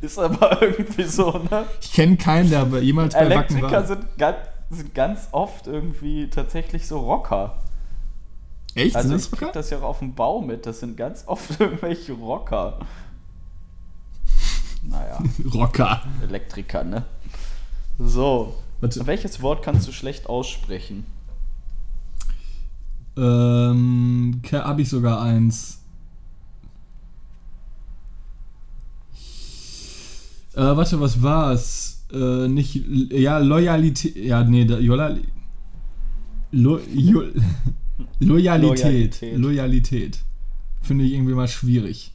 Ist 0.00 0.18
aber 0.18 0.62
irgendwie 0.62 1.04
so, 1.04 1.32
ne? 1.50 1.66
Ich 1.82 1.92
kenne 1.92 2.16
keinen, 2.16 2.48
der 2.48 2.60
aber 2.60 2.80
jemals 2.80 3.12
bei 3.12 3.20
Wacken 3.20 3.32
Elektriker 3.32 3.70
war. 3.70 3.86
sind 3.86 4.04
ganz, 4.16 4.36
sind 4.70 4.94
ganz 4.94 5.28
oft 5.32 5.66
irgendwie 5.66 6.28
tatsächlich 6.28 6.86
so 6.86 7.00
Rocker. 7.00 7.62
Echt? 8.74 8.94
Also 8.96 9.08
Sind 9.08 9.18
ich 9.18 9.30
das 9.30 9.38
krieg 9.38 9.52
das 9.52 9.70
ja 9.70 9.78
auch 9.78 9.84
auf 9.84 9.98
dem 10.00 10.14
Bau 10.14 10.40
mit. 10.40 10.66
Das 10.66 10.80
sind 10.80 10.96
ganz 10.96 11.24
oft 11.26 11.58
irgendwelche 11.60 12.12
Rocker. 12.12 12.78
Naja, 14.82 15.22
Rocker. 15.54 16.02
Elektriker, 16.22 16.84
ne? 16.84 17.04
So. 17.98 18.54
Warte. 18.80 19.06
Welches 19.06 19.42
Wort 19.42 19.62
kannst 19.62 19.88
du 19.88 19.92
schlecht 19.92 20.28
aussprechen? 20.28 21.04
Ähm, 23.16 24.40
habe 24.52 24.82
ich 24.82 24.88
sogar 24.88 25.20
eins. 25.20 25.80
Äh, 30.54 30.76
warte, 30.76 31.00
was 31.00 31.20
war's? 31.20 31.97
Äh, 32.12 32.48
nicht, 32.48 32.82
ja, 33.12 33.38
Loyalität, 33.38 34.16
ja, 34.16 34.42
nee, 34.42 34.64
da, 34.64 34.78
Loyal, 34.78 35.20
Lo, 36.50 36.78
Jo- 36.94 37.24
Loyalität, 38.20 39.20
Loyalität. 39.20 39.38
Loyalität. 39.38 40.18
Finde 40.80 41.04
ich 41.04 41.12
irgendwie 41.12 41.34
mal 41.34 41.48
schwierig. 41.48 42.12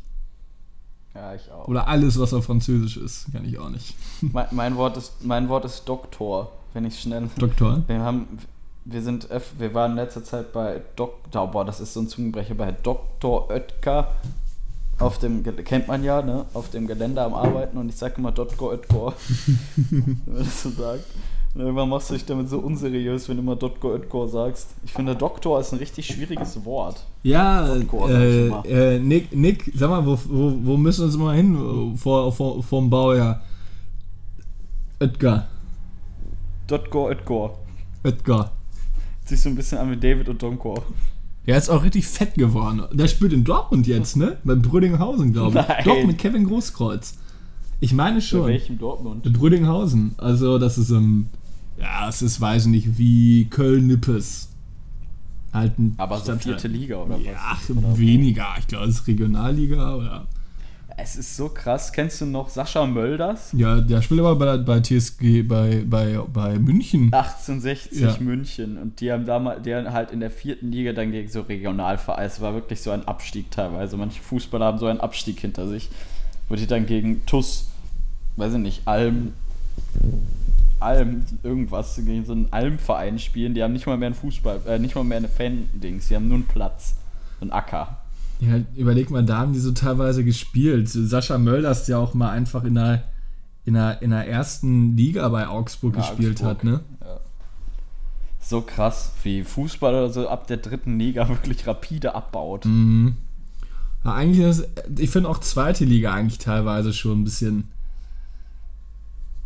Ja, 1.13 1.36
ich 1.36 1.51
auch. 1.51 1.67
Oder 1.67 1.88
alles, 1.88 2.19
was 2.19 2.34
auf 2.34 2.45
Französisch 2.45 2.97
ist, 2.97 3.32
kann 3.32 3.45
ich 3.45 3.60
auch 3.60 3.69
nicht. 3.69 3.93
Mein, 4.21 4.47
mein, 4.51 4.75
Wort 4.77 4.97
ist, 4.97 5.23
mein 5.23 5.47
Wort 5.49 5.65
ist 5.65 5.84
Doktor, 5.86 6.51
wenn 6.73 6.86
ich 6.86 6.99
schnell. 6.99 7.29
Doktor? 7.38 7.84
Wir 7.88 7.99
haben, 7.99 8.27
wir 8.86 9.01
sind, 9.03 9.27
wir 9.60 9.73
waren 9.75 9.91
in 9.91 9.97
letzter 9.97 10.23
Zeit 10.23 10.51
bei 10.53 10.82
Dr. 10.95 11.51
Boah, 11.51 11.65
das 11.65 11.79
ist 11.79 11.93
so 11.93 11.99
ein 11.99 12.08
Zungenbrecher 12.08 12.56
bei 12.56 12.71
Dr. 12.71 13.49
Oetker 13.49 14.15
auf 15.04 15.20
dem, 15.20 15.44
kennt 15.44 15.88
man 15.88 16.04
ja, 16.04 16.22
ne, 16.22 16.46
auf 16.54 16.70
dem 16.70 16.88
Gelände 16.88 17.22
am 17.22 17.34
Arbeiten 17.34 17.78
und 17.78 17.89
ich 17.89 17.96
sage 17.96 18.16
immer 18.18 18.32
Dr. 18.32 18.70
Oetker, 18.72 19.13
wenn 19.76 20.22
man 20.26 20.38
das 20.38 20.63
so 20.63 20.70
sagt. 20.70 21.06
Und 21.54 21.62
irgendwann 21.62 21.89
machst 21.89 22.10
du 22.10 22.16
dich 22.16 22.26
damit 22.26 22.50
so 22.50 22.58
unseriös, 22.58 23.30
wenn 23.30 23.38
du 23.38 23.44
immer 23.44 23.56
Dr. 23.56 23.92
Oetker 23.92 24.28
sagst. 24.28 24.70
Ich 24.84 24.92
finde, 24.92 25.16
Doktor 25.16 25.60
ist 25.60 25.72
ein 25.72 25.78
richtig 25.78 26.08
schwieriges 26.08 26.66
Wort. 26.66 27.06
Ja, 27.22 27.76
äh, 27.76 28.47
äh, 28.47 28.99
Nick, 28.99 29.36
Nick, 29.36 29.72
sag 29.76 29.91
mal, 29.91 30.04
wo, 30.04 30.18
wo, 30.26 30.54
wo 30.64 30.78
müssen 30.78 31.01
wir 31.01 31.06
uns 31.06 31.18
mal 31.18 31.36
hin 31.36 31.95
vor, 31.95 32.32
vor, 32.32 32.64
vom 32.64 32.89
Baujahr? 32.89 33.41
Edgar. 34.97 35.47
Dr. 36.66 37.10
Oetker. 37.10 37.51
Edgar. 38.01 38.51
Sich 39.26 39.39
so 39.39 39.49
ein 39.49 39.56
bisschen 39.56 39.78
an 39.78 39.91
wie 39.91 39.97
David 39.97 40.30
und 40.30 40.41
Donkor. 40.41 40.82
Der 41.46 41.58
ist 41.58 41.70
auch 41.70 41.84
richtig 41.84 42.08
fett 42.08 42.36
geworden. 42.36 42.84
Der 42.94 43.08
spielt 43.08 43.34
in 43.34 43.44
Dortmund 43.44 43.86
jetzt, 43.88 44.16
ne? 44.16 44.38
Bei 44.44 44.56
Brüdinghausen, 44.56 45.34
glaube 45.34 45.60
ich. 45.60 45.68
Nein. 45.68 45.84
Doch, 45.84 46.04
mit 46.06 46.18
Kevin 46.18 46.46
Großkreuz. 46.46 47.18
Ich 47.82 47.91
meine 47.94 48.16
Bei 48.16 48.22
schon. 48.22 48.46
welchem 48.46 48.78
Dortmund? 48.78 49.26
In 49.26 49.34
Brüdinghausen. 49.34 50.16
Also, 50.18 50.58
das 50.58 50.78
ist 50.78 50.89
im. 50.89 51.28
Ja, 51.78 52.08
es 52.08 52.22
ist, 52.22 52.39
weiß 52.39 52.66
ich 52.66 52.72
nicht, 52.72 52.98
wie 52.98 53.46
Köln-Nippes. 53.50 54.50
Halt 55.52 55.78
ein 55.78 55.94
Aber 55.98 56.18
so 56.18 56.24
Stadtteil. 56.26 56.44
vierte 56.54 56.68
Liga 56.70 56.96
oder 56.98 57.18
Ja, 57.18 57.32
was? 57.34 57.39
ach, 57.44 57.70
Oder 57.70 57.98
weniger. 57.98 58.48
Ich 58.60 58.68
glaube, 58.68 58.86
es 58.88 58.96
ist 59.00 59.08
Regionalliga 59.08 59.96
oder. 59.96 60.28
Es 60.98 61.16
ist 61.16 61.36
so 61.36 61.50
krass. 61.50 61.91
Kennst 61.91 62.22
du 62.22 62.26
noch 62.26 62.50
Sascha 62.50 62.86
Mölders? 62.86 63.52
Ja, 63.54 63.82
der 63.82 64.02
spielt 64.02 64.20
aber 64.20 64.36
bei, 64.36 64.58
bei 64.58 64.80
TSG, 64.80 65.41
bei, 65.44 65.84
bei, 65.86 66.20
bei 66.32 66.60
München. 66.60 67.06
1860 67.14 68.00
Ja. 68.02 68.16
München 68.20 68.78
und 68.78 69.00
die 69.02 69.12
haben 69.12 69.26
damals, 69.26 69.64
die 69.64 69.74
haben 69.74 69.91
halt 69.91 70.12
in 70.12 70.20
der 70.20 70.30
vierten 70.32 70.72
Liga 70.72 70.94
dann 70.94 71.12
gegen 71.12 71.30
so 71.30 71.41
Regionalvereine, 71.41 72.26
es 72.28 72.41
war 72.41 72.54
wirklich 72.54 72.82
so 72.82 72.91
ein 72.91 73.08
Abstieg 73.08 73.50
teilweise. 73.52 73.98
Manche 73.98 74.22
Fußballer 74.22 74.66
haben 74.66 74.78
so 74.78 74.86
einen 74.86 75.00
Abstieg 75.00 75.39
hinter 75.39 75.68
sich, 75.68 75.89
wo 76.48 76.56
die 76.56 76.68
dann 76.68 76.86
gegen 76.86 77.26
TUS, 77.26 77.70
weiß 78.38 78.54
ich 78.54 78.60
nicht, 78.60 78.82
Alm, 78.88 79.34
Alm, 80.80 81.24
irgendwas, 81.44 81.96
gegen 81.96 82.26
so 82.26 82.34
einen 82.34 82.48
Almverein 82.52 83.18
spielen, 83.18 83.54
die 83.54 83.64
haben 83.64 83.74
nicht 83.74 83.88
mal 83.88 83.98
mehr 83.98 84.08
einen 84.08 84.16
Fußball, 84.16 84.62
äh, 84.68 84.80
nicht 84.80 84.96
mal 84.96 85.04
mehr 85.04 85.18
eine 85.18 85.30
Fan-Dings, 85.30 86.10
die 86.10 86.16
haben 86.16 86.28
nur 86.28 86.38
einen 86.38 86.48
Platz, 86.48 86.96
einen 87.41 87.52
Acker. 87.52 87.98
Ja, 88.46 88.60
überleg 88.76 89.10
mal, 89.10 89.24
da 89.24 89.38
haben 89.38 89.54
die 89.54 89.60
so 89.60 89.72
teilweise 89.72 90.24
gespielt. 90.24 90.89
Sascha 90.89 91.38
Mölders, 91.38 91.86
der 91.86 92.00
auch 92.00 92.14
mal 92.14 92.30
einfach 92.32 92.64
in 92.64 92.76
der, 92.76 93.04
in 93.66 93.76
der, 93.76 94.02
in 94.02 94.10
der 94.10 94.28
ersten 94.28 94.98
Liga 94.98 95.28
bei 95.30 95.48
Augsburg 95.48 95.96
Ja, 95.96 96.02
gespielt 96.02 96.44
Augsburg. 96.44 96.50
hat, 96.50 96.64
ne? 96.64 96.82
Ja. 97.02 97.20
So 98.41 98.62
krass, 98.62 99.14
wie 99.24 99.44
Fußball 99.44 99.94
oder 99.94 100.10
so 100.10 100.28
ab 100.28 100.48
der 100.48 100.58
dritten 100.58 101.00
Liga 101.00 101.30
wirklich 101.30 101.66
rapide 101.68 102.16
abbaut. 102.16 102.66
Mhm. 102.66 103.16
Ja, 104.04 104.14
eigentlich 104.16 104.46
ist, 104.46 104.68
ich 104.98 105.10
finde 105.10 105.30
auch 105.30 105.38
zweite 105.39 105.86
Liga 105.86 106.14
eigentlich 106.14 106.39
teilweise 106.39 106.91
schon 106.91 107.22
ein 107.22 107.24
bisschen. 107.24 107.70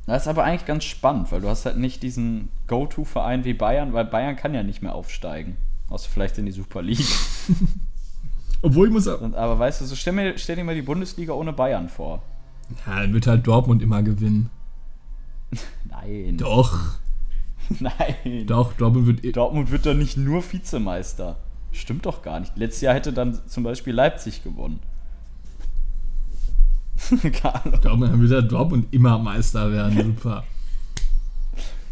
Das 0.07 0.23
ist 0.23 0.27
aber 0.29 0.45
eigentlich 0.45 0.65
ganz 0.65 0.85
spannend, 0.85 1.31
weil 1.31 1.41
du 1.41 1.49
hast 1.49 1.65
halt 1.65 1.77
nicht 1.77 2.01
diesen 2.01 2.47
Go-To-Verein 2.67 3.43
wie 3.43 3.53
Bayern, 3.53 3.93
weil 3.93 4.05
Bayern 4.05 4.35
kann 4.37 4.53
ja 4.53 4.63
nicht 4.63 4.81
mehr 4.81 4.95
aufsteigen. 4.95 5.57
Außer 5.89 6.09
vielleicht 6.09 6.37
in 6.37 6.45
die 6.47 6.51
Super 6.51 6.81
League. 6.81 7.05
Obwohl 8.61 8.87
ich 8.87 8.93
muss. 8.93 9.05
Ja, 9.05 9.15
Und, 9.15 9.35
aber 9.35 9.57
weißt 9.59 9.81
du, 9.81 9.85
so 9.85 9.95
stell, 9.95 10.13
mir, 10.13 10.37
stell 10.37 10.55
dir 10.55 10.63
mal 10.63 10.75
die 10.75 10.81
Bundesliga 10.81 11.33
ohne 11.33 11.53
Bayern 11.53 11.89
vor. 11.89 12.21
dann 12.85 13.13
wird 13.13 13.27
halt 13.27 13.45
Dortmund 13.47 13.81
immer 13.81 14.01
gewinnen. 14.03 14.49
Nein. 15.89 16.37
Doch, 16.37 16.77
Nein. 17.79 18.45
doch, 18.47 18.73
Dortmund 18.73 19.07
wird. 19.07 19.23
eh- 19.23 19.31
Dortmund 19.31 19.71
wird 19.71 19.85
doch 19.85 19.93
nicht 19.93 20.17
nur 20.17 20.41
Vizemeister. 20.51 21.37
Stimmt 21.71 22.05
doch 22.05 22.21
gar 22.21 22.39
nicht. 22.39 22.57
Letztes 22.57 22.81
Jahr 22.81 22.95
hätte 22.95 23.13
dann 23.13 23.39
zum 23.47 23.63
Beispiel 23.63 23.93
Leipzig 23.93 24.43
gewonnen. 24.43 24.79
Carlo. 27.41 27.77
Dortmund 27.77 28.19
wird 28.19 28.31
halt 28.31 28.51
Dortmund 28.51 28.87
immer 28.91 29.17
Meister 29.19 29.71
werden. 29.71 30.01
Super. 30.03 30.43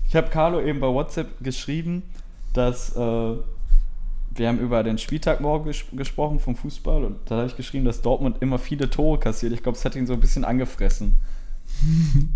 Ich 0.07 0.15
habe 0.15 0.29
Carlo 0.29 0.61
eben 0.61 0.79
bei 0.79 0.87
WhatsApp 0.87 1.43
geschrieben, 1.43 2.03
dass 2.53 2.95
äh, 2.95 3.35
wir 4.35 4.47
haben 4.47 4.59
über 4.59 4.83
den 4.83 4.97
Spieltag 4.97 5.39
morgen 5.41 5.65
ges 5.65 5.83
gesprochen 5.93 6.39
vom 6.39 6.55
Fußball 6.55 7.03
und 7.05 7.17
da 7.25 7.37
habe 7.37 7.47
ich 7.47 7.55
geschrieben, 7.55 7.85
dass 7.85 8.01
Dortmund 8.01 8.37
immer 8.41 8.59
viele 8.59 8.89
Tore 8.89 9.19
kassiert. 9.19 9.53
Ich 9.53 9.63
glaube, 9.63 9.77
es 9.77 9.85
hat 9.85 9.95
ihn 9.95 10.05
so 10.07 10.13
ein 10.13 10.19
bisschen 10.19 10.45
angefressen. 10.45 11.13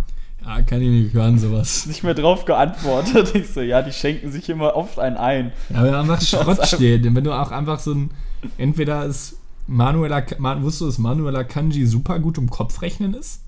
Ja, 0.46 0.62
kann 0.62 0.82
ich 0.82 0.88
nicht 0.88 1.14
hören, 1.14 1.38
sowas. 1.38 1.86
Nicht 1.88 2.02
mehr 2.04 2.14
drauf 2.14 2.46
geantwortet. 2.46 3.36
Ich 3.36 3.50
so, 3.50 3.60
ja, 3.60 3.82
die 3.82 3.92
schenken 3.92 4.32
sich 4.32 4.48
immer 4.50 4.74
oft 4.74 4.98
einen 4.98 5.18
ein. 5.18 5.52
Ja, 5.70 5.84
wenn 5.84 5.94
einfach 5.94 6.22
Schrott 6.26 6.48
einfach- 6.48 6.66
steht. 6.66 7.04
Wenn 7.04 7.24
du 7.26 7.34
auch 7.34 7.52
einfach 7.52 7.78
so 7.80 7.94
ein. 7.94 8.12
Entweder 8.58 9.06
ist 9.06 9.38
Manuela. 9.68 10.24
Man, 10.38 10.64
wusstest 10.64 10.82
du, 10.82 10.86
dass 10.86 10.98
Manuela 10.98 11.44
Kanji 11.44 11.86
super 11.86 12.20
gut 12.20 12.38
im 12.38 12.50
Kopfrechnen 12.50 13.16
ist? 13.16 13.42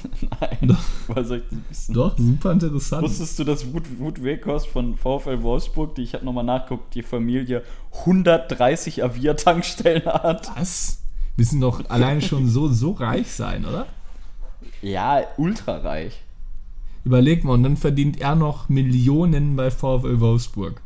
Nein. 0.40 0.76
Was 1.08 1.28
soll 1.28 1.38
ich 1.38 1.44
das 1.50 1.58
wissen? 1.68 1.94
Doch, 1.94 2.16
super 2.18 2.52
interessant. 2.52 3.02
Wusstest 3.02 3.38
du, 3.38 3.44
dass 3.44 3.72
Wut, 3.72 3.84
Wut 3.98 4.22
Weghorst 4.22 4.66
von 4.68 4.96
VfL 4.96 5.42
Wolfsburg, 5.42 5.94
die 5.94 6.02
ich 6.02 6.14
habe 6.14 6.24
nochmal 6.24 6.44
nachgeguckt, 6.44 6.94
die 6.94 7.02
Familie 7.02 7.62
130 8.00 9.04
Avia-Tankstellen 9.04 10.06
hat? 10.06 10.50
Was? 10.56 11.02
Müssen 11.36 11.60
doch 11.60 11.88
alleine 11.88 12.20
schon 12.20 12.48
so, 12.48 12.68
so 12.68 12.92
reich 12.92 13.30
sein, 13.32 13.64
oder? 13.64 13.86
Ja, 14.82 15.22
ultrareich. 15.36 16.20
Überleg 17.04 17.42
mal, 17.42 17.54
und 17.54 17.62
dann 17.62 17.76
verdient 17.76 18.20
er 18.20 18.34
noch 18.34 18.68
Millionen 18.68 19.56
bei 19.56 19.70
VfL 19.70 20.20
Wolfsburg. 20.20 20.80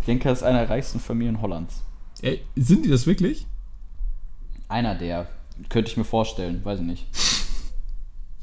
Ich 0.00 0.06
denke, 0.06 0.28
er 0.28 0.32
ist 0.32 0.42
einer 0.42 0.60
der 0.60 0.70
reichsten 0.70 1.00
Familien 1.00 1.40
Hollands. 1.40 1.82
Ey, 2.20 2.42
sind 2.56 2.84
die 2.84 2.90
das 2.90 3.06
wirklich? 3.06 3.46
Einer 4.68 4.94
der. 4.94 5.28
Könnte 5.68 5.90
ich 5.90 5.96
mir 5.96 6.04
vorstellen, 6.04 6.64
weiß 6.64 6.80
ich 6.80 6.86
nicht. 6.86 7.06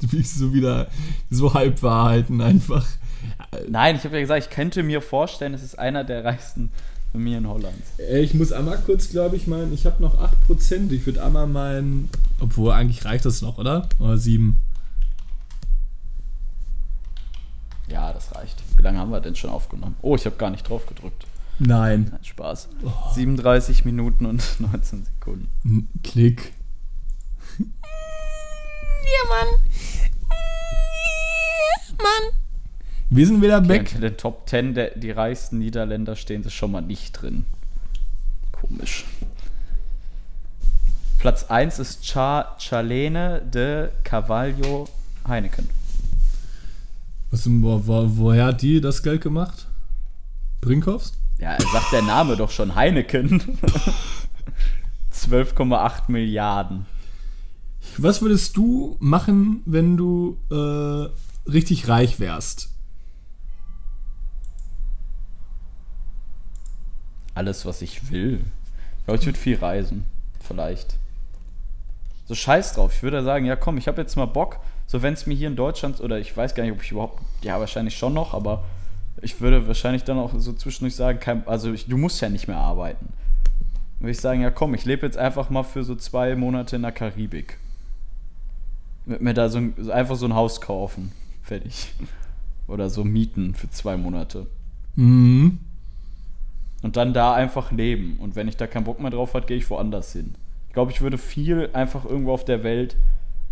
Wie 0.00 0.18
ich 0.18 0.30
so 0.30 0.52
wieder 0.52 0.88
so 1.30 1.54
Halbwahrheiten 1.54 2.40
einfach. 2.40 2.86
Nein, 3.68 3.96
ich 3.96 4.04
habe 4.04 4.16
ja 4.16 4.20
gesagt, 4.20 4.44
ich 4.44 4.50
könnte 4.50 4.82
mir 4.82 5.00
vorstellen, 5.00 5.54
es 5.54 5.62
ist 5.62 5.78
einer 5.78 6.02
der 6.02 6.24
reichsten 6.24 6.70
Familien 7.12 7.46
Hollands. 7.46 7.98
Ey, 7.98 8.22
Ich 8.22 8.34
muss 8.34 8.50
einmal 8.52 8.78
kurz, 8.78 9.10
glaube 9.10 9.36
ich, 9.36 9.46
meinen, 9.46 9.72
ich 9.72 9.86
habe 9.86 10.02
noch 10.02 10.18
8%. 10.48 10.90
Ich 10.90 11.06
würde 11.06 11.22
einmal 11.22 11.46
meinen. 11.46 12.08
Obwohl, 12.40 12.72
eigentlich 12.72 13.04
reicht 13.04 13.24
das 13.26 13.42
noch, 13.42 13.58
oder? 13.58 13.88
Oder 14.00 14.16
7. 14.18 14.56
Ja, 17.88 18.12
das 18.12 18.34
reicht. 18.34 18.62
Wie 18.76 18.82
lange 18.82 18.98
haben 18.98 19.10
wir 19.10 19.20
denn 19.20 19.36
schon 19.36 19.50
aufgenommen? 19.50 19.94
Oh, 20.02 20.16
ich 20.16 20.24
habe 20.24 20.36
gar 20.36 20.50
nicht 20.50 20.68
drauf 20.68 20.86
gedrückt. 20.86 21.26
Nein. 21.58 22.08
Nein, 22.10 22.24
Spaß. 22.24 22.68
37 23.14 23.84
Minuten 23.84 24.26
und 24.26 24.42
19 24.58 25.04
Sekunden. 25.04 25.88
Klick. 26.02 26.54
Ja, 27.58 29.28
Mann. 29.28 29.48
Mann. 31.98 32.32
Wir 33.10 33.26
sind 33.26 33.42
wieder 33.42 33.58
Okay, 33.58 33.68
back. 33.68 33.80
unter 33.94 34.00
den 34.00 34.16
Top 34.16 34.48
10 34.48 34.74
der 34.74 34.90
die 34.96 35.10
reichsten 35.10 35.58
Niederländer 35.58 36.16
stehen 36.16 36.42
sie 36.42 36.50
schon 36.50 36.72
mal 36.72 36.80
nicht 36.80 37.12
drin. 37.12 37.44
Komisch. 38.52 39.04
Platz 41.18 41.44
1 41.44 41.78
ist 41.78 42.02
Cha 42.04 42.56
Charlene 42.58 43.42
de 43.42 43.90
Carvalho 44.02 44.88
Heineken. 45.28 45.68
Was, 47.30 47.46
wo, 47.48 47.86
wo, 47.86 48.04
woher 48.16 48.46
hat 48.46 48.62
die 48.62 48.80
das 48.80 49.02
Geld 49.02 49.20
gemacht? 49.22 49.66
Brinkhoffs? 50.60 51.12
Ja, 51.38 51.52
er 51.52 51.60
sagt 51.72 51.92
der 51.92 52.02
Name 52.02 52.36
doch 52.36 52.50
schon 52.50 52.74
Heineken. 52.74 53.40
12,8 55.12 56.02
Milliarden. 56.08 56.86
Was 57.98 58.22
würdest 58.22 58.56
du 58.56 58.96
machen, 59.00 59.62
wenn 59.66 59.96
du 59.96 60.38
äh, 60.50 61.50
richtig 61.50 61.88
reich 61.88 62.20
wärst? 62.20 62.70
Alles, 67.34 67.64
was 67.64 67.82
ich 67.82 68.10
will. 68.10 68.40
Ich 68.98 69.04
glaube, 69.04 69.20
ich 69.20 69.26
würde 69.26 69.38
viel 69.38 69.56
reisen. 69.56 70.06
Vielleicht. 70.40 70.96
So 72.26 72.34
scheiß 72.34 72.74
drauf. 72.74 72.92
Ich 72.94 73.02
würde 73.02 73.22
sagen, 73.22 73.44
ja 73.46 73.56
komm, 73.56 73.78
ich 73.78 73.88
habe 73.88 74.00
jetzt 74.00 74.16
mal 74.16 74.26
Bock. 74.26 74.58
So 74.86 75.02
wenn 75.02 75.14
es 75.14 75.26
mir 75.26 75.34
hier 75.34 75.48
in 75.48 75.56
Deutschland, 75.56 76.00
oder 76.00 76.18
ich 76.18 76.36
weiß 76.36 76.54
gar 76.54 76.64
nicht, 76.64 76.72
ob 76.72 76.82
ich 76.82 76.90
überhaupt, 76.90 77.22
ja 77.42 77.58
wahrscheinlich 77.58 77.96
schon 77.96 78.14
noch, 78.14 78.34
aber 78.34 78.64
ich 79.22 79.40
würde 79.40 79.66
wahrscheinlich 79.66 80.04
dann 80.04 80.18
auch 80.18 80.32
so 80.36 80.52
zwischendurch 80.52 80.94
sagen, 80.96 81.20
kein, 81.20 81.46
also 81.46 81.72
ich, 81.72 81.86
du 81.86 81.96
musst 81.96 82.20
ja 82.20 82.28
nicht 82.28 82.48
mehr 82.48 82.58
arbeiten. 82.58 83.12
Würde 84.00 84.10
ich 84.10 84.20
sagen, 84.20 84.40
ja 84.40 84.50
komm, 84.50 84.74
ich 84.74 84.84
lebe 84.84 85.06
jetzt 85.06 85.16
einfach 85.16 85.48
mal 85.48 85.62
für 85.62 85.84
so 85.84 85.94
zwei 85.94 86.34
Monate 86.36 86.76
in 86.76 86.82
der 86.82 86.92
Karibik. 86.92 87.58
Mir 89.04 89.34
da 89.34 89.48
so, 89.48 89.58
ein, 89.58 89.90
einfach 89.90 90.16
so 90.16 90.26
ein 90.26 90.34
Haus 90.34 90.60
kaufen. 90.60 91.12
Fertig. 91.42 91.92
Oder 92.68 92.88
so 92.88 93.04
mieten 93.04 93.54
für 93.54 93.68
zwei 93.70 93.96
Monate. 93.96 94.46
Mhm. 94.94 95.58
Und 96.82 96.96
dann 96.96 97.12
da 97.12 97.34
einfach 97.34 97.72
leben. 97.72 98.18
Und 98.20 98.36
wenn 98.36 98.48
ich 98.48 98.56
da 98.56 98.66
keinen 98.66 98.84
Bock 98.84 99.00
mehr 99.00 99.10
drauf 99.10 99.34
habe, 99.34 99.46
gehe 99.46 99.56
ich 99.56 99.68
woanders 99.70 100.12
hin. 100.12 100.34
Ich 100.68 100.74
glaube, 100.74 100.90
ich 100.90 101.00
würde 101.00 101.18
viel 101.18 101.70
einfach 101.72 102.04
irgendwo 102.04 102.32
auf 102.32 102.44
der 102.44 102.64
Welt 102.64 102.96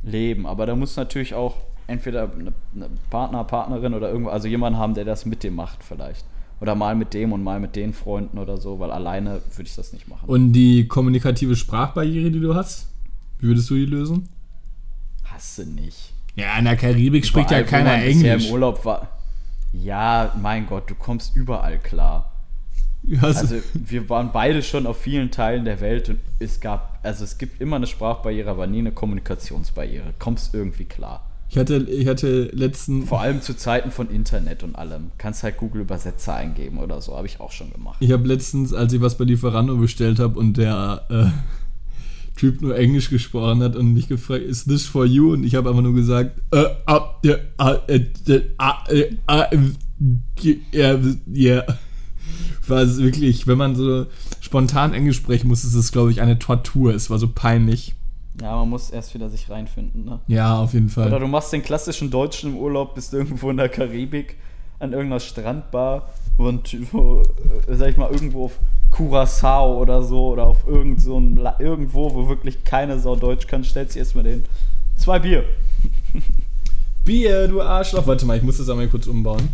leben. 0.03 0.47
Aber 0.47 0.67
da 0.67 0.75
muss 0.75 0.97
natürlich 0.97 1.35
auch 1.35 1.57
entweder 1.87 2.33
eine, 2.33 2.53
eine 2.75 2.89
Partner, 3.11 3.45
Partnerin 3.45 3.95
oder 3.95 4.09
irgendwo, 4.09 4.31
also 4.31 4.49
jemand 4.49 4.77
haben, 4.77 4.95
der 4.95 5.05
das 5.05 5.27
mit 5.27 5.43
dir 5.43 5.51
macht 5.51 5.83
vielleicht. 5.83 6.25
Oder 6.61 6.75
mal 6.75 6.95
mit 6.95 7.15
dem 7.15 7.33
und 7.33 7.43
mal 7.43 7.59
mit 7.59 7.75
den 7.75 7.93
Freunden 7.93 8.39
oder 8.39 8.59
so, 8.59 8.79
weil 8.79 8.91
alleine 8.91 9.41
würde 9.57 9.69
ich 9.69 9.75
das 9.75 9.93
nicht 9.93 10.09
machen. 10.09 10.29
Und 10.29 10.53
die 10.53 10.87
kommunikative 10.89 11.57
Sprachbarriere, 11.57 12.31
die 12.31 12.41
du 12.41 12.55
hast? 12.55 12.89
Wie 13.39 13.49
würdest 13.49 13.71
du 13.71 13.75
die 13.75 13.87
lösen? 13.87 14.29
Hasse 15.41 15.65
nicht. 15.65 16.13
Ja, 16.37 16.59
in 16.59 16.67
der 16.67 16.77
Karibik 16.77 17.25
spricht 17.25 17.51
ja 17.51 17.61
Überall, 17.61 17.67
wo 17.67 17.71
keiner 17.89 18.05
bisher 18.05 18.33
Englisch. 18.33 18.47
im 18.49 18.53
Urlaub 18.53 18.85
war. 18.85 19.09
Ja, 19.73 20.35
mein 20.41 20.67
Gott, 20.67 20.91
du 20.91 20.95
kommst 20.95 21.35
überall 21.35 21.79
klar. 21.79 22.31
Ja, 23.03 23.23
also, 23.23 23.41
Also 23.41 23.57
wir 23.73 24.09
waren 24.11 24.31
beide 24.33 24.63
schon 24.63 24.87
auf 24.87 25.01
vielen 25.01 25.31
Teilen 25.31 25.65
der 25.65 25.81
Welt 25.81 26.11
und 26.11 26.19
es 26.39 26.61
gab, 26.61 26.99
also 27.03 27.25
es 27.25 27.39
gibt 27.39 27.61
immer 27.61 27.77
eine 27.77 27.87
Sprachbarriere, 27.87 28.51
aber 28.51 28.67
nie 28.67 28.81
eine 28.81 28.93
Kommunikationsbarriere. 28.93 30.13
Kommst 30.19 30.55
irgendwie 30.55 30.85
klar. 30.85 31.27
Ich 31.49 31.57
hatte, 31.57 31.77
ich 31.79 32.07
hatte 32.07 32.43
letzten. 32.53 33.07
Vor 33.07 33.23
allem 33.23 33.41
zu 33.41 33.57
Zeiten 33.57 33.91
von 33.91 34.11
Internet 34.11 34.63
und 34.63 34.77
allem. 34.77 35.11
Kannst 35.19 35.43
halt 35.43 35.57
Google 35.57 35.81
Übersetzer 35.83 36.35
eingeben 36.35 36.79
oder 36.79 37.01
so, 37.01 37.17
habe 37.17 37.27
ich 37.27 37.41
auch 37.41 37.51
schon 37.51 37.73
gemacht. 37.73 37.97
Ich 38.01 38.13
habe 38.13 38.29
letztens, 38.29 38.73
als 38.75 38.93
ich 38.93 39.01
was 39.01 39.17
bei 39.19 39.25
Lieferando 39.25 39.77
bestellt 39.77 40.21
habe 40.21 40.39
und 40.39 40.59
der 40.59 41.07
äh, 41.09 41.25
Typ 42.41 42.63
nur 42.63 42.75
Englisch 42.75 43.11
gesprochen 43.11 43.63
hat 43.63 43.77
und 43.77 43.93
mich 43.93 44.09
gefragt, 44.09 44.45
is 44.45 44.65
this 44.65 44.87
for 44.87 45.05
you? 45.05 45.35
Und 45.35 45.45
ich 45.45 45.57
habe 45.57 45.69
einfach 45.69 45.83
nur 45.83 45.95
gesagt, 45.95 46.41
äh, 46.53 46.65
ja, 47.23 47.37
ja, 50.73 50.99
ja. 51.27 51.65
War 52.67 52.79
es 52.81 52.97
wirklich, 52.97 53.47
wenn 53.47 53.59
man 53.59 53.77
so 53.77 54.07
spontan 54.41 54.95
Englisch 54.95 55.19
sprechen 55.19 55.49
muss, 55.49 55.65
ist 55.65 55.75
es, 55.75 55.93
glaube 55.93 56.13
ich, 56.13 56.23
eine 56.23 56.39
Tortur. 56.39 56.95
Es 56.95 57.11
war 57.11 57.19
so 57.19 57.29
peinlich. 57.29 57.95
Ja, 58.41 58.57
man 58.57 58.71
muss 58.71 58.89
erst 58.89 59.13
wieder 59.13 59.29
sich 59.29 59.51
reinfinden, 59.51 60.07
ne? 60.07 60.21
Ja, 60.27 60.61
auf 60.61 60.73
jeden 60.73 60.89
Fall. 60.89 61.09
Oder 61.09 61.21
du 61.21 61.27
machst 61.27 61.53
den 61.53 61.63
klassischen 61.63 62.11
Deutschen 62.11 62.53
im 62.53 62.57
Urlaub, 62.57 62.95
bist 62.95 63.13
irgendwo 63.13 63.51
in 63.51 63.59
der 63.59 63.69
Karibik 63.69 64.37
an 64.79 64.93
irgendeiner 64.93 65.21
Strandbar 65.21 66.09
und 66.39 66.75
wo, 66.91 67.21
äh, 67.69 67.77
sag 67.77 67.91
ich 67.91 67.99
mal, 67.99 68.11
irgendwo 68.11 68.47
auf 68.47 68.59
Curacao 68.91 69.81
oder 69.81 70.03
so 70.03 70.29
oder 70.29 70.47
auf 70.47 70.67
irgend 70.67 71.01
so 71.01 71.19
ein, 71.19 71.41
irgendwo, 71.59 72.15
wo 72.15 72.29
wirklich 72.29 72.65
keine 72.65 72.99
Sau 72.99 73.17
Deutsch 73.17 73.47
kann, 73.47 73.65
stellst 73.65 73.95
du 73.95 74.01
erstmal 74.01 74.25
den 74.25 74.45
zwei 74.97 75.19
Bier. 75.19 75.45
Bier, 77.05 77.49
du 77.49 77.61
Arschloch. 77.61 78.07
Warte 78.07 78.27
mal, 78.27 78.37
ich 78.37 78.43
muss 78.43 78.59
das 78.59 78.69
einmal 78.69 78.89
kurz 78.89 79.07
umbauen. 79.07 79.49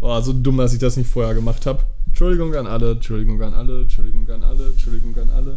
Boah, 0.00 0.22
so 0.22 0.32
dumm, 0.32 0.56
dass 0.56 0.72
ich 0.72 0.78
das 0.78 0.96
nicht 0.96 1.10
vorher 1.10 1.34
gemacht 1.34 1.66
habe. 1.66 1.80
Entschuldigung 2.06 2.54
an 2.54 2.66
alle, 2.66 2.92
Entschuldigung 2.92 3.40
an 3.42 3.54
alle, 3.54 3.82
Entschuldigung 3.82 4.28
an 4.30 4.42
alle, 4.42 4.66
Entschuldigung 4.66 5.16
an 5.16 5.30
alle. 5.30 5.56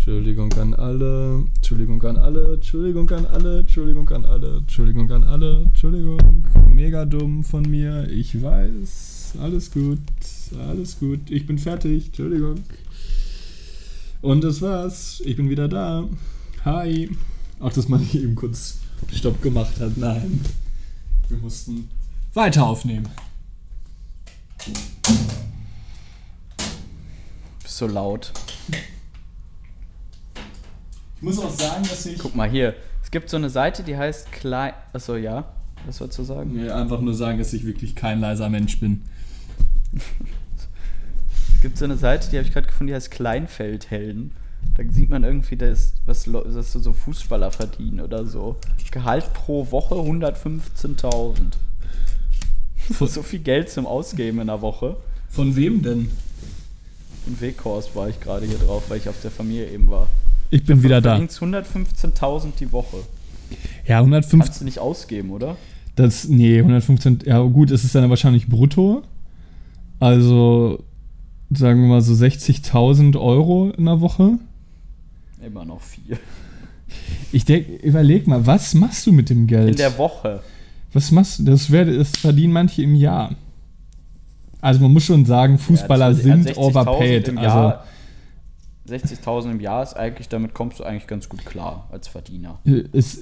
Entschuldigung 0.00 0.50
an 0.54 0.72
alle, 0.72 1.44
Entschuldigung 1.56 2.02
an 2.04 2.16
alle, 2.16 2.54
Entschuldigung 2.54 3.10
an 3.10 3.26
alle, 3.26 3.58
Entschuldigung 3.58 4.10
an 4.10 4.24
alle, 4.24 4.56
Entschuldigung 4.56 5.10
an 5.10 5.24
alle, 5.24 5.62
Entschuldigung. 5.66 6.42
Mega 6.72 7.04
dumm 7.04 7.44
von 7.44 7.70
mir, 7.70 8.10
ich 8.10 8.42
weiß. 8.42 9.34
Alles 9.42 9.70
gut, 9.70 9.98
alles 10.58 10.98
gut. 10.98 11.30
Ich 11.30 11.46
bin 11.46 11.58
fertig, 11.58 12.06
Entschuldigung. 12.06 12.60
Und 14.22 14.42
das 14.42 14.62
war's. 14.62 15.20
Ich 15.26 15.36
bin 15.36 15.50
wieder 15.50 15.68
da. 15.68 16.08
Hi. 16.64 17.10
Auch, 17.58 17.74
dass 17.74 17.90
man 17.90 18.00
hier 18.00 18.22
eben 18.22 18.36
kurz 18.36 18.78
Stopp 19.12 19.42
gemacht 19.42 19.78
hat. 19.80 19.98
Nein. 19.98 20.40
Wir 21.28 21.36
mussten 21.36 21.90
weiter 22.32 22.64
aufnehmen. 22.64 23.06
Bist 27.62 27.76
so 27.76 27.86
laut. 27.86 28.32
Ich 31.20 31.24
muss 31.24 31.38
auch 31.38 31.50
sagen, 31.50 31.82
dass 31.82 32.06
ich. 32.06 32.18
Guck 32.18 32.34
mal 32.34 32.48
hier. 32.48 32.74
Es 33.02 33.10
gibt 33.10 33.28
so 33.28 33.36
eine 33.36 33.50
Seite, 33.50 33.82
die 33.82 33.94
heißt 33.94 34.32
Klein. 34.32 34.72
Achso, 34.94 35.16
ja. 35.16 35.52
Was 35.84 36.00
wolltest 36.00 36.18
du 36.18 36.24
sagen? 36.24 36.52
Nee, 36.54 36.70
einfach 36.70 37.00
nur 37.02 37.12
sagen, 37.12 37.38
dass 37.38 37.52
ich 37.52 37.66
wirklich 37.66 37.94
kein 37.94 38.20
leiser 38.20 38.48
Mensch 38.48 38.80
bin. 38.80 39.02
Es 41.54 41.60
gibt 41.60 41.76
so 41.76 41.84
eine 41.84 41.98
Seite, 41.98 42.30
die 42.30 42.38
habe 42.38 42.46
ich 42.46 42.54
gerade 42.54 42.66
gefunden, 42.66 42.88
die 42.88 42.94
heißt 42.94 43.10
Kleinfeldhelden. 43.10 44.32
Da 44.78 44.82
sieht 44.90 45.10
man 45.10 45.24
irgendwie, 45.24 45.56
dass, 45.56 45.92
was, 46.06 46.24
dass 46.24 46.72
so 46.72 46.92
Fußballer 46.94 47.50
verdienen 47.50 48.00
oder 48.00 48.24
so. 48.24 48.56
Gehalt 48.90 49.34
pro 49.34 49.70
Woche 49.70 49.96
115.000. 49.96 51.34
So 52.88 53.22
viel 53.22 53.40
Geld 53.40 53.68
zum 53.68 53.84
Ausgeben 53.84 54.40
in 54.40 54.46
der 54.46 54.62
Woche. 54.62 54.96
Von 55.28 55.54
wem 55.54 55.82
denn? 55.82 56.10
In 57.26 57.40
Weghorst 57.40 57.94
war 57.94 58.08
ich 58.08 58.18
gerade 58.20 58.46
hier 58.46 58.58
drauf, 58.58 58.84
weil 58.88 58.96
ich 58.98 59.08
auf 59.08 59.20
der 59.20 59.30
Familie 59.30 59.70
eben 59.70 59.88
war. 59.88 60.08
Ich 60.50 60.64
bin 60.64 60.82
wieder 60.82 61.00
da. 61.00 61.16
Verdienst 61.16 61.40
115.000 61.40 62.48
die 62.58 62.72
Woche. 62.72 62.98
Ja, 63.86 63.98
115. 63.98 64.40
Kannst 64.40 64.60
du 64.60 64.64
nicht 64.64 64.78
ausgeben, 64.78 65.30
oder? 65.30 65.56
Das, 65.96 66.28
nee, 66.28 66.58
115. 66.58 67.20
Ja, 67.24 67.40
gut, 67.40 67.70
es 67.70 67.84
ist 67.84 67.94
dann 67.94 68.08
wahrscheinlich 68.10 68.48
brutto. 68.48 69.02
Also, 69.98 70.82
sagen 71.50 71.82
wir 71.82 71.88
mal 71.88 72.00
so 72.00 72.12
60.000 72.14 73.20
Euro 73.20 73.70
in 73.70 73.86
der 73.86 74.00
Woche. 74.00 74.38
Immer 75.44 75.64
noch 75.64 75.80
viel. 75.80 76.18
Ich 77.32 77.44
denke, 77.44 77.74
überleg 77.76 78.26
mal, 78.26 78.46
was 78.46 78.74
machst 78.74 79.06
du 79.06 79.12
mit 79.12 79.30
dem 79.30 79.46
Geld? 79.46 79.70
In 79.70 79.76
der 79.76 79.96
Woche. 79.98 80.42
Was 80.92 81.10
machst 81.12 81.38
du? 81.38 81.44
Das, 81.44 81.70
wär, 81.70 81.84
das 81.84 82.10
verdienen 82.10 82.52
manche 82.52 82.82
im 82.82 82.94
Jahr. 82.94 83.36
Also 84.60 84.80
man 84.80 84.92
muss 84.92 85.04
schon 85.04 85.24
sagen, 85.24 85.58
Fußballer 85.58 86.08
Ja, 86.08 86.14
sind 86.14 86.48
60.000 86.48 86.56
overpaid. 86.56 87.28
Im 87.28 87.38
Also 87.38 87.74
60.000 88.90 89.52
im 89.52 89.60
Jahr 89.60 89.82
ist 89.82 89.94
eigentlich, 89.94 90.28
damit 90.28 90.54
kommst 90.54 90.78
du 90.80 90.84
eigentlich 90.84 91.06
ganz 91.06 91.28
gut 91.28 91.44
klar 91.46 91.88
als 91.92 92.08
Verdiener. 92.08 92.58
es, 92.92 93.20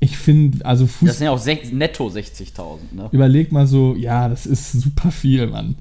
ich 0.00 0.16
finde, 0.16 0.64
also 0.66 0.84
Das 0.84 0.94
Fuß, 0.94 1.18
sind 1.18 1.24
ja 1.26 1.30
auch 1.30 1.38
sech- 1.40 1.72
netto 1.72 2.08
60.000, 2.08 2.78
ne? 2.92 3.08
überleg 3.12 3.52
mal 3.52 3.66
so, 3.66 3.94
ja, 3.94 4.28
das 4.28 4.46
ist 4.46 4.72
super 4.72 5.10
viel, 5.12 5.46
Mann. 5.46 5.76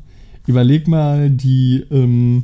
Überleg 0.46 0.88
mal 0.88 1.30
die, 1.30 1.86
ähm, 1.92 2.44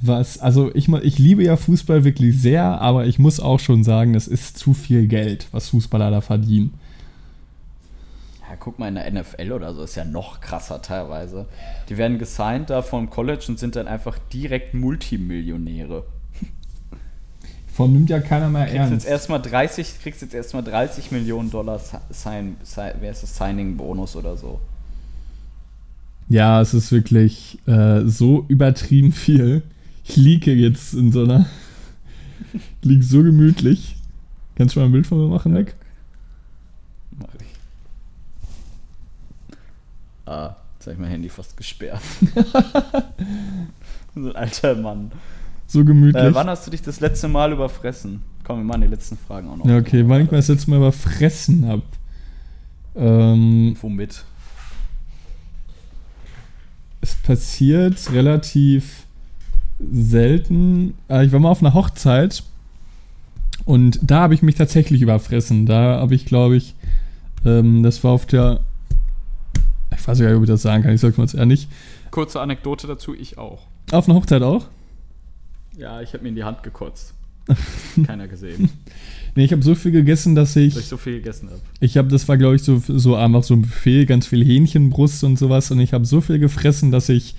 was, 0.00 0.38
also 0.38 0.74
ich, 0.74 0.88
mal- 0.88 1.04
ich 1.04 1.18
liebe 1.18 1.44
ja 1.44 1.56
Fußball 1.56 2.04
wirklich 2.04 2.38
sehr, 2.40 2.64
aber 2.80 3.06
ich 3.06 3.18
muss 3.18 3.40
auch 3.40 3.60
schon 3.60 3.84
sagen, 3.84 4.12
das 4.12 4.26
ist 4.28 4.58
zu 4.58 4.74
viel 4.74 5.06
Geld, 5.06 5.46
was 5.52 5.68
Fußballer 5.68 6.10
da 6.10 6.20
verdienen. 6.20 6.74
Ja, 8.52 8.58
guck 8.60 8.78
mal 8.78 8.88
in 8.88 8.96
der 8.96 9.10
NFL 9.10 9.50
oder 9.52 9.72
so, 9.72 9.82
ist 9.82 9.94
ja 9.94 10.04
noch 10.04 10.42
krasser 10.42 10.82
teilweise. 10.82 11.46
Die 11.88 11.96
werden 11.96 12.18
gesigned 12.18 12.68
da 12.68 12.82
vom 12.82 13.08
College 13.08 13.46
und 13.48 13.58
sind 13.58 13.76
dann 13.76 13.88
einfach 13.88 14.18
direkt 14.30 14.74
Multimillionäre. 14.74 16.04
Von 17.72 17.94
nimmt 17.94 18.10
ja 18.10 18.20
keiner 18.20 18.50
mehr 18.50 18.64
Kriegst 18.66 18.76
ernst. 18.76 18.92
jetzt 18.92 19.06
erstmal 19.06 19.40
30, 19.40 20.02
kriegst 20.02 20.20
jetzt 20.20 20.34
erstmal 20.34 20.62
30 20.62 21.12
Millionen 21.12 21.50
Dollar 21.50 21.80
Sign, 22.10 22.56
Sign, 22.62 22.92
wer 23.00 23.12
ist 23.12 23.22
das 23.22 23.34
Signing-Bonus 23.38 24.16
oder 24.16 24.36
so. 24.36 24.60
Ja, 26.28 26.60
es 26.60 26.74
ist 26.74 26.92
wirklich 26.92 27.58
äh, 27.66 28.02
so 28.04 28.44
übertrieben 28.48 29.12
viel. 29.12 29.62
Ich 30.04 30.16
liege 30.16 30.52
jetzt 30.52 30.92
in 30.92 31.10
so 31.10 31.24
einer. 31.24 31.46
lieg 32.82 33.02
so 33.02 33.22
gemütlich. 33.22 33.96
Kannst 34.56 34.76
du 34.76 34.80
mal 34.80 34.86
ein 34.86 34.92
Bild 34.92 35.06
von 35.06 35.16
mir 35.16 35.28
machen, 35.28 35.54
Nick? 35.54 35.74
Mach 37.18 37.34
ich. 37.40 37.52
Ah, 40.32 40.56
jetzt 40.74 40.86
habe 40.86 40.94
ich 40.94 41.00
mein 41.00 41.10
Handy 41.10 41.28
fast 41.28 41.56
gesperrt. 41.56 42.00
so 44.14 44.28
ein 44.28 44.36
alter 44.36 44.74
Mann. 44.74 45.12
So 45.66 45.84
gemütlich. 45.84 46.22
Äh, 46.22 46.34
wann 46.34 46.48
hast 46.48 46.66
du 46.66 46.70
dich 46.70 46.82
das 46.82 47.00
letzte 47.00 47.28
Mal 47.28 47.52
überfressen? 47.52 48.22
Komm, 48.44 48.58
wir 48.58 48.64
machen 48.64 48.82
die 48.82 48.88
letzten 48.88 49.16
Fragen 49.16 49.48
auch 49.48 49.56
noch. 49.56 49.66
ja, 49.66 49.76
okay, 49.76 50.04
wann 50.06 50.22
ich 50.22 50.30
mir 50.30 50.38
das 50.38 50.48
letzte 50.48 50.70
Mal 50.70 50.78
überfressen 50.78 51.66
habe. 51.66 51.82
Ähm, 52.94 53.76
Womit? 53.80 54.24
es 57.02 57.16
passiert 57.16 58.12
relativ 58.12 59.06
selten. 59.78 60.94
Äh, 61.08 61.26
ich 61.26 61.32
war 61.32 61.40
mal 61.40 61.50
auf 61.50 61.60
einer 61.60 61.74
Hochzeit 61.74 62.42
und 63.66 63.98
da 64.02 64.20
habe 64.20 64.34
ich 64.34 64.42
mich 64.42 64.54
tatsächlich 64.54 65.02
überfressen. 65.02 65.66
Da 65.66 66.00
habe 66.00 66.14
ich, 66.14 66.24
glaube 66.24 66.56
ich, 66.56 66.74
ähm, 67.44 67.82
das 67.82 68.02
war 68.02 68.12
auf 68.12 68.24
der. 68.24 68.60
Ich 70.02 70.08
weiß 70.08 70.18
nicht, 70.18 70.28
ob 70.34 70.42
ich 70.42 70.48
das 70.48 70.62
sagen 70.62 70.82
kann, 70.82 70.92
ich 70.92 71.00
sag's 71.00 71.16
mal 71.16 71.22
jetzt 71.22 71.34
eher 71.34 71.46
nicht. 71.46 71.68
Kurze 72.10 72.40
Anekdote 72.40 72.88
dazu, 72.88 73.14
ich 73.14 73.38
auch. 73.38 73.66
Auf 73.92 74.08
einer 74.08 74.16
Hochzeit 74.18 74.42
auch? 74.42 74.66
Ja, 75.78 76.02
ich 76.02 76.12
habe 76.12 76.24
mir 76.24 76.30
in 76.30 76.34
die 76.34 76.42
Hand 76.42 76.64
gekotzt. 76.64 77.14
Keiner 78.06 78.26
gesehen, 78.26 78.68
Nee, 79.34 79.44
ich 79.44 79.52
habe 79.52 79.62
so 79.62 79.74
viel 79.74 79.92
gegessen, 79.92 80.34
dass 80.34 80.54
ich. 80.56 80.74
weil 80.74 80.82
ich 80.82 80.88
so 80.88 80.96
viel 80.96 81.14
gegessen 81.14 81.48
habe. 81.50 81.60
Ich 81.80 81.96
habe, 81.96 82.08
das 82.08 82.28
war 82.28 82.36
glaube 82.36 82.56
ich 82.56 82.62
so, 82.64 82.82
so 82.86 83.14
einfach 83.14 83.44
so 83.44 83.54
ein 83.54 83.62
Buffet, 83.62 84.06
ganz 84.06 84.26
viel 84.26 84.44
Hähnchenbrust 84.44 85.22
und 85.24 85.38
sowas 85.38 85.70
und 85.70 85.78
ich 85.80 85.92
habe 85.92 86.04
so 86.04 86.20
viel 86.20 86.38
gefressen, 86.40 86.90
dass 86.90 87.08
ich 87.08 87.34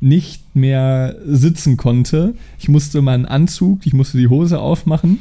nicht 0.00 0.56
mehr 0.56 1.16
sitzen 1.26 1.76
konnte. 1.76 2.34
Ich 2.58 2.68
musste 2.68 3.02
meinen 3.02 3.24
Anzug, 3.24 3.86
ich 3.86 3.92
musste 3.92 4.18
die 4.18 4.28
Hose 4.28 4.58
aufmachen 4.58 5.20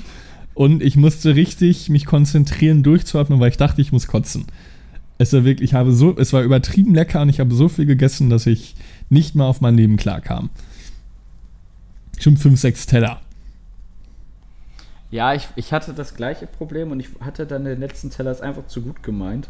und 0.55 0.81
ich 0.81 0.95
musste 0.95 1.35
richtig 1.35 1.89
mich 1.89 2.05
konzentrieren, 2.05 2.81
durchzuatmen, 2.83 3.39
weil 3.39 3.51
ich 3.51 3.57
dachte, 3.57 3.81
ich 3.81 3.91
muss 3.91 4.07
kotzen. 4.07 4.45
Es 5.19 5.33
war 5.33 5.43
wirklich, 5.43 5.69
ich 5.69 5.73
habe 5.75 5.91
so, 5.91 6.17
es 6.17 6.33
war 6.33 6.41
übertrieben 6.43 6.95
lecker 6.95 7.21
und 7.21 7.29
ich 7.29 7.39
habe 7.39 7.53
so 7.53 7.67
viel 7.69 7.85
gegessen, 7.85 8.29
dass 8.29 8.45
ich 8.47 8.75
nicht 9.09 9.35
mehr 9.35 9.45
auf 9.45 9.59
mein 9.61 9.75
Leben 9.75 9.97
klarkam. 9.97 10.49
Schon 12.17 12.37
fünf, 12.37 12.59
sechs 12.59 12.85
Teller. 12.85 13.19
Ja, 15.11 15.33
ich, 15.33 15.47
ich 15.55 15.73
hatte 15.73 15.93
das 15.93 16.15
gleiche 16.15 16.47
Problem 16.47 16.91
und 16.91 16.99
ich 16.99 17.09
hatte 17.19 17.45
dann 17.45 17.65
den 17.65 17.79
letzten 17.79 18.09
Teller 18.09 18.31
ist 18.31 18.41
einfach 18.41 18.67
zu 18.67 18.81
gut 18.81 19.03
gemeint. 19.03 19.49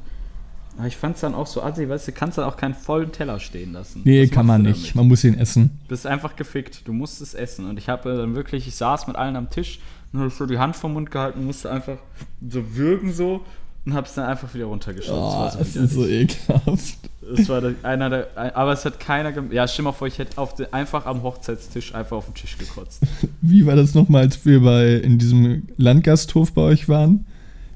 Aber 0.78 0.88
ich 0.88 0.98
fand 0.98 1.16
es 1.16 1.22
dann 1.22 1.36
auch 1.36 1.48
so 1.48 1.62
assi, 1.62 1.88
weißt 1.88 2.08
du, 2.08 2.12
kannst 2.14 2.38
dann 2.38 2.46
auch 2.46 2.58
keinen 2.58 2.74
vollen 2.74 3.12
Teller 3.12 3.40
stehen 3.40 3.74
lassen. 3.74 4.02
Nee, 4.06 4.24
Was 4.24 4.32
kann 4.32 4.46
man 4.46 4.62
nicht. 4.64 4.82
damit? 4.84 4.96
Man 4.96 5.08
muss 5.08 5.24
ihn 5.24 5.38
essen. 5.38 5.72
Du 5.84 5.90
bist 5.90 6.08
einfach 6.08 6.36
gefickt. 6.36 6.88
Du 6.88 6.94
musst 6.94 7.22
es 7.22 7.34
essen. 7.34 7.70
Und 7.70 7.78
ich 7.78 7.90
habe 7.90 8.16
dann 8.16 8.34
wirklich, 8.34 8.68
ich 8.68 8.76
saß 8.76 9.06
mit 9.08 9.18
allen 9.18 9.36
am 9.36 9.50
Tisch 9.50 9.80
und 10.14 10.20
habe 10.22 10.30
so 10.32 10.46
die 10.46 10.58
Hand 10.58 10.76
vom 10.76 10.94
Mund 10.94 11.12
gehalten 11.12 11.40
und 11.40 11.46
musste 11.46 11.70
einfach 11.70 11.98
so 12.48 12.76
würgen 12.76 13.12
so 13.14 13.46
und 13.90 13.96
habe 13.96 14.08
es 14.08 14.14
dann 14.14 14.26
einfach 14.26 14.54
wieder 14.54 14.66
runtergeschaut. 14.66 15.16
Oh, 15.18 15.44
das 15.46 15.56
war 15.56 15.64
das 15.66 15.76
ist 15.76 15.94
so 15.94 16.06
ekelhaft. 16.08 16.98
Das 17.36 17.48
war 17.50 17.62
der, 17.62 17.76
einer 17.84 18.10
der, 18.10 18.28
aber 18.56 18.72
es 18.74 18.86
hat 18.86 19.00
keiner, 19.00 19.32
gem- 19.32 19.52
ja, 19.52 19.68
stell 19.68 19.84
mal 19.84 19.92
vor, 19.92 20.08
ich 20.08 20.18
hätte 20.18 20.38
auf 20.40 20.56
den, 20.56 20.72
einfach 20.74 21.06
am 21.06 21.22
Hochzeitstisch 21.24 21.94
einfach 21.94 22.18
auf 22.18 22.26
den 22.26 22.34
Tisch 22.34 22.58
gekotzt. 22.58 23.02
Wie 23.42 23.66
war 23.66 23.76
das 23.76 23.94
nochmal, 23.94 24.24
als 24.24 24.44
wir 24.46 24.62
bei, 24.62 24.94
in 24.96 25.18
diesem 25.20 25.68
Landgasthof 25.78 26.54
bei 26.54 26.62
euch 26.62 26.90
waren? 26.90 27.26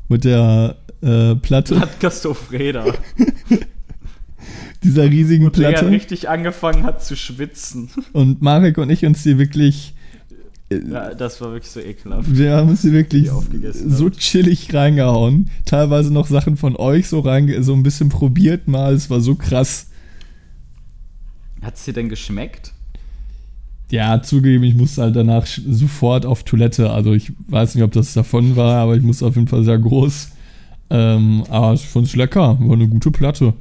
mit 0.10 0.26
der 0.26 0.76
äh, 1.02 1.34
Platte, 1.36 1.80
Hat 1.80 2.00
Gastofreda. 2.00 2.86
dieser 4.84 5.04
riesigen 5.04 5.46
Der 5.46 5.52
Platte. 5.52 5.90
richtig 5.90 6.30
angefangen 6.30 6.84
hat 6.84 7.04
zu 7.04 7.16
schwitzen. 7.16 7.90
Und 8.12 8.42
Marek 8.42 8.78
und 8.78 8.90
ich 8.90 9.06
uns 9.06 9.24
die 9.24 9.38
wirklich, 9.38 9.94
Ja, 10.92 11.14
das 11.14 11.42
war 11.42 11.52
wirklich 11.52 11.72
so 11.72 11.80
ekelhaft. 11.80 12.36
wir 12.36 12.56
haben 12.56 12.70
uns 12.70 12.82
die 12.82 12.92
wirklich 12.92 13.30
so 13.74 14.06
habt. 14.06 14.18
chillig 14.18 14.74
reingehauen. 14.74 15.50
Teilweise 15.66 16.12
noch 16.14 16.28
Sachen 16.28 16.58
von 16.58 16.76
euch 16.76 17.08
so 17.08 17.20
reinge 17.20 17.62
so 17.64 17.74
ein 17.74 17.84
bisschen 17.84 18.10
probiert 18.10 18.68
mal. 18.68 18.94
Es 18.94 19.10
war 19.10 19.22
so 19.22 19.36
krass. 19.36 19.88
Hat 21.62 21.76
es 21.76 21.86
dir 21.86 21.94
denn 21.94 22.10
geschmeckt? 22.10 22.74
Ja, 23.90 24.22
zugegeben, 24.22 24.64
ich 24.64 24.76
musste 24.76 25.04
halt 25.04 25.16
danach 25.16 25.46
sofort 25.46 26.26
auf 26.26 26.44
Toilette. 26.44 26.90
Also 26.90 27.14
ich 27.14 27.32
weiß 27.48 27.76
nicht, 27.76 27.84
ob 27.84 27.92
das 27.92 28.14
davon 28.14 28.56
war, 28.56 28.78
aber 28.78 28.96
ich 28.96 29.04
musste 29.04 29.26
auf 29.26 29.36
jeden 29.36 29.48
Fall 29.48 29.64
sehr 29.64 29.78
groß. 29.78 30.30
Ähm, 30.90 31.44
aber 31.50 31.74
ich 31.74 31.88
fand 31.88 32.08
es 32.08 32.16
lecker. 32.16 32.58
War 32.60 32.74
eine 32.74 32.88
gute 32.88 33.12
Platte. 33.12 33.54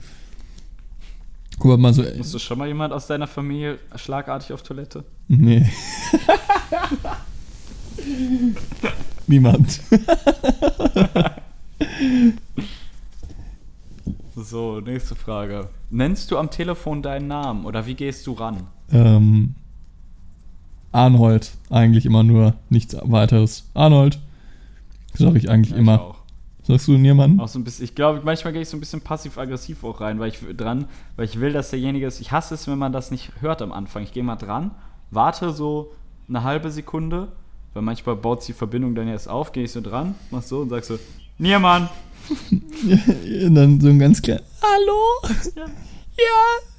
Guck 1.58 1.70
mal, 1.72 1.76
mal 1.76 1.92
so. 1.94 2.02
Musste 2.16 2.38
schon 2.38 2.58
mal 2.58 2.68
jemand 2.68 2.92
aus 2.92 3.06
deiner 3.06 3.26
Familie 3.26 3.78
schlagartig 3.96 4.52
auf 4.52 4.62
Toilette? 4.62 5.04
Nee. 5.28 5.66
Niemand. 9.26 9.80
So, 14.34 14.80
nächste 14.80 15.14
Frage. 15.14 15.68
Nennst 15.90 16.30
du 16.30 16.38
am 16.38 16.50
Telefon 16.50 17.02
deinen 17.02 17.28
Namen 17.28 17.64
oder 17.66 17.86
wie 17.86 17.94
gehst 17.94 18.26
du 18.26 18.32
ran? 18.32 18.66
Ähm, 18.90 19.54
Arnold. 20.90 21.52
Eigentlich 21.70 22.06
immer 22.06 22.22
nur 22.22 22.54
nichts 22.70 22.96
weiteres. 23.02 23.64
Arnold. 23.74 24.18
Sag 25.14 25.34
ich 25.36 25.50
eigentlich 25.50 25.72
Ja, 25.72 25.76
immer. 25.78 25.94
Ich 25.96 26.00
auch. 26.00 26.21
Sagst 26.64 26.86
du 26.86 26.92
niemanden? 26.92 27.40
auch 27.40 27.48
so 27.48 27.58
ein 27.58 27.64
bisschen, 27.64 27.84
ich 27.84 27.94
glaube, 27.94 28.20
manchmal 28.24 28.52
gehe 28.52 28.62
ich 28.62 28.68
so 28.68 28.76
ein 28.76 28.80
bisschen 28.80 29.00
passiv-aggressiv 29.00 29.82
auch 29.82 30.00
rein, 30.00 30.20
weil 30.20 30.28
ich 30.28 30.38
dran, 30.56 30.86
weil 31.16 31.24
ich 31.24 31.40
will, 31.40 31.52
dass 31.52 31.70
derjenige 31.70 32.06
ist. 32.06 32.20
Ich 32.20 32.30
hasse 32.30 32.54
es, 32.54 32.68
wenn 32.68 32.78
man 32.78 32.92
das 32.92 33.10
nicht 33.10 33.32
hört 33.40 33.62
am 33.62 33.72
Anfang. 33.72 34.04
Ich 34.04 34.12
gehe 34.12 34.22
mal 34.22 34.36
dran, 34.36 34.70
warte 35.10 35.52
so 35.52 35.92
eine 36.28 36.44
halbe 36.44 36.70
Sekunde, 36.70 37.28
weil 37.74 37.82
manchmal 37.82 38.14
baut 38.16 38.42
sich 38.42 38.54
die 38.54 38.58
Verbindung 38.58 38.94
dann 38.94 39.08
erst 39.08 39.28
auf, 39.28 39.52
gehe 39.52 39.64
ich 39.64 39.72
so 39.72 39.80
dran, 39.80 40.14
mach 40.30 40.42
so 40.42 40.60
und 40.60 40.70
sag 40.70 40.84
so, 40.84 40.98
Niermann. 41.38 41.88
Und 42.50 43.54
dann 43.56 43.80
so 43.80 43.88
ein 43.88 43.98
ganz 43.98 44.22
klein. 44.22 44.40
Hallo? 44.62 45.32
Ja. 45.56 45.64
Ja. 45.64 46.71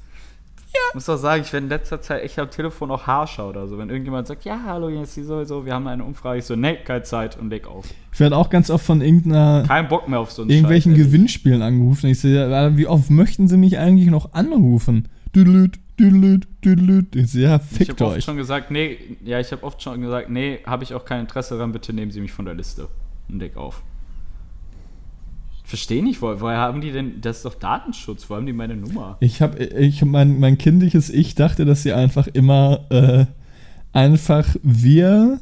Ich 0.90 0.94
muss 0.94 1.08
auch 1.08 1.16
sagen, 1.16 1.42
ich 1.42 1.52
werde 1.52 1.64
in 1.64 1.70
letzter 1.70 2.00
Zeit 2.00 2.22
echt 2.22 2.38
am 2.38 2.50
Telefon 2.50 2.90
auch 2.90 3.06
harscher 3.06 3.48
oder 3.48 3.66
so. 3.66 3.78
Wenn 3.78 3.90
irgendjemand 3.90 4.26
sagt, 4.28 4.44
ja, 4.44 4.60
hallo, 4.64 4.88
hier 4.88 5.02
ist 5.02 5.16
die 5.16 5.22
sowieso, 5.22 5.64
wir 5.66 5.74
haben 5.74 5.86
eine 5.88 6.04
Umfrage, 6.04 6.38
ich 6.38 6.44
so, 6.44 6.54
nee, 6.56 6.76
keine 6.84 7.02
Zeit 7.02 7.36
und 7.38 7.50
leg 7.50 7.66
auf. 7.66 7.86
Ich 8.12 8.20
werde 8.20 8.36
auch 8.36 8.48
ganz 8.50 8.70
oft 8.70 8.84
von 8.84 9.00
irgendeiner, 9.00 9.64
Kein 9.66 9.88
Bock 9.88 10.08
mehr 10.08 10.20
auf 10.20 10.30
so 10.30 10.42
einen 10.42 10.50
irgendwelchen 10.50 10.94
Scheiß. 10.94 11.04
Gewinnspielen 11.04 11.62
angerufen. 11.62 12.08
Ich 12.10 12.20
sehe, 12.20 12.48
ja, 12.48 12.76
wie 12.76 12.86
oft 12.86 13.10
möchten 13.10 13.48
sie 13.48 13.56
mich 13.56 13.78
eigentlich 13.78 14.08
noch 14.08 14.32
anrufen? 14.34 15.08
Düdelüt, 15.34 15.80
düdelüt, 15.98 16.46
düdelüt. 16.64 17.16
Ich 17.16 17.32
sehe, 17.32 17.44
ja, 17.48 17.56
Ich 17.56 17.76
fickt 17.76 17.90
habe 18.00 18.04
oft 18.06 18.16
euch. 18.18 18.24
schon 18.24 18.36
gesagt, 18.36 18.70
nee, 18.70 18.98
ja, 19.24 19.40
ich 19.40 19.50
habe 19.52 19.64
oft 19.64 19.82
schon 19.82 20.00
gesagt, 20.00 20.30
nee, 20.30 20.60
habe 20.66 20.84
ich 20.84 20.94
auch 20.94 21.04
kein 21.04 21.20
Interesse 21.20 21.56
daran, 21.56 21.72
bitte 21.72 21.92
nehmen 21.92 22.12
Sie 22.12 22.20
mich 22.20 22.32
von 22.32 22.44
der 22.44 22.54
Liste. 22.54 22.88
Und 23.28 23.40
leg 23.40 23.56
auf. 23.56 23.82
Verstehe 25.66 26.04
nicht, 26.04 26.20
wo, 26.20 26.26
woher 26.40 26.58
haben 26.58 26.82
die 26.82 26.92
denn, 26.92 27.22
das 27.22 27.38
ist 27.38 27.46
doch 27.46 27.54
Datenschutz, 27.54 28.28
wo 28.28 28.36
haben 28.36 28.44
die 28.44 28.52
meine 28.52 28.76
Nummer? 28.76 29.16
Ich 29.20 29.40
habe, 29.40 29.64
ich, 29.64 30.04
mein, 30.04 30.38
mein 30.38 30.58
kindliches 30.58 31.08
Ich 31.08 31.34
dachte, 31.34 31.64
dass 31.64 31.82
sie 31.82 31.94
einfach 31.94 32.26
immer 32.26 32.80
äh, 32.90 33.24
einfach 33.94 34.44
wir 34.62 35.40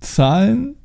Zahlen 0.00 0.76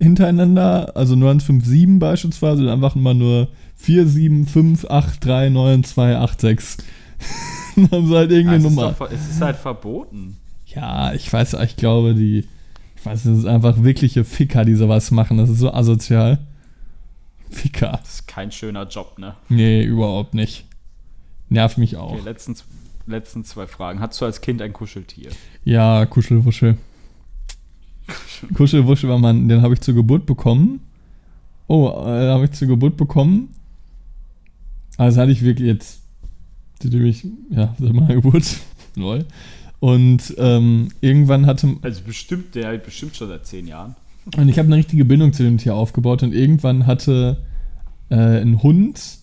hintereinander, 0.00 0.96
also 0.96 1.16
957 1.16 1.98
beispielsweise, 1.98 2.62
und 2.62 2.68
einfach 2.68 2.94
immer 2.94 3.14
nur 3.14 3.48
475839286. 3.82 6.78
Dann 7.76 7.90
haben 7.90 8.06
sie 8.06 8.14
halt 8.16 8.30
irgendeine 8.30 8.56
Ah, 8.56 8.58
es, 8.58 8.64
ist 8.64 8.70
Nummer. 8.76 8.94
doch, 8.96 9.10
es 9.10 9.28
ist 9.28 9.40
halt 9.40 9.56
verboten. 9.56 10.36
Ja, 10.66 11.12
ich 11.14 11.32
weiß, 11.32 11.54
ich 11.54 11.76
glaube, 11.76 12.14
die, 12.14 12.44
ich 12.96 13.04
weiß, 13.06 13.24
das 13.24 13.38
ist 13.38 13.46
einfach 13.46 13.82
wirkliche 13.82 14.22
Ficker, 14.24 14.64
die 14.64 14.76
sowas 14.76 15.10
machen. 15.10 15.36
Das 15.38 15.50
ist 15.50 15.58
so 15.58 15.72
asozial. 15.72 16.38
Ficker. 17.60 17.98
Das 18.02 18.14
ist 18.14 18.28
kein 18.28 18.52
schöner 18.52 18.86
Job, 18.88 19.18
ne? 19.18 19.36
Nee, 19.48 19.82
überhaupt 19.84 20.34
nicht. 20.34 20.66
Nervt 21.48 21.78
mich 21.78 21.96
auch. 21.96 22.12
Okay, 22.12 22.22
letzten, 22.24 22.56
letzten 23.06 23.44
zwei 23.44 23.66
Fragen. 23.66 24.00
Hattest 24.00 24.20
du 24.20 24.24
als 24.24 24.40
Kind 24.40 24.60
ein 24.62 24.72
Kuscheltier? 24.72 25.30
Ja, 25.64 26.06
Kuschelwuschel. 26.06 26.78
Kuschelwuschel 28.54 29.08
war 29.08 29.18
mein, 29.18 29.48
den 29.48 29.62
habe 29.62 29.74
ich 29.74 29.80
zur 29.80 29.94
Geburt 29.94 30.26
bekommen. 30.26 30.80
Oh, 31.66 31.88
äh, 31.88 32.28
habe 32.28 32.44
ich 32.44 32.52
zur 32.52 32.68
Geburt 32.68 32.96
bekommen. 32.96 33.54
Also 34.96 35.20
hatte 35.20 35.32
ich 35.32 35.42
wirklich 35.42 35.66
jetzt, 35.66 36.02
seitdem 36.82 37.06
ich, 37.06 37.26
ja, 37.50 37.74
seit 37.80 37.92
meiner 37.92 38.14
Geburt, 38.14 38.44
lol. 38.96 39.24
Und 39.80 40.34
ähm, 40.38 40.88
irgendwann 41.00 41.46
hatte, 41.46 41.76
Also 41.82 42.02
bestimmt, 42.04 42.54
der 42.54 42.78
bestimmt 42.78 43.16
schon 43.16 43.28
seit 43.28 43.46
zehn 43.46 43.66
Jahren. 43.66 43.96
Und 44.36 44.48
ich 44.48 44.58
habe 44.58 44.66
eine 44.66 44.76
richtige 44.76 45.04
Bindung 45.04 45.32
zu 45.32 45.42
dem 45.42 45.58
Tier 45.58 45.74
aufgebaut 45.74 46.22
und 46.22 46.32
irgendwann 46.34 46.86
hatte 46.86 47.38
äh, 48.10 48.40
ein 48.40 48.62
Hund, 48.62 49.18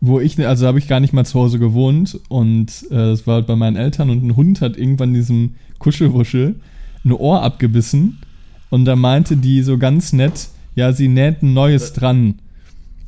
wo 0.00 0.20
ich, 0.20 0.38
also 0.46 0.66
habe 0.66 0.78
ich 0.78 0.88
gar 0.88 1.00
nicht 1.00 1.12
mal 1.12 1.26
zu 1.26 1.38
Hause 1.38 1.58
gewohnt 1.58 2.18
und 2.28 2.86
äh, 2.90 2.94
das 2.94 3.26
war 3.26 3.36
halt 3.36 3.46
bei 3.46 3.56
meinen 3.56 3.76
Eltern 3.76 4.10
und 4.10 4.24
ein 4.24 4.36
Hund 4.36 4.60
hat 4.60 4.76
irgendwann 4.76 5.14
diesem 5.14 5.54
Kuschelwuschel 5.78 6.56
ein 7.04 7.12
Ohr 7.12 7.42
abgebissen 7.42 8.18
und 8.70 8.84
da 8.84 8.96
meinte 8.96 9.36
die 9.36 9.62
so 9.62 9.78
ganz 9.78 10.12
nett, 10.12 10.48
ja, 10.74 10.92
sie 10.92 11.08
näht 11.08 11.42
ein 11.42 11.54
neues 11.54 11.92
dran. 11.92 12.36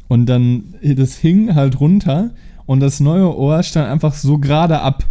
Und 0.09 0.27
dann, 0.27 0.75
das 0.83 1.17
hing 1.19 1.55
halt 1.55 1.79
runter 1.79 2.31
und 2.67 2.81
das 2.81 2.99
neue 2.99 3.37
Ohr 3.37 3.63
stand 3.63 3.89
einfach 3.89 4.15
so 4.15 4.39
gerade 4.39 4.81
ab. 4.81 5.05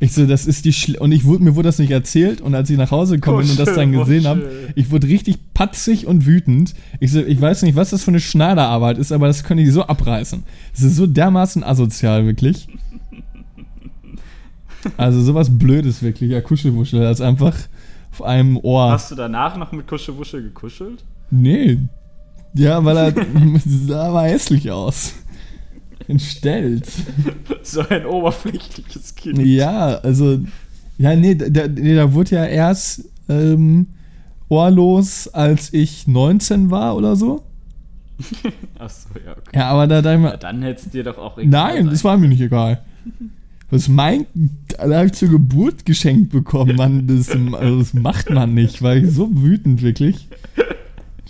Ich 0.00 0.12
so, 0.12 0.26
das 0.26 0.46
ist 0.46 0.64
die 0.64 0.72
Schle 0.72 1.00
und 1.00 1.10
ich 1.10 1.24
wurde, 1.24 1.42
mir 1.42 1.56
wurde 1.56 1.68
das 1.68 1.80
nicht 1.80 1.90
erzählt 1.90 2.40
und 2.40 2.54
als 2.54 2.70
ich 2.70 2.78
nach 2.78 2.92
Hause 2.92 3.16
gekommen 3.16 3.40
bin 3.40 3.50
und 3.50 3.58
das 3.58 3.74
dann 3.74 3.90
gesehen 3.90 4.26
habe, 4.26 4.42
Kuschelwuschel. 4.42 4.72
ich 4.76 4.90
wurde 4.92 5.08
richtig 5.08 5.54
patzig 5.54 6.06
und 6.06 6.24
wütend. 6.24 6.74
Ich 7.00 7.10
so, 7.10 7.20
ich 7.20 7.40
weiß 7.40 7.62
nicht, 7.62 7.74
was 7.74 7.90
das 7.90 8.04
für 8.04 8.12
eine 8.12 8.20
Schneiderarbeit 8.20 8.98
ist, 8.98 9.10
aber 9.10 9.26
das 9.26 9.42
können 9.42 9.58
die 9.58 9.70
so 9.70 9.82
abreißen. 9.82 10.44
Das 10.72 10.82
ist 10.82 10.94
so 10.96 11.08
dermaßen 11.08 11.64
asozial, 11.64 12.26
wirklich. 12.26 12.68
Also 14.96 15.20
sowas 15.20 15.58
Blödes 15.58 16.02
wirklich, 16.02 16.30
ja, 16.30 16.40
Kuschelwuschel, 16.40 17.00
das 17.00 17.18
ist 17.18 17.26
einfach 17.26 17.56
auf 18.12 18.22
einem 18.22 18.56
Ohr. 18.56 18.92
Hast 18.92 19.10
du 19.10 19.16
danach 19.16 19.56
noch 19.56 19.72
mit 19.72 19.88
Kuschelwuschel 19.88 20.42
gekuschelt? 20.42 21.04
Nee. 21.30 21.78
Ja, 22.54 22.84
weil 22.84 22.96
er 22.96 23.14
sah 23.66 24.08
aber 24.08 24.22
hässlich 24.22 24.70
aus. 24.70 25.14
Entstellt. 26.08 26.86
So 27.62 27.86
ein 27.86 28.06
oberflächliches 28.06 29.14
Kind. 29.14 29.38
Ja, 29.40 29.96
also, 29.98 30.40
ja, 30.96 31.14
nee, 31.14 31.34
da, 31.34 31.68
nee, 31.68 31.94
da 31.94 32.14
wurde 32.14 32.36
ja 32.36 32.46
erst 32.46 33.04
ähm, 33.28 33.88
ohrlos, 34.48 35.28
als 35.28 35.74
ich 35.74 36.08
19 36.08 36.70
war 36.70 36.96
oder 36.96 37.14
so. 37.14 37.44
Achso, 38.78 39.08
ja, 39.24 39.32
okay. 39.32 39.50
Ja, 39.54 39.68
aber 39.70 39.86
da 39.86 40.00
dachte 40.00 40.18
ich 40.18 40.24
Ja, 40.24 40.36
dann 40.38 40.62
hättest 40.62 40.94
dir 40.94 41.04
doch 41.04 41.18
auch 41.18 41.36
egal 41.36 41.50
nein, 41.50 41.76
sein. 41.84 41.90
das 41.90 42.04
war 42.04 42.16
mir 42.16 42.28
nicht 42.28 42.40
egal. 42.40 42.82
Was 43.70 43.86
mein, 43.88 44.24
da 44.66 44.96
habe 44.96 45.06
ich 45.06 45.12
zur 45.12 45.28
Geburt 45.28 45.84
geschenkt 45.84 46.32
bekommen, 46.32 46.76
Mann, 46.76 47.06
das, 47.06 47.28
also 47.28 47.78
das 47.80 47.92
macht 47.92 48.30
man 48.30 48.54
nicht, 48.54 48.80
war 48.80 48.96
ich 48.96 49.10
so 49.10 49.28
wütend, 49.30 49.82
wirklich. 49.82 50.26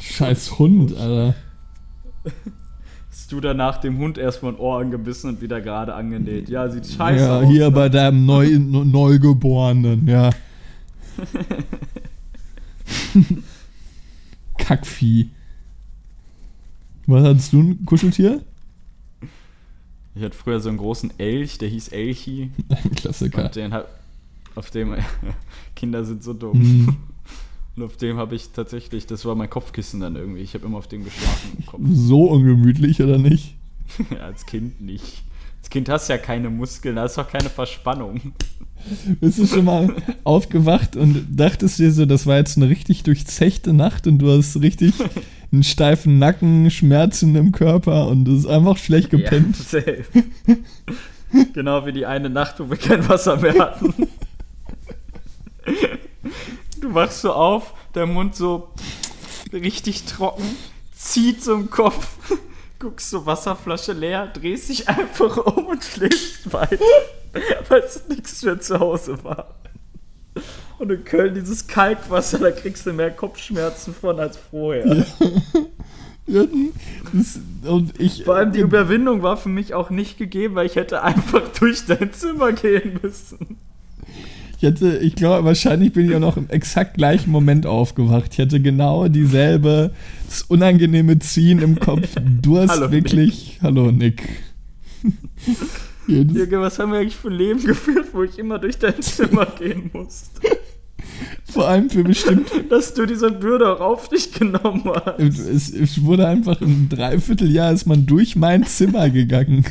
Scheiß 0.01 0.57
Hund, 0.61 0.97
Alter. 0.97 1.35
Du 3.29 3.41
danach 3.41 3.79
dem 3.79 3.99
Hund 3.99 4.17
erstmal 4.17 4.53
ein 4.53 4.59
Ohr 4.59 4.79
angebissen 4.81 5.29
und 5.31 5.41
wieder 5.43 5.61
gerade 5.61 5.95
angenäht? 5.95 6.49
Ja, 6.49 6.69
sieht 6.71 6.87
scheiße 6.87 7.25
ja, 7.25 7.41
aus. 7.41 7.47
hier 7.47 7.65
ne? 7.67 7.71
bei 7.71 7.89
deinem 7.91 8.25
Neu 8.25 8.59
Ne- 8.59 8.87
Neugeborenen, 8.87 10.09
ja. 10.09 10.31
Kackvieh. 14.59 15.29
Was 17.07 17.25
hattest 17.25 17.53
du 17.53 17.61
ein 17.61 17.85
Kuscheltier? 17.85 18.41
Ich 20.15 20.23
hatte 20.23 20.37
früher 20.37 20.61
so 20.61 20.71
einen 20.71 20.79
großen 20.79 21.13
Elch, 21.19 21.59
der 21.59 21.69
hieß 21.69 21.89
Elchi. 21.89 22.51
Klassiker. 22.97 23.45
Und 23.45 23.57
den 23.57 23.75
auf 24.55 24.71
dem 24.71 24.95
Kinder 25.77 26.05
sind 26.05 26.23
so 26.23 26.33
dumm. 26.33 26.97
Und 27.79 27.85
auf 27.85 27.97
dem 27.97 28.17
habe 28.17 28.35
ich 28.35 28.49
tatsächlich, 28.49 29.07
das 29.07 29.25
war 29.25 29.37
mein 29.37 29.49
Kopfkissen 29.49 30.01
dann 30.01 30.17
irgendwie. 30.17 30.41
Ich 30.41 30.55
habe 30.55 30.67
immer 30.67 30.79
auf 30.79 30.89
dem 30.89 31.05
geschlafen. 31.05 31.65
So 31.95 32.25
ungemütlich, 32.25 33.01
oder 33.01 33.19
nicht? 33.19 33.55
Ja, 34.11 34.27
als 34.27 34.47
Kind 34.47 34.81
nicht. 34.81 35.23
Als 35.61 35.71
Kind 35.71 35.89
hast 35.89 36.09
du 36.09 36.15
ja 36.15 36.19
keine 36.19 36.51
Muskeln, 36.51 36.97
da 36.97 37.05
ist 37.05 37.17
doch 37.17 37.31
keine 37.31 37.49
Verspannung. 37.49 38.33
Bist 39.21 39.39
du 39.39 39.47
schon 39.47 39.65
mal 39.65 39.95
aufgewacht 40.25 40.97
und 40.97 41.25
dachtest 41.31 41.79
dir 41.79 41.93
so, 41.93 42.05
das 42.05 42.27
war 42.27 42.37
jetzt 42.39 42.57
eine 42.57 42.69
richtig 42.69 43.05
durchzechte 43.05 43.73
Nacht 43.73 44.09
und 44.09 44.19
du 44.19 44.29
hast 44.37 44.61
richtig 44.61 44.95
einen 45.53 45.63
steifen 45.63 46.19
Nacken, 46.19 46.71
Schmerzen 46.73 47.37
im 47.37 47.53
Körper 47.53 48.09
und 48.09 48.27
es 48.27 48.41
ist 48.41 48.47
einfach 48.47 48.77
schlecht 48.77 49.11
gepennt. 49.11 49.57
Ja, 49.57 49.81
safe. 49.81 50.05
genau 51.55 51.87
wie 51.87 51.93
die 51.93 52.07
eine 52.07 52.29
Nacht, 52.29 52.59
wo 52.59 52.69
wir 52.69 52.77
kein 52.77 53.09
Wasser 53.09 53.37
mehr 53.37 53.57
hatten. 53.57 53.95
Du 56.81 56.95
wachst 56.95 57.23
so 57.23 57.33
auf, 57.33 57.75
der 57.95 58.07
Mund 58.07 58.37
so 58.37 58.71
richtig 59.53 60.05
trocken, 60.05 60.45
zieht 60.95 61.43
so 61.43 61.55
im 61.55 61.71
Kopf, 61.71 62.07
guckst 62.79 63.11
so 63.11 63.27
Wasserflasche 63.27 63.93
leer, 63.93 64.27
drehst 64.29 64.69
dich 64.69 64.89
einfach 64.89 65.37
um 65.39 65.67
und 65.67 65.83
schläfst 65.83 66.53
weiter, 66.53 66.79
weil 67.69 67.81
es 67.81 68.09
nichts 68.09 68.43
mehr 68.43 68.61
zu 68.61 68.79
Hause 68.79 69.23
war. 69.25 69.55
Und 70.79 70.93
in 70.93 71.05
Köln 71.05 71.35
dieses 71.35 71.67
Kalkwasser, 71.67 72.39
da 72.39 72.53
kriegst 72.53 72.87
du 72.87 72.93
mehr 72.93 73.11
Kopfschmerzen 73.11 73.93
von 73.95 74.21
als 74.21 74.37
vorher. 74.37 75.05
Ja, 76.29 76.45
das, 77.15 77.41
und 77.65 77.99
ich, 77.99 78.25
Vor 78.25 78.37
allem 78.37 78.53
die 78.53 78.61
Überwindung 78.61 79.23
war 79.23 79.39
für 79.39 79.49
mich 79.49 79.73
auch 79.73 79.89
nicht 79.89 80.19
gegeben, 80.19 80.57
weil 80.57 80.67
ich 80.67 80.77
hätte 80.77 81.03
einfach 81.03 81.49
durch 81.59 81.87
dein 81.87 82.13
Zimmer 82.13 82.53
gehen 82.53 83.01
müssen. 83.03 83.58
Ich 84.59 84.65
hätte, 84.65 84.99
ich 84.99 85.15
glaube, 85.15 85.45
wahrscheinlich 85.45 85.93
bin 85.93 86.09
ich 86.09 86.17
auch 86.17 86.21
noch 86.21 86.37
im 86.37 86.51
exakt 86.51 86.95
gleichen 86.95 87.31
Moment 87.31 87.65
aufgewacht. 87.65 88.33
Ich 88.33 88.39
hätte 88.39 88.61
genau 88.61 89.07
dieselbe, 89.07 89.93
das 90.27 90.43
unangenehme 90.43 91.21
Ziehen 91.21 91.61
im 91.63 91.79
Kopf. 91.79 92.17
Du 92.43 92.59
hast 92.59 92.71
Hallo, 92.71 92.91
wirklich. 92.91 93.61
Hallo, 93.63 93.93
Nick. 93.93 94.29
Jürgen, 96.09 96.61
was 96.61 96.81
haben 96.81 96.91
wir 96.91 96.99
eigentlich 96.99 97.15
für 97.15 97.29
ein 97.29 97.35
Leben 97.35 97.65
geführt, 97.65 98.09
wo 98.13 98.25
ich 98.25 98.37
immer 98.37 98.59
durch 98.59 98.79
dein 98.79 99.01
Zimmer 99.01 99.47
gehen 99.47 99.91
musste? 99.93 100.41
vor 101.45 101.69
allem 101.69 101.89
für 101.89 102.03
bestimmt. 102.03 102.51
Dass 102.69 102.95
du 102.95 103.07
diese 103.07 103.31
Bürde 103.31 103.77
auch 103.77 103.81
auf 103.81 104.09
dich 104.09 104.33
genommen 104.33 104.83
hast. 105.05 105.19
Es, 105.19 105.71
es 105.71 106.03
wurde 106.03 106.27
einfach 106.27 106.61
im 106.61 106.89
Dreivierteljahr 106.89 107.73
ist 107.73 107.87
man 107.87 108.07
durch 108.07 108.37
mein 108.37 108.67
Zimmer 108.67 109.09
gegangen. 109.11 109.65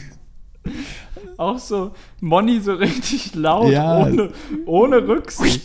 Auch 1.37 1.59
so 1.59 1.91
Money 2.19 2.59
so 2.59 2.73
richtig 2.73 3.35
laut, 3.35 3.71
Ja. 3.71 4.05
ohne, 4.07 4.31
ohne 4.65 5.07
Rücksicht. 5.07 5.61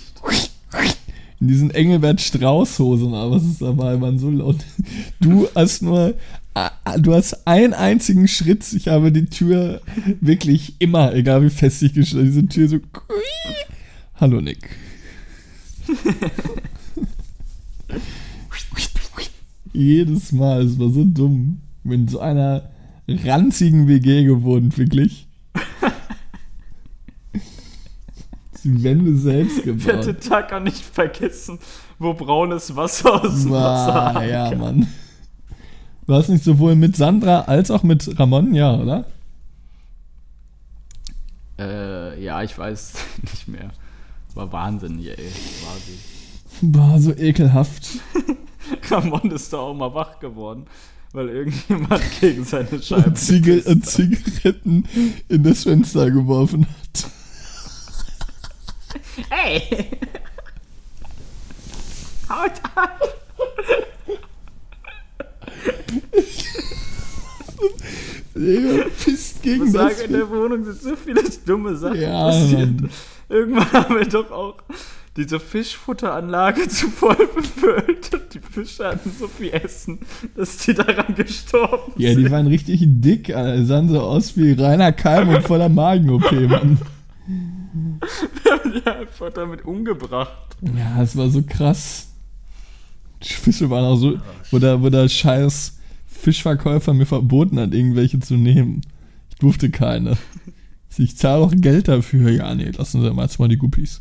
In 1.41 1.49
diesen 1.49 1.71
Engelbert 1.73 2.21
Strauß-Hosen, 2.21 3.15
aber 3.15 3.33
was 3.37 3.43
ist 3.45 3.61
dabei, 3.63 3.97
man 3.97 4.19
so 4.19 4.31
laut. 4.31 4.59
Du 5.19 5.49
hast 5.57 5.83
nur, 5.83 6.15
du 7.01 7.15
hast 7.15 7.47
einen 7.49 7.73
einzigen 7.75 8.29
Schritt. 8.29 8.73
Ich 8.75 8.87
habe 8.87 9.11
die 9.11 9.25
Tür 9.27 9.81
wirklich 10.21 10.75
immer, 10.79 11.13
egal 11.15 11.43
wie 11.43 11.51
fest 11.51 11.83
ich 11.83 11.95
geschlossen, 11.95 12.27
diese 12.27 12.47
Tür 12.47 12.69
so. 12.69 12.79
Hallo 14.21 14.41
Nick. 14.41 14.77
Jedes 19.73 20.33
Mal, 20.33 20.63
es 20.63 20.79
war 20.79 20.91
so 20.91 21.05
dumm. 21.05 21.61
In 21.85 22.07
so 22.09 22.21
einer 22.21 22.71
ranzigen 23.09 23.89
WG 23.89 24.25
gewohnt, 24.25 24.77
wirklich. 24.79 25.27
Die 28.65 28.85
Wände 28.85 29.17
selbst 29.17 29.59
Ich 29.59 29.65
gebaut. 29.65 29.87
werde 29.87 30.15
den 30.15 30.21
Tag 30.21 30.53
auch 30.53 30.61
nicht 30.61 30.83
vergessen, 30.85 31.59
wo 31.99 32.15
braunes 32.15 32.77
Wasser 32.77 33.15
aus 33.25 33.43
dem 33.43 33.51
Wasser 33.51 34.13
Wow, 34.15 34.23
ja. 34.25 34.55
Mann. 34.55 34.87
Du 36.07 36.15
hast 36.15 36.29
nicht 36.29 36.45
sowohl 36.45 36.77
mit 36.77 36.97
Sandra 36.97 37.41
als 37.43 37.71
auch 37.71 37.83
mit 37.83 38.19
Ramon, 38.19 38.55
ja, 38.55 38.75
oder? 38.77 39.05
Äh, 41.59 42.23
ja, 42.23 42.43
ich 42.43 42.57
weiß 42.57 42.95
nicht 43.23 43.49
mehr. 43.49 43.71
War 44.35 44.51
wahnsinnig, 44.53 45.09
ey. 45.09 45.17
War 45.65 45.77
sie. 45.85 45.99
Boah, 46.67 46.99
so 47.01 47.13
ekelhaft. 47.17 47.89
Ramon 48.91 49.31
ist 49.33 49.53
da 49.53 49.59
auch 49.59 49.75
mal 49.75 49.93
wach 49.95 50.19
geworden, 50.21 50.67
weil 51.13 51.29
irgendjemand 51.29 52.03
gegen 52.21 52.45
seine 52.45 52.83
Scheibe 52.83 53.09
Und, 53.11 53.19
gepisst 53.19 53.67
und. 53.67 53.87
Zigaretten 53.87 54.85
in 55.29 55.43
das 55.43 55.63
Fenster 55.65 56.11
geworfen 56.11 56.67
hat. 56.67 57.11
Hey! 59.31 59.91
Haut 62.29 62.53
ab! 62.75 63.01
Der 68.35 68.85
pisst 68.85 69.37
Ich 69.37 69.43
gegen 69.43 69.65
muss 69.65 69.73
das 69.73 69.97
sagen, 69.99 70.05
in 70.07 70.13
der 70.13 70.31
Wohnung 70.31 70.65
sind 70.65 70.81
so 70.81 70.97
viele 70.97 71.23
dumme 71.47 71.77
Sachen 71.77 72.01
Ja, 72.01 72.27
passiert. 72.29 72.81
Mann. 72.81 72.91
Irgendwann 73.29 73.73
haben 73.73 73.95
wir 73.97 74.07
doch 74.07 74.31
auch 74.31 74.57
diese 75.17 75.39
Fischfutteranlage 75.41 76.69
zu 76.69 76.89
voll 76.89 77.29
befüllt 77.35 78.15
und 78.15 78.35
die 78.35 78.41
Fische 78.41 78.87
hatten 78.89 79.11
so 79.19 79.29
viel 79.29 79.51
Essen, 79.53 79.99
dass 80.37 80.57
die 80.59 80.75
daran 80.75 81.15
gestorben 81.15 81.93
Ja, 81.97 82.11
die 82.15 82.23
sind. 82.23 82.31
waren 82.31 82.47
richtig 82.47 82.81
dick, 82.85 83.35
Alter. 83.35 83.59
Die 83.59 83.67
sahen 83.67 83.89
so 83.89 84.01
aus 84.01 84.37
wie 84.37 84.53
reiner 84.53 84.93
Keim 84.93 85.29
und 85.29 85.43
voller 85.43 85.69
Magen-OP, 85.69 86.33
Mann. 86.49 86.79
Wir 88.43 88.53
haben 88.53 88.73
die 88.73 88.87
einfach 88.87 89.31
damit 89.33 89.65
umgebracht. 89.65 90.57
Ja, 90.77 91.03
es 91.03 91.17
war 91.17 91.29
so 91.31 91.43
krass. 91.43 92.09
Die 93.23 93.33
Fische 93.33 93.71
waren 93.71 93.85
auch 93.85 93.97
so, 93.97 94.19
wo 94.51 94.59
der, 94.59 94.83
wo 94.83 94.89
der 94.91 95.09
scheiß 95.09 95.79
Fischverkäufer 96.07 96.95
mir 96.95 97.07
verboten 97.07 97.59
hat, 97.61 97.75
irgendwelche 97.75 98.19
zu 98.21 98.35
nehmen. 98.35 98.81
Ich 99.31 99.37
durfte 99.37 99.71
keine. 99.71 100.17
Ich 100.99 101.17
zahle 101.17 101.41
doch 101.43 101.53
Geld 101.57 101.89
dafür. 101.89 102.31
Ja, 102.31 102.55
nee, 102.55 102.71
lassen 102.71 103.01
Sie 103.03 103.11
mal 103.13 103.23
jetzt 103.25 103.39
mal 103.39 103.49
die 103.49 103.57
Guppies. 103.57 104.01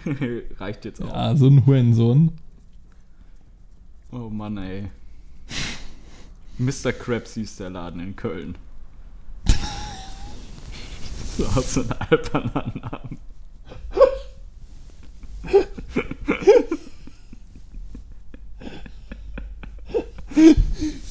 Reicht 0.58 0.84
jetzt 0.84 1.02
auch. 1.02 1.08
Ja, 1.08 1.36
so 1.36 1.48
ein 1.48 1.66
Hurensohn. 1.66 2.32
Oh 4.10 4.28
Mann, 4.28 4.58
ey. 4.58 4.90
Mr. 6.58 6.92
Krabs 6.92 7.34
hieß 7.34 7.56
der 7.56 7.70
Laden 7.70 8.00
in 8.00 8.16
Köln. 8.16 8.56
So 11.34 11.46
aus 11.46 11.72
so 11.72 11.80
einem 11.80 11.92
albernen 12.10 12.50
Namen. 12.52 13.18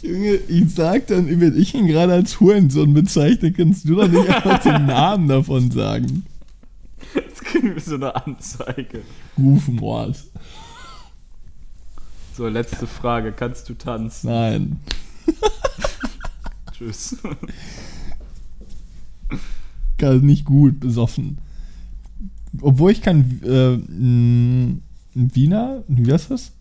Junge, 0.03 0.35
ich 0.47 0.69
sag 0.75 1.07
dann, 1.07 1.39
wenn 1.39 1.59
ich 1.59 1.73
ihn 1.73 1.87
gerade 1.87 2.13
als 2.13 2.39
Hurensohn 2.39 2.93
bezeichne, 2.93 3.51
kannst 3.51 3.89
du 3.89 3.95
doch 3.95 4.07
nicht 4.07 4.29
einfach 4.29 4.59
den 4.59 4.85
Namen 4.85 5.27
davon 5.27 5.71
sagen. 5.71 6.23
Jetzt 7.15 7.43
kriegen 7.43 7.73
wir 7.75 7.81
so 7.81 7.95
eine 7.95 8.15
Anzeige. 8.15 9.01
Rufmord. 9.37 10.23
So, 12.35 12.47
letzte 12.47 12.87
Frage. 12.87 13.31
Kannst 13.33 13.67
du 13.69 13.73
tanzen? 13.73 14.29
Nein. 14.29 14.79
Tschüss. 16.71 17.17
Gar 19.97 20.15
nicht 20.15 20.45
gut, 20.45 20.79
besoffen. 20.79 21.37
Obwohl 22.61 22.91
ich 22.91 23.01
kann, 23.01 23.41
äh, 23.43 23.77
Wiener, 25.13 25.83
wie 25.87 26.11
heißt 26.11 26.31
das? 26.31 26.51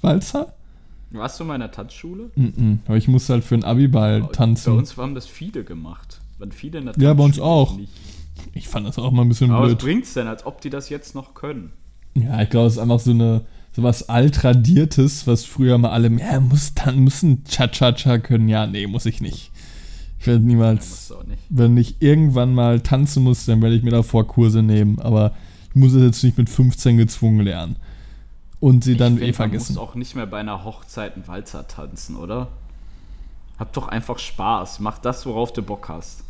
Walzer? 0.00 0.54
Warst 1.10 1.38
du 1.40 1.44
in 1.44 1.48
meiner 1.48 1.70
Tanzschule? 1.70 2.30
Mhm. 2.36 2.80
Aber 2.86 2.96
ich 2.96 3.08
musste 3.08 3.32
halt 3.34 3.44
für 3.44 3.54
einen 3.54 3.64
Abiball 3.64 4.20
Bei 4.22 4.26
tanzen. 4.28 4.74
uns 4.76 4.96
haben 4.96 5.14
das 5.14 5.26
viele 5.26 5.64
gemacht. 5.64 6.20
Waren 6.38 6.52
viele 6.52 6.78
in 6.80 6.86
der 6.86 6.98
Ja, 6.98 7.14
bei 7.14 7.24
uns 7.24 7.36
Tanzschule, 7.36 7.46
auch. 7.50 7.76
Nicht. 7.76 7.92
Ich 8.54 8.68
fand 8.68 8.86
das 8.86 8.98
auch 8.98 9.10
mal 9.10 9.22
ein 9.22 9.28
bisschen 9.28 9.50
Aber 9.50 9.62
was 9.64 9.68
blöd. 9.70 9.78
bringt's 9.80 10.14
denn, 10.14 10.26
als 10.26 10.44
ob 10.46 10.60
die 10.60 10.70
das 10.70 10.88
jetzt 10.88 11.14
noch 11.14 11.34
können? 11.34 11.72
Ja, 12.14 12.42
ich 12.42 12.50
glaube, 12.50 12.66
es 12.66 12.74
ist 12.74 12.78
einfach 12.78 13.00
so 13.00 13.10
eine 13.10 13.42
so 13.72 13.82
was 13.82 14.08
altradiertes, 14.08 15.26
was 15.26 15.44
früher 15.44 15.78
mal 15.78 15.90
alle, 15.90 16.10
ja, 16.18 16.40
muss 16.40 16.74
dann 16.74 16.98
müssen 17.00 17.44
Cha-Cha-Cha 17.44 18.18
können. 18.18 18.48
Ja, 18.48 18.66
nee, 18.66 18.86
muss 18.86 19.06
ich 19.06 19.20
nicht. 19.20 19.52
Ich 20.18 20.26
werde 20.26 20.40
Nein, 20.40 20.48
niemals, 20.48 20.88
musst 20.88 21.10
du 21.10 21.14
auch 21.16 21.24
nicht. 21.24 21.42
wenn 21.48 21.76
ich 21.76 22.02
irgendwann 22.02 22.54
mal 22.54 22.80
tanzen 22.80 23.22
muss, 23.22 23.44
dann 23.46 23.62
werde 23.62 23.76
ich 23.76 23.82
mir 23.84 23.90
davor 23.92 24.26
Kurse 24.26 24.62
nehmen. 24.62 24.98
Aber 24.98 25.32
ich 25.68 25.76
muss 25.76 25.92
es 25.92 26.02
jetzt 26.02 26.24
nicht 26.24 26.38
mit 26.38 26.50
15 26.50 26.96
gezwungen 26.96 27.40
lernen. 27.40 27.76
Und 28.58 28.82
sie 28.82 28.96
dann 28.96 29.16
ich 29.16 29.22
eh 29.22 29.24
find, 29.26 29.36
vergessen. 29.36 29.74
Man 29.74 29.82
muss 29.84 29.90
auch 29.90 29.94
nicht 29.94 30.16
mehr 30.16 30.26
bei 30.26 30.40
einer 30.40 30.64
Hochzeit 30.64 31.14
einen 31.14 31.28
Walzer 31.28 31.68
tanzen, 31.68 32.16
oder? 32.16 32.48
Hab 33.58 33.72
doch 33.74 33.86
einfach 33.86 34.18
Spaß. 34.18 34.80
Mach 34.80 34.98
das, 34.98 35.24
worauf 35.26 35.52
du 35.52 35.62
Bock 35.62 35.88
hast. 35.88 36.24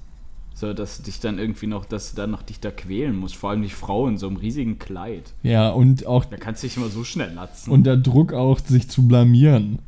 So, 0.59 0.73
dass 0.75 0.97
du 0.97 1.05
dich 1.05 1.21
dann 1.21 1.39
irgendwie 1.39 1.69
noch, 1.69 1.85
dass 1.85 2.11
du 2.11 2.17
dann 2.17 2.33
noch 2.33 2.43
dich 2.43 2.59
da 2.59 2.73
quälen 2.73 3.15
musst. 3.15 3.37
Vor 3.37 3.51
allem 3.51 3.63
die 3.63 3.69
Frau 3.69 4.09
in 4.09 4.19
so 4.19 4.27
einem 4.27 4.39
riesigen 4.39 4.81
Kleid. 4.81 5.33
Ja, 5.45 5.71
und 5.71 6.05
auch 6.05 6.25
Da 6.25 6.37
kannst 6.37 6.65
du 6.65 6.67
dich 6.67 6.77
immer 6.77 6.89
so 6.89 7.05
schnell 7.05 7.33
latzen. 7.33 7.71
und 7.71 7.85
der 7.85 7.97
Druck 7.97 8.33
auch, 8.33 8.59
sich 8.59 8.91
zu 8.91 9.07
blamieren. 9.07 9.79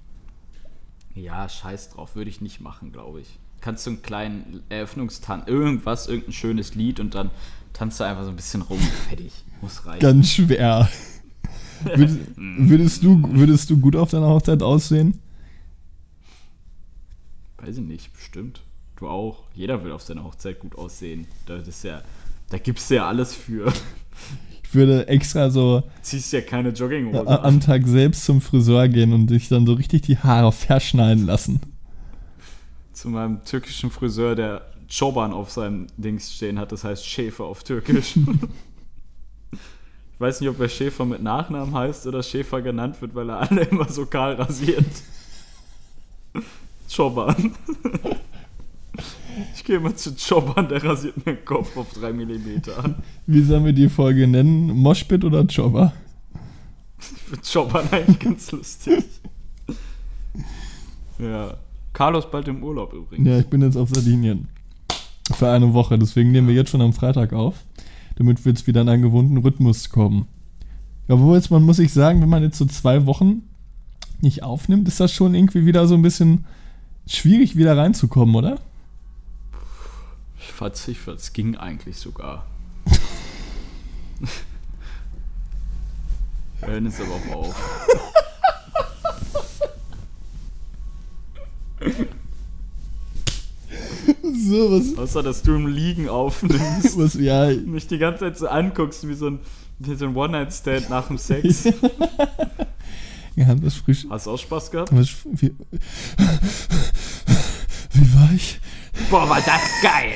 ja, 1.17 1.49
scheiß 1.49 1.91
drauf, 1.91 2.15
würde 2.15 2.31
ich 2.31 2.41
nicht 2.41 2.61
machen, 2.61 2.93
glaube 2.93 3.21
ich. 3.21 3.41
Kannst 3.61 3.85
du 3.85 3.91
einen 3.91 4.03
kleinen 4.03 4.63
Eröffnungstanz, 4.69 5.49
irgendwas, 5.49 6.07
irgendein 6.07 6.35
schönes 6.35 6.77
Lied 6.77 7.01
und 7.01 7.17
dann 7.17 7.31
tanzt 7.73 7.99
du 7.99 8.05
einfach 8.05 8.23
so 8.23 8.31
ein 8.31 8.37
bisschen 8.37 8.63
rum. 8.63 8.79
Fertig. 9.09 9.33
Muss 9.63 9.85
reichen. 9.87 9.99
Ganz 9.99 10.31
schwer. 10.31 10.89
Würdest, 11.97 12.19
würdest, 12.37 13.03
du, 13.03 13.21
würdest 13.33 13.71
du 13.71 13.79
gut 13.81 13.97
auf 13.97 14.11
deiner 14.11 14.29
Hochzeit 14.29 14.63
aussehen? 14.63 15.19
Weiß 17.59 17.77
ich 17.79 17.83
nicht, 17.83 18.13
bestimmt. 18.13 18.63
Du 19.01 19.09
auch. 19.09 19.39
Jeder 19.55 19.83
will 19.83 19.93
auf 19.93 20.03
seiner 20.03 20.23
Hochzeit 20.25 20.61
gut 20.61 20.77
aussehen. 20.77 21.27
Das 21.47 21.67
ist 21.67 21.83
ja, 21.85 22.03
da 22.51 22.59
gibst 22.59 22.91
du 22.91 22.97
ja 22.97 23.09
alles 23.09 23.35
für. 23.35 23.73
Ich 24.63 24.75
würde 24.75 25.09
extra 25.09 25.51
so 25.51 25.83
Ziehst 26.03 26.33
ja 26.33 26.43
keine 26.43 26.69
Jogginghose 26.69 27.27
a- 27.27 27.37
am 27.39 27.45
an. 27.57 27.61
Tag 27.61 27.87
selbst 27.89 28.25
zum 28.25 28.41
Friseur 28.41 28.87
gehen 28.89 29.13
und 29.13 29.27
dich 29.29 29.49
dann 29.49 29.67
so 29.67 29.73
richtig 29.73 30.03
die 30.03 30.19
Haare 30.19 30.53
verschneiden 30.53 31.27
lassen. 31.27 31.61
Zu 32.93 33.09
meinem 33.09 33.43
türkischen 33.45 33.91
Friseur, 33.91 34.37
der 34.37 34.63
Choban 34.89 35.33
auf 35.33 35.51
seinem 35.51 35.87
Dings 35.97 36.33
stehen 36.35 36.59
hat, 36.59 36.71
das 36.71 36.85
heißt 36.85 37.05
Schäfer 37.07 37.45
auf 37.45 37.65
Türkisch. 37.65 38.17
ich 39.53 40.21
weiß 40.21 40.41
nicht, 40.41 40.51
ob 40.51 40.61
er 40.61 40.69
Schäfer 40.69 41.05
mit 41.07 41.23
Nachnamen 41.23 41.75
heißt 41.75 42.07
oder 42.07 42.23
Schäfer 42.23 42.61
genannt 42.61 43.01
wird, 43.01 43.15
weil 43.15 43.31
er 43.31 43.39
alle 43.51 43.63
immer 43.63 43.89
so 43.89 44.05
kahl 44.07 44.35
rasiert. 44.35 44.85
Jobbern. 46.89 47.55
Ich 49.55 49.65
gehe 49.65 49.81
mal 49.81 49.95
zu 49.95 50.11
Jobbern, 50.11 50.69
der 50.69 50.83
rasiert 50.85 51.17
mir 51.25 51.35
den 51.35 51.45
Kopf 51.45 51.77
auf 51.77 51.93
3 51.95 52.13
mm 52.13 52.49
an. 52.83 52.97
Wie 53.27 53.43
sollen 53.43 53.65
wir 53.65 53.73
die 53.73 53.89
Folge 53.89 54.27
nennen? 54.27 54.71
Moshpit 54.71 55.25
oder 55.25 55.43
Jobber? 55.43 55.93
Ich 56.99 57.07
finde 57.07 57.45
Jobbern 57.45 57.89
eigentlich 57.91 58.19
ganz 58.19 58.53
lustig. 58.53 59.05
Ja. 61.19 61.55
Carlos 61.93 62.31
bald 62.31 62.49
im 62.49 62.63
Urlaub 62.63 62.93
übrigens. 62.93 63.27
Ja, 63.27 63.39
ich 63.39 63.47
bin 63.47 63.63
jetzt 63.63 63.77
auf 63.77 63.89
Sardinien. 63.91 64.49
Für 65.33 65.51
eine 65.51 65.73
Woche. 65.75 65.99
Deswegen 65.99 66.33
nehmen 66.33 66.49
wir 66.49 66.55
jetzt 66.55 66.71
schon 66.71 66.83
am 66.83 66.93
Freitag 66.93 67.33
auf, 67.33 67.65
damit 68.17 68.45
wir 68.45 68.53
jetzt 68.53 68.67
wieder 68.67 68.81
in 68.81 68.89
einen 68.89 69.03
gewohnten 69.03 69.37
Rhythmus 69.37 69.91
kommen. 69.91 70.27
Obwohl 71.09 71.37
jetzt, 71.37 71.51
man 71.51 71.63
muss 71.63 71.77
sich 71.77 71.93
sagen, 71.93 72.21
wenn 72.23 72.29
man 72.29 72.43
jetzt 72.43 72.59
so 72.59 72.67
zwei 72.67 73.07
Wochen 73.07 73.43
nicht 74.21 74.43
aufnimmt, 74.43 74.87
ist 74.89 75.01
das 75.01 75.13
schon 75.13 75.35
irgendwie 75.35 75.67
wieder 75.67 75.87
so 75.87 75.95
ein 75.95 76.03
bisschen 76.03 76.45
schwierig, 77.07 77.57
wieder 77.57 77.77
reinzukommen, 77.77 78.35
oder? 78.35 78.61
Ich 80.89 80.99
fand's 80.99 81.33
ging 81.33 81.57
eigentlich 81.57 81.97
sogar. 81.97 82.47
Hören 86.61 86.87
es 86.87 87.01
aber 87.01 87.15
auch 87.15 87.35
auf. 87.37 87.55
So, 94.33 94.71
was, 94.71 94.97
Außer, 94.99 95.23
dass 95.23 95.43
du 95.43 95.55
im 95.55 95.67
Liegen 95.67 96.09
aufnimmst 96.09 96.99
was, 96.99 97.15
ja, 97.15 97.47
und 97.47 97.69
mich 97.69 97.87
die 97.87 97.99
ganze 97.99 98.21
Zeit 98.21 98.39
so 98.39 98.49
anguckst 98.49 99.07
wie 99.09 99.15
so 99.15 99.29
ein, 99.29 99.39
wie 99.79 99.95
so 99.95 100.07
ein 100.07 100.17
One-Night-Stand 100.17 100.91
nach 100.91 101.07
dem 101.09 101.19
Sex. 101.19 101.65
wir 103.35 103.47
haben 103.47 103.61
das 103.63 103.75
frisch, 103.75 104.07
Hast 104.09 104.27
du 104.27 104.33
auch 104.33 104.39
Spaß 104.39 104.71
gehabt? 104.71 104.93
Wie, 107.93 108.15
war 108.15 108.31
ich? 108.35 108.61
Boah, 109.11 109.29
war 109.29 109.41
das 109.41 109.63
geil! 109.83 110.15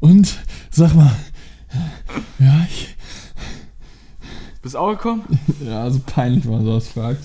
Und, 0.00 0.38
sag 0.70 0.94
mal, 0.94 1.14
ja, 2.38 2.66
ich, 2.68 2.94
Bist 4.62 4.76
auch 4.76 4.90
gekommen? 4.92 5.22
ja, 5.64 5.82
also 5.82 6.00
peinlich, 6.04 6.44
wenn 6.44 6.52
man 6.52 6.64
sowas 6.64 6.88
fragt. 6.88 7.22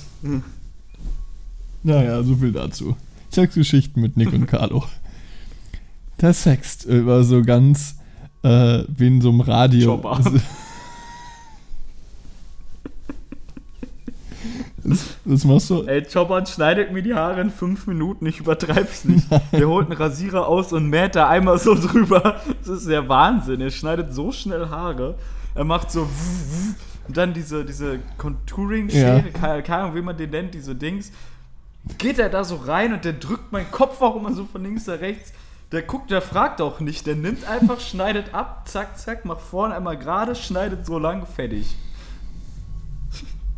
Naja, 1.83 2.21
so 2.23 2.35
viel 2.35 2.51
dazu. 2.51 2.95
Sexgeschichten 3.31 4.01
mit 4.01 4.17
Nick 4.17 4.33
und 4.33 4.47
Carlo. 4.47 4.83
Der 6.19 6.33
Sext 6.33 6.87
war 6.89 7.23
so 7.23 7.41
ganz 7.41 7.95
äh, 8.43 8.83
wie 8.87 9.07
in 9.07 9.21
so 9.21 9.29
einem 9.29 9.41
Radio. 9.41 9.95
Jobber. 9.95 10.21
Was, 15.29 15.41
was 15.41 15.45
machst 15.45 15.69
du? 15.69 15.83
Ey, 15.83 16.01
Chopper 16.03 16.45
schneidet 16.45 16.91
mir 16.91 17.01
die 17.03 17.13
Haare 17.13 17.41
in 17.41 17.51
fünf 17.51 17.85
Minuten, 17.87 18.25
ich 18.25 18.39
übertreib's 18.39 19.05
nicht. 19.05 19.27
Der 19.51 19.67
holt 19.67 19.85
einen 19.89 19.97
Rasierer 19.97 20.47
aus 20.47 20.73
und 20.73 20.89
mäht 20.89 21.15
da 21.15 21.27
einmal 21.29 21.59
so 21.59 21.75
drüber. 21.75 22.41
Das 22.61 22.69
ist 22.69 22.87
der 22.89 23.07
Wahnsinn. 23.07 23.61
Er 23.61 23.69
schneidet 23.69 24.13
so 24.13 24.31
schnell 24.31 24.69
Haare. 24.69 25.15
Er 25.55 25.63
macht 25.65 25.91
so 25.91 26.07
und 27.07 27.17
dann 27.17 27.33
diese, 27.33 27.65
diese 27.65 27.99
Contouring-Schere, 28.17 29.23
Ja. 29.25 29.39
keine, 29.39 29.63
keine 29.63 29.83
Ahnung, 29.83 29.95
wie 29.95 30.01
man 30.01 30.15
den 30.15 30.29
nennt, 30.29 30.53
diese 30.53 30.75
Dings. 30.75 31.11
Geht 31.97 32.19
er 32.19 32.29
da 32.29 32.43
so 32.43 32.55
rein 32.57 32.93
und 32.93 33.03
der 33.05 33.13
drückt 33.13 33.51
meinen 33.51 33.71
Kopf 33.71 34.01
auch 34.01 34.15
immer 34.15 34.33
so 34.33 34.45
von 34.45 34.63
links 34.63 34.85
nach 34.85 34.99
rechts. 34.99 35.33
Der 35.71 35.81
guckt, 35.83 36.11
der 36.11 36.21
fragt 36.21 36.61
auch 36.61 36.79
nicht. 36.79 37.07
Der 37.07 37.15
nimmt 37.15 37.47
einfach, 37.47 37.79
schneidet 37.79 38.33
ab, 38.33 38.67
zack, 38.67 38.97
zack, 38.97 39.25
macht 39.25 39.41
vorne 39.41 39.75
einmal 39.75 39.97
gerade, 39.97 40.35
schneidet 40.35 40.85
so 40.85 40.99
lang, 40.99 41.25
fertig. 41.25 41.75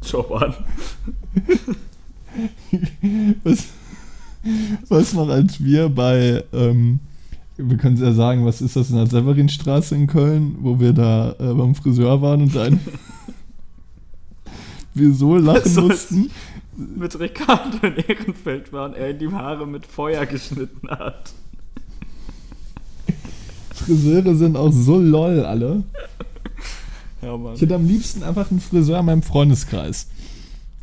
Schau 0.03 0.35
an. 0.35 0.53
Was, 3.43 3.67
was 4.89 5.13
noch 5.13 5.29
als 5.29 5.63
wir 5.63 5.89
bei, 5.89 6.43
ähm, 6.53 6.99
wir 7.57 7.77
können 7.77 7.95
es 7.95 8.01
ja 8.01 8.13
sagen, 8.13 8.45
was 8.45 8.61
ist 8.61 8.75
das 8.75 8.89
in 8.89 8.95
der 8.95 9.07
Severinstraße 9.07 9.95
in 9.95 10.07
Köln, 10.07 10.55
wo 10.61 10.79
wir 10.79 10.93
da 10.93 11.35
äh, 11.39 11.53
beim 11.53 11.75
Friseur 11.75 12.21
waren 12.21 12.43
und 12.43 12.55
dann 12.55 12.79
wir 14.93 15.13
so 15.13 15.37
lachen 15.37 15.87
mussten. 15.87 16.31
mit 16.75 17.19
Ricardo 17.19 17.85
in 17.85 17.97
Ehrenfeld 17.97 18.73
war 18.73 18.85
und 18.85 18.95
er 18.95 19.11
ihm 19.11 19.19
die 19.19 19.31
Haare 19.31 19.67
mit 19.67 19.85
Feuer 19.85 20.25
geschnitten 20.25 20.89
hat. 20.89 21.33
Friseure 23.75 24.35
sind 24.35 24.57
auch 24.57 24.71
so 24.71 24.99
lol 24.99 25.45
alle. 25.45 25.83
Ja, 27.21 27.37
Mann. 27.37 27.53
Ich 27.55 27.61
hätte 27.61 27.75
am 27.75 27.85
liebsten 27.85 28.23
einfach 28.23 28.51
einen 28.51 28.59
Friseur 28.59 28.99
in 28.99 29.05
meinem 29.05 29.23
Freundeskreis. 29.23 30.07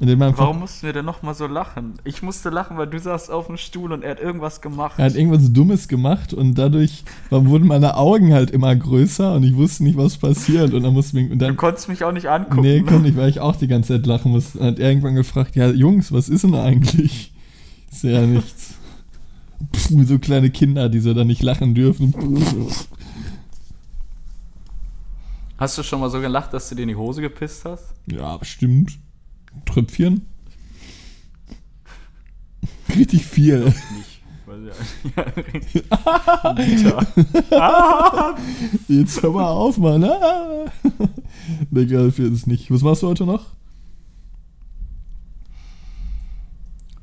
In 0.01 0.23
einfach, 0.23 0.45
Warum 0.45 0.61
mussten 0.61 0.87
wir 0.87 0.93
denn 0.93 1.05
nochmal 1.05 1.35
so 1.35 1.49
lachen? 1.49 1.95
Ich 2.05 2.23
musste 2.23 2.51
lachen, 2.51 2.77
weil 2.77 2.87
du 2.87 3.01
saßt 3.01 3.33
auf 3.33 3.49
dem 3.49 3.57
Stuhl 3.57 3.91
und 3.93 4.05
er 4.05 4.13
hat 4.13 4.21
irgendwas 4.21 4.61
gemacht. 4.61 4.97
er 4.97 5.07
hat 5.07 5.17
irgendwas 5.17 5.53
Dummes 5.53 5.89
gemacht 5.89 6.33
und 6.33 6.55
dadurch 6.55 7.03
wurden 7.31 7.67
meine 7.67 7.97
Augen 7.97 8.33
halt 8.33 8.53
immer 8.53 8.77
größer 8.77 9.35
und 9.35 9.43
ich 9.43 9.57
wusste 9.57 9.83
nicht, 9.83 9.97
was 9.97 10.17
passiert. 10.17 10.73
Und 10.73 10.85
dann 10.85 10.95
mussten 10.95 11.17
wir, 11.17 11.25
und 11.25 11.31
du 11.31 11.47
dann, 11.47 11.57
konntest 11.57 11.89
mich 11.89 12.05
auch 12.05 12.13
nicht 12.13 12.29
angucken. 12.29 12.61
nee, 12.61 12.79
ne? 12.79 12.85
konnte 12.85 13.09
ich, 13.09 13.17
weil 13.17 13.29
ich 13.29 13.41
auch 13.41 13.57
die 13.57 13.67
ganze 13.67 13.95
Zeit 13.95 14.07
lachen 14.07 14.31
musste. 14.31 14.59
Dann 14.59 14.69
hat 14.69 14.79
er 14.79 14.89
irgendwann 14.89 15.17
gefragt, 15.17 15.57
ja, 15.57 15.69
Jungs, 15.69 16.13
was 16.13 16.29
ist 16.29 16.45
denn 16.45 16.55
eigentlich? 16.55 17.33
Ist 17.91 18.05
ja 18.05 18.25
nichts. 18.25 18.75
Wie 19.91 20.05
so 20.05 20.21
kleine 20.21 20.51
Kinder, 20.51 20.89
die 20.89 21.01
so 21.01 21.13
dann 21.13 21.27
nicht 21.27 21.43
lachen 21.43 21.75
dürfen. 21.75 22.15
Hast 25.59 25.77
du 25.77 25.83
schon 25.83 26.01
mal 26.01 26.09
so 26.09 26.21
gelacht, 26.21 26.53
dass 26.55 26.69
du 26.69 26.77
dir 26.77 26.83
in 26.83 26.89
die 26.89 26.97
Hose 26.97 27.21
gepisst 27.21 27.65
hast? 27.65 27.93
Ja, 28.07 28.37
bestimmt. 28.37 28.97
Tröpfchen. 29.67 30.27
Richtig 32.97 33.27
viel. 33.27 33.65
Nicht. 33.65 34.23
Weil 34.47 34.73
ja. 37.51 38.37
Jetzt 38.87 39.23
hör 39.23 39.33
mal 39.33 39.51
auf, 39.51 39.79
Mann. 39.79 40.05
Ah. 40.05 40.67
Digga, 41.71 42.11
für 42.11 42.23
ist 42.23 42.47
nicht. 42.47 42.71
Was 42.71 42.83
machst 42.83 43.03
du 43.03 43.09
heute 43.09 43.27
noch? 43.27 43.45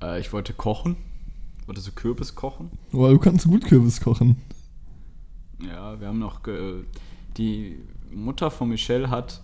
äh, 0.01 0.20
ich 0.20 0.32
wollte 0.34 0.53
kochen. 0.53 0.95
Wollte 1.66 1.82
so 1.82 1.91
Kürbis 1.91 2.36
kochen. 2.36 2.72
Oh, 2.93 3.08
du 3.08 3.20
kannst 3.20 3.47
gut 3.47 3.66
Kürbis 3.66 3.99
kochen. 3.99 4.38
Ja, 5.62 5.99
wir 5.99 6.08
haben 6.08 6.20
noch. 6.20 6.43
Ge 6.43 6.84
die 7.38 7.80
Mutter 8.16 8.49
von 8.51 8.70
Michelle 8.70 9.09
hat 9.09 9.41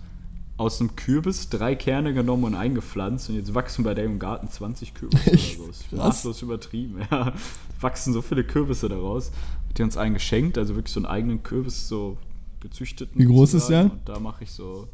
aus 0.58 0.80
einem 0.80 0.96
Kürbis 0.96 1.50
drei 1.50 1.76
Kerne 1.76 2.14
genommen 2.14 2.44
und 2.44 2.56
eingepflanzt 2.56 3.30
und 3.30 3.36
jetzt 3.36 3.54
wachsen 3.54 3.84
bei 3.84 3.94
der 3.94 4.06
im 4.06 4.20
Garten 4.20 4.48
20 4.48 4.94
Kürbisse 4.94 5.30
oder 5.30 5.38
so. 5.40 5.68
Das 5.68 5.80
ist 5.82 5.92
maßlos 5.94 6.42
übertrieben. 6.44 7.00
Ja, 7.12 7.34
wachsen 7.80 8.14
so 8.14 8.22
viele 8.22 8.44
Kürbisse 8.44 8.88
daraus. 8.90 9.32
Hat 9.70 9.78
die 9.78 9.84
uns 9.84 9.98
einen 9.98 10.14
geschenkt, 10.14 10.58
also 10.58 10.76
wirklich 10.76 10.94
so 10.94 11.00
einen 11.00 11.08
eigenen 11.08 11.42
Kürbis 11.44 11.88
so 11.88 12.18
gezüchteten. 12.60 13.20
Wie 13.20 13.26
groß 13.26 13.56
ist 13.56 13.68
der? 13.68 13.86
Und 13.86 14.02
da 14.06 14.20
mache 14.20 14.44
ich 14.44 14.52
so 14.52 14.88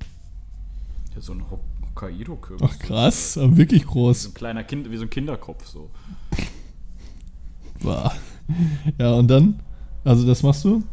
ja, 1.15 1.21
so 1.21 1.33
einen 1.33 1.49
Hok- 1.51 1.59
Hokkaido-Kürbis. 1.95 2.69
Ach 2.69 2.79
krass, 2.79 3.37
aber 3.37 3.57
wirklich 3.57 3.83
So 3.83 3.89
groß. 3.89 4.27
ein 4.27 4.33
kleiner 4.35 4.63
Kind, 4.63 4.89
wie 4.89 4.97
so 4.97 5.03
ein 5.03 5.09
Kinderkopf 5.09 5.65
so. 5.65 5.89
Ja, 8.97 9.11
und 9.13 9.27
dann? 9.27 9.59
Also 10.03 10.25
das 10.25 10.43
machst 10.43 10.63
du? 10.63 10.83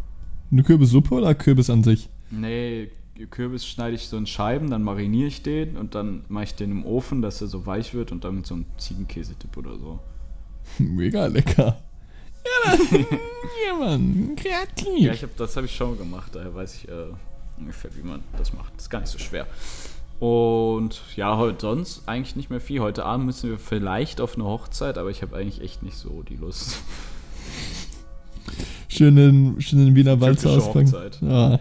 Eine 0.51 0.63
Kürbissuppe 0.63 1.15
oder 1.15 1.35
Kürbis 1.35 1.71
an 1.71 1.83
sich? 1.85 2.09
Nee, 2.41 2.91
Kürbis 3.31 3.67
schneide 3.67 3.95
ich 3.95 4.09
so 4.09 4.17
in 4.17 4.27
Scheiben, 4.27 4.71
dann 4.71 4.83
mariniere 4.83 5.29
ich 5.29 5.43
den 5.43 5.77
und 5.77 5.95
dann 5.95 6.25
mache 6.29 6.45
ich 6.45 6.55
den 6.55 6.71
im 6.71 6.85
Ofen, 6.85 7.23
dass 7.23 7.41
er 7.41 7.47
so 7.47 7.65
weich 7.67 7.95
wird 7.95 8.13
und 8.13 8.25
dann 8.25 8.37
mit 8.37 8.47
so 8.47 8.55
einem 8.55 8.67
Ziegenkäsetipp 8.77 9.57
oder 9.57 9.79
so. 9.79 10.01
Mega 10.79 11.27
lecker. 11.27 11.81
Ja, 12.45 12.77
dann, 12.77 13.07
ja 13.67 13.79
Mann, 13.79 14.37
kreativ. 14.37 14.99
Ja, 14.99 15.13
ich 15.13 15.23
hab, 15.23 15.37
das 15.37 15.57
habe 15.57 15.67
ich 15.67 15.75
schon 15.75 15.97
gemacht, 15.97 16.35
daher 16.35 16.55
weiß 16.55 16.75
ich 16.77 16.89
äh, 16.89 17.07
ungefähr, 17.59 17.95
wie 17.97 18.03
man 18.03 18.21
das 18.37 18.53
macht. 18.53 18.75
Das 18.75 18.85
ist 18.85 18.91
gar 18.91 19.01
nicht 19.01 19.11
so 19.11 19.19
schwer. 19.19 19.47
Und 20.21 21.03
ja, 21.17 21.37
heute 21.37 21.61
sonst 21.61 22.09
eigentlich 22.09 22.37
nicht 22.37 22.51
mehr 22.51 22.61
viel. 22.61 22.81
Heute 22.81 23.05
Abend 23.05 23.27
müssen 23.27 23.51
wir 23.51 23.59
vielleicht 23.59 24.21
auf 24.21 24.35
eine 24.35 24.45
Hochzeit, 24.45 24.97
aber 24.99 25.11
ich 25.11 25.23
habe 25.23 25.37
eigentlich 25.37 25.61
echt 25.61 25.83
nicht 25.83 25.97
so 25.97 26.23
die 26.23 26.37
Lust. 26.37 26.79
Schön 28.89 29.17
den, 29.17 29.61
schön 29.61 29.85
den 29.85 29.97
Wiener 29.97 30.21
Walzer 30.21 30.51
auspacken. 30.51 30.87
Hochzeit. 30.87 31.19
Ja, 31.21 31.59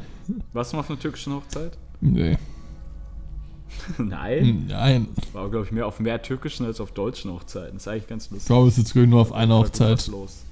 Warst 0.54 0.72
du 0.72 0.78
mal 0.78 0.82
auf 0.82 0.90
einer 0.90 1.00
türkischen 1.00 1.34
Hochzeit? 1.34 1.78
nee. 2.02 2.38
Nein. 3.98 4.66
Nein. 4.70 5.08
War, 5.34 5.50
glaube 5.50 5.66
ich, 5.66 5.72
mehr 5.72 5.88
auf 5.88 6.00
mehr 6.00 6.22
türkischen 6.22 6.66
als 6.66 6.80
auf 6.80 6.92
deutschen 6.92 7.32
Hochzeiten. 7.32 7.74
Das 7.74 7.84
ist 7.84 7.88
eigentlich 7.88 8.08
ganz 8.08 8.26
Ich 8.26 8.32
lustig. 8.32 8.48
glaube, 8.48 8.68
es 8.68 8.78
ist 8.78 8.94
jetzt 8.96 9.08
nur 9.08 9.20
auf 9.20 9.34
einer 9.34 9.56
was 9.60 9.70
Hochzeit. 9.70 10.08
Los. 10.08 10.44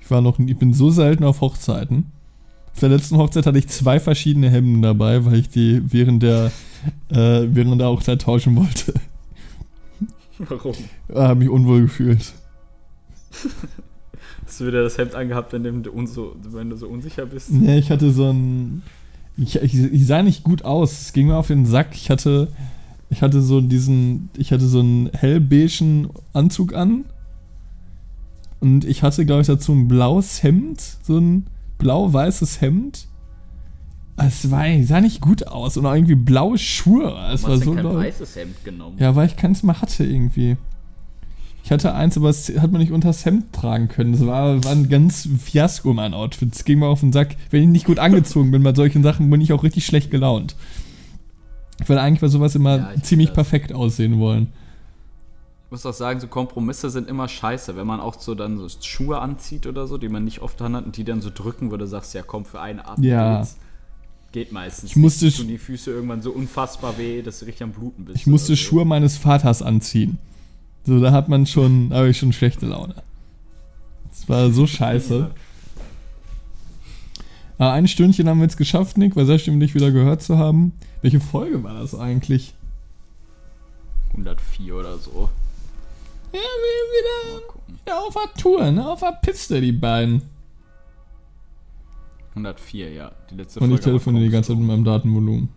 Ich 0.00 0.10
war 0.10 0.20
noch, 0.20 0.38
ich 0.40 0.56
bin 0.58 0.74
so 0.74 0.90
selten 0.90 1.22
auf 1.24 1.40
Hochzeiten. 1.40 2.10
Auf 2.72 2.80
der 2.80 2.88
letzten 2.90 3.16
Hochzeit 3.18 3.46
hatte 3.46 3.58
ich 3.58 3.68
zwei 3.68 4.00
verschiedene 4.00 4.50
Hemden 4.50 4.82
dabei, 4.82 5.24
weil 5.24 5.36
ich 5.36 5.48
die 5.48 5.80
während 5.92 6.22
der, 6.24 6.50
äh, 7.10 7.46
während 7.48 7.80
der 7.80 7.88
Hochzeit 7.88 8.22
tauschen 8.22 8.56
wollte. 8.56 8.94
Warum? 10.38 10.74
Habe 11.14 11.36
mich 11.36 11.48
unwohl 11.48 11.82
gefühlt. 11.82 12.32
Hast 14.44 14.60
du 14.60 14.66
wieder 14.66 14.82
das 14.82 14.98
Hemd 14.98 15.14
angehabt, 15.14 15.52
dem 15.52 15.82
du, 15.82 15.90
unso, 15.90 16.36
wenn 16.42 16.70
du 16.70 16.76
so 16.76 16.88
unsicher 16.88 17.26
bist? 17.26 17.50
Nee, 17.50 17.78
ich 17.78 17.90
hatte 17.90 18.10
so 18.10 18.30
ein. 18.30 18.82
Ich, 19.36 19.56
ich, 19.56 19.74
ich 19.74 20.06
sah 20.06 20.22
nicht 20.22 20.44
gut 20.44 20.64
aus. 20.64 20.92
Es 21.02 21.12
ging 21.12 21.26
mir 21.28 21.36
auf 21.36 21.48
den 21.48 21.66
Sack. 21.66 21.88
Ich 21.94 22.10
hatte 22.10 22.48
Ich 23.08 23.22
hatte 23.22 23.40
so 23.40 23.60
diesen, 23.60 24.30
ich 24.36 24.50
hatte 24.52 24.66
so 24.66 24.80
einen 24.80 25.10
hellbeigen 25.12 26.08
Anzug 26.32 26.74
an. 26.74 27.04
Und 28.60 28.84
ich 28.84 29.02
hatte, 29.02 29.24
glaube 29.26 29.42
ich, 29.42 29.46
dazu 29.46 29.72
ein 29.72 29.86
blaues 29.86 30.42
Hemd, 30.42 30.80
so 31.02 31.18
ein 31.18 31.46
blau-weißes 31.78 32.60
Hemd. 32.60 33.06
Es 34.16 34.50
war, 34.50 34.64
sah 34.82 35.00
nicht 35.00 35.20
gut 35.20 35.46
aus 35.46 35.76
und 35.76 35.84
auch 35.84 35.94
irgendwie 35.94 36.14
blaue 36.14 36.56
Schuhe. 36.56 37.14
Es 37.32 37.44
war 37.44 37.58
so 37.58 37.74
kein 37.74 37.84
weißes 37.84 38.34
Hemd 38.34 38.64
genommen. 38.64 38.96
Ja, 38.98 39.14
weil 39.14 39.26
ich 39.26 39.36
keins 39.36 39.62
mehr 39.62 39.80
hatte 39.80 40.04
irgendwie. 40.04 40.56
Ich 41.66 41.72
hatte 41.72 41.92
eins, 41.96 42.16
aber 42.16 42.28
es 42.28 42.48
hat 42.60 42.70
man 42.70 42.80
nicht 42.80 42.92
unters 42.92 43.24
Hemd 43.24 43.52
tragen 43.52 43.88
können. 43.88 44.12
Das 44.12 44.24
war, 44.24 44.62
war 44.62 44.70
ein 44.70 44.88
ganz 44.88 45.28
Fiasko, 45.42 45.92
mein 45.94 46.14
Outfit. 46.14 46.54
Es 46.54 46.64
ging 46.64 46.78
mir 46.78 46.86
auf 46.86 47.00
den 47.00 47.12
Sack. 47.12 47.34
Wenn 47.50 47.60
ich 47.60 47.68
nicht 47.68 47.86
gut 47.86 47.98
angezogen 47.98 48.52
bin 48.52 48.62
bei 48.62 48.72
solchen 48.72 49.02
Sachen, 49.02 49.28
bin 49.28 49.40
ich 49.40 49.52
auch 49.52 49.64
richtig 49.64 49.84
schlecht 49.84 50.12
gelaunt. 50.12 50.54
Ich 51.82 51.88
würde 51.88 52.02
eigentlich 52.02 52.20
bei 52.20 52.28
sowas 52.28 52.54
immer 52.54 52.76
Ja, 52.76 52.92
ich 52.94 53.02
ziemlich 53.02 53.30
das. 53.30 53.34
perfekt 53.34 53.72
aussehen 53.72 54.20
wollen. 54.20 54.46
Ich 55.64 55.72
muss 55.72 55.84
auch 55.84 55.92
sagen, 55.92 56.20
so 56.20 56.28
Kompromisse 56.28 56.88
sind 56.88 57.08
immer 57.08 57.26
scheiße. 57.26 57.76
Wenn 57.76 57.88
man 57.88 57.98
auch 57.98 58.20
so 58.20 58.36
dann 58.36 58.58
so 58.58 58.68
Schuhe 58.80 59.18
anzieht 59.18 59.66
oder 59.66 59.88
so, 59.88 59.98
die 59.98 60.08
man 60.08 60.22
nicht 60.22 60.42
oft 60.42 60.62
anhat 60.62 60.86
und 60.86 60.96
die 60.96 61.02
dann 61.02 61.20
so 61.20 61.30
drücken 61.34 61.72
würde, 61.72 61.88
sagst 61.88 62.14
du 62.14 62.18
ja, 62.18 62.24
komm, 62.24 62.44
für 62.44 62.60
einen 62.60 62.78
Abend 62.78 63.04
Ja. 63.04 63.38
geht's. 63.38 63.56
Geht 64.30 64.52
meistens. 64.52 64.90
Ich 64.90 64.96
musste 64.96 65.32
tun 65.32 65.48
die 65.48 65.58
Füße 65.58 65.90
irgendwann 65.90 66.22
so 66.22 66.30
unfassbar 66.30 66.96
weh, 66.96 67.22
dass 67.22 67.40
du 67.40 67.46
richtig 67.46 67.64
am 67.64 67.72
Bluten 67.72 68.04
bist. 68.04 68.18
Ich 68.18 68.28
musste 68.28 68.52
so. 68.54 68.56
Schuhe 68.56 68.84
meines 68.84 69.16
Vaters 69.16 69.62
anziehen. 69.62 70.18
So, 70.86 71.00
da 71.00 71.10
hat 71.10 71.28
man 71.28 71.46
schon, 71.46 71.92
habe 71.92 72.10
ich 72.10 72.18
schon 72.18 72.32
schlechte 72.32 72.66
Laune. 72.66 72.94
Das 74.08 74.28
war 74.28 74.50
so 74.52 74.68
scheiße. 74.68 75.32
Aber 77.58 77.72
ein 77.72 77.88
Stündchen 77.88 78.28
haben 78.28 78.38
wir 78.38 78.44
jetzt 78.44 78.56
geschafft, 78.56 78.96
Nick. 78.96 79.16
War 79.16 79.26
sehr 79.26 79.40
schön, 79.40 79.58
dich 79.58 79.74
wieder 79.74 79.90
gehört 79.90 80.22
zu 80.22 80.38
haben. 80.38 80.72
Welche 81.02 81.18
Folge 81.18 81.64
war 81.64 81.74
das 81.74 81.94
eigentlich? 81.94 82.54
104 84.12 84.76
oder 84.76 84.96
so. 84.98 85.28
Ja, 86.32 86.38
wir 86.38 87.32
wieder, 87.32 87.42
wieder 87.84 87.98
auf 87.98 88.14
der 88.14 88.40
Tour, 88.40 88.70
ne? 88.70 88.88
Auf 88.88 89.00
der 89.00 89.18
Piste, 89.22 89.60
die 89.60 89.72
beiden. 89.72 90.22
104, 92.30 92.92
ja. 92.92 93.12
Die 93.30 93.34
letzte 93.34 93.58
Und 93.58 93.66
ich 93.66 93.70
Folge 93.70 93.84
war 93.84 93.84
telefoniere 93.92 94.24
die 94.24 94.30
ganze 94.30 94.48
Zeit 94.48 94.58
mit 94.58 94.66
meinem 94.68 94.84
Datenvolumen. 94.84 95.48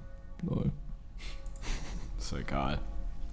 Lol. 0.41 0.71
Ist 2.17 2.31
doch 2.31 2.39
egal. 2.39 2.79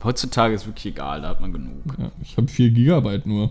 Heutzutage 0.03 0.55
ist 0.55 0.67
wirklich 0.67 0.87
egal, 0.87 1.23
da 1.23 1.31
hat 1.31 1.41
man 1.41 1.53
genug. 1.53 1.83
Ja, 1.99 2.11
ich 2.23 2.37
habe 2.37 2.49
4 2.49 2.71
Gigabyte 2.71 3.27
nur. 3.27 3.51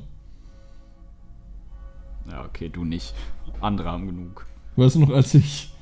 Ja, 2.29 2.45
okay, 2.45 2.69
du 2.69 2.85
nicht. 2.85 3.13
Andere 3.61 3.91
haben 3.91 4.05
genug. 4.05 4.45
Weißt 4.75 4.95
du 4.95 5.01
noch, 5.01 5.09
als 5.09 5.33
ich, 5.33 5.73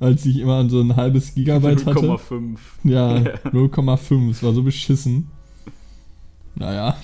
als 0.00 0.24
ich 0.26 0.38
immer 0.38 0.68
so 0.68 0.80
ein 0.80 0.96
halbes 0.96 1.34
Gigabyte 1.34 1.86
hatte? 1.86 2.00
0,5. 2.00 2.58
Ja, 2.84 3.16
0,5. 3.44 4.30
Es 4.30 4.42
war 4.42 4.52
so 4.52 4.62
beschissen. 4.62 5.30
Naja, 6.54 6.96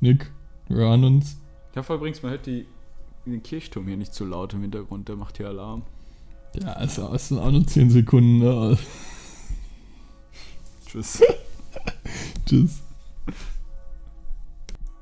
Nick, 0.00 0.30
wir 0.68 0.78
hören 0.78 1.04
uns. 1.04 1.38
Ich 1.72 1.78
hoffe 1.78 1.94
übrigens, 1.94 2.22
man 2.22 2.32
hört 2.32 2.46
die, 2.46 2.66
den 3.26 3.42
Kirchturm 3.42 3.86
hier 3.86 3.96
nicht 3.96 4.14
zu 4.14 4.24
laut 4.24 4.54
im 4.54 4.62
Hintergrund, 4.62 5.08
der 5.08 5.16
macht 5.16 5.36
hier 5.36 5.48
Alarm. 5.48 5.82
Ja, 6.60 6.80
es 6.82 6.98
es 6.98 7.28
sind 7.28 7.38
auch 7.38 7.50
nur 7.50 7.66
10 7.66 7.90
Sekunden. 7.90 8.38
Ne? 8.38 8.78
Tschüss. 10.86 11.22
Tschüss. 12.46 12.80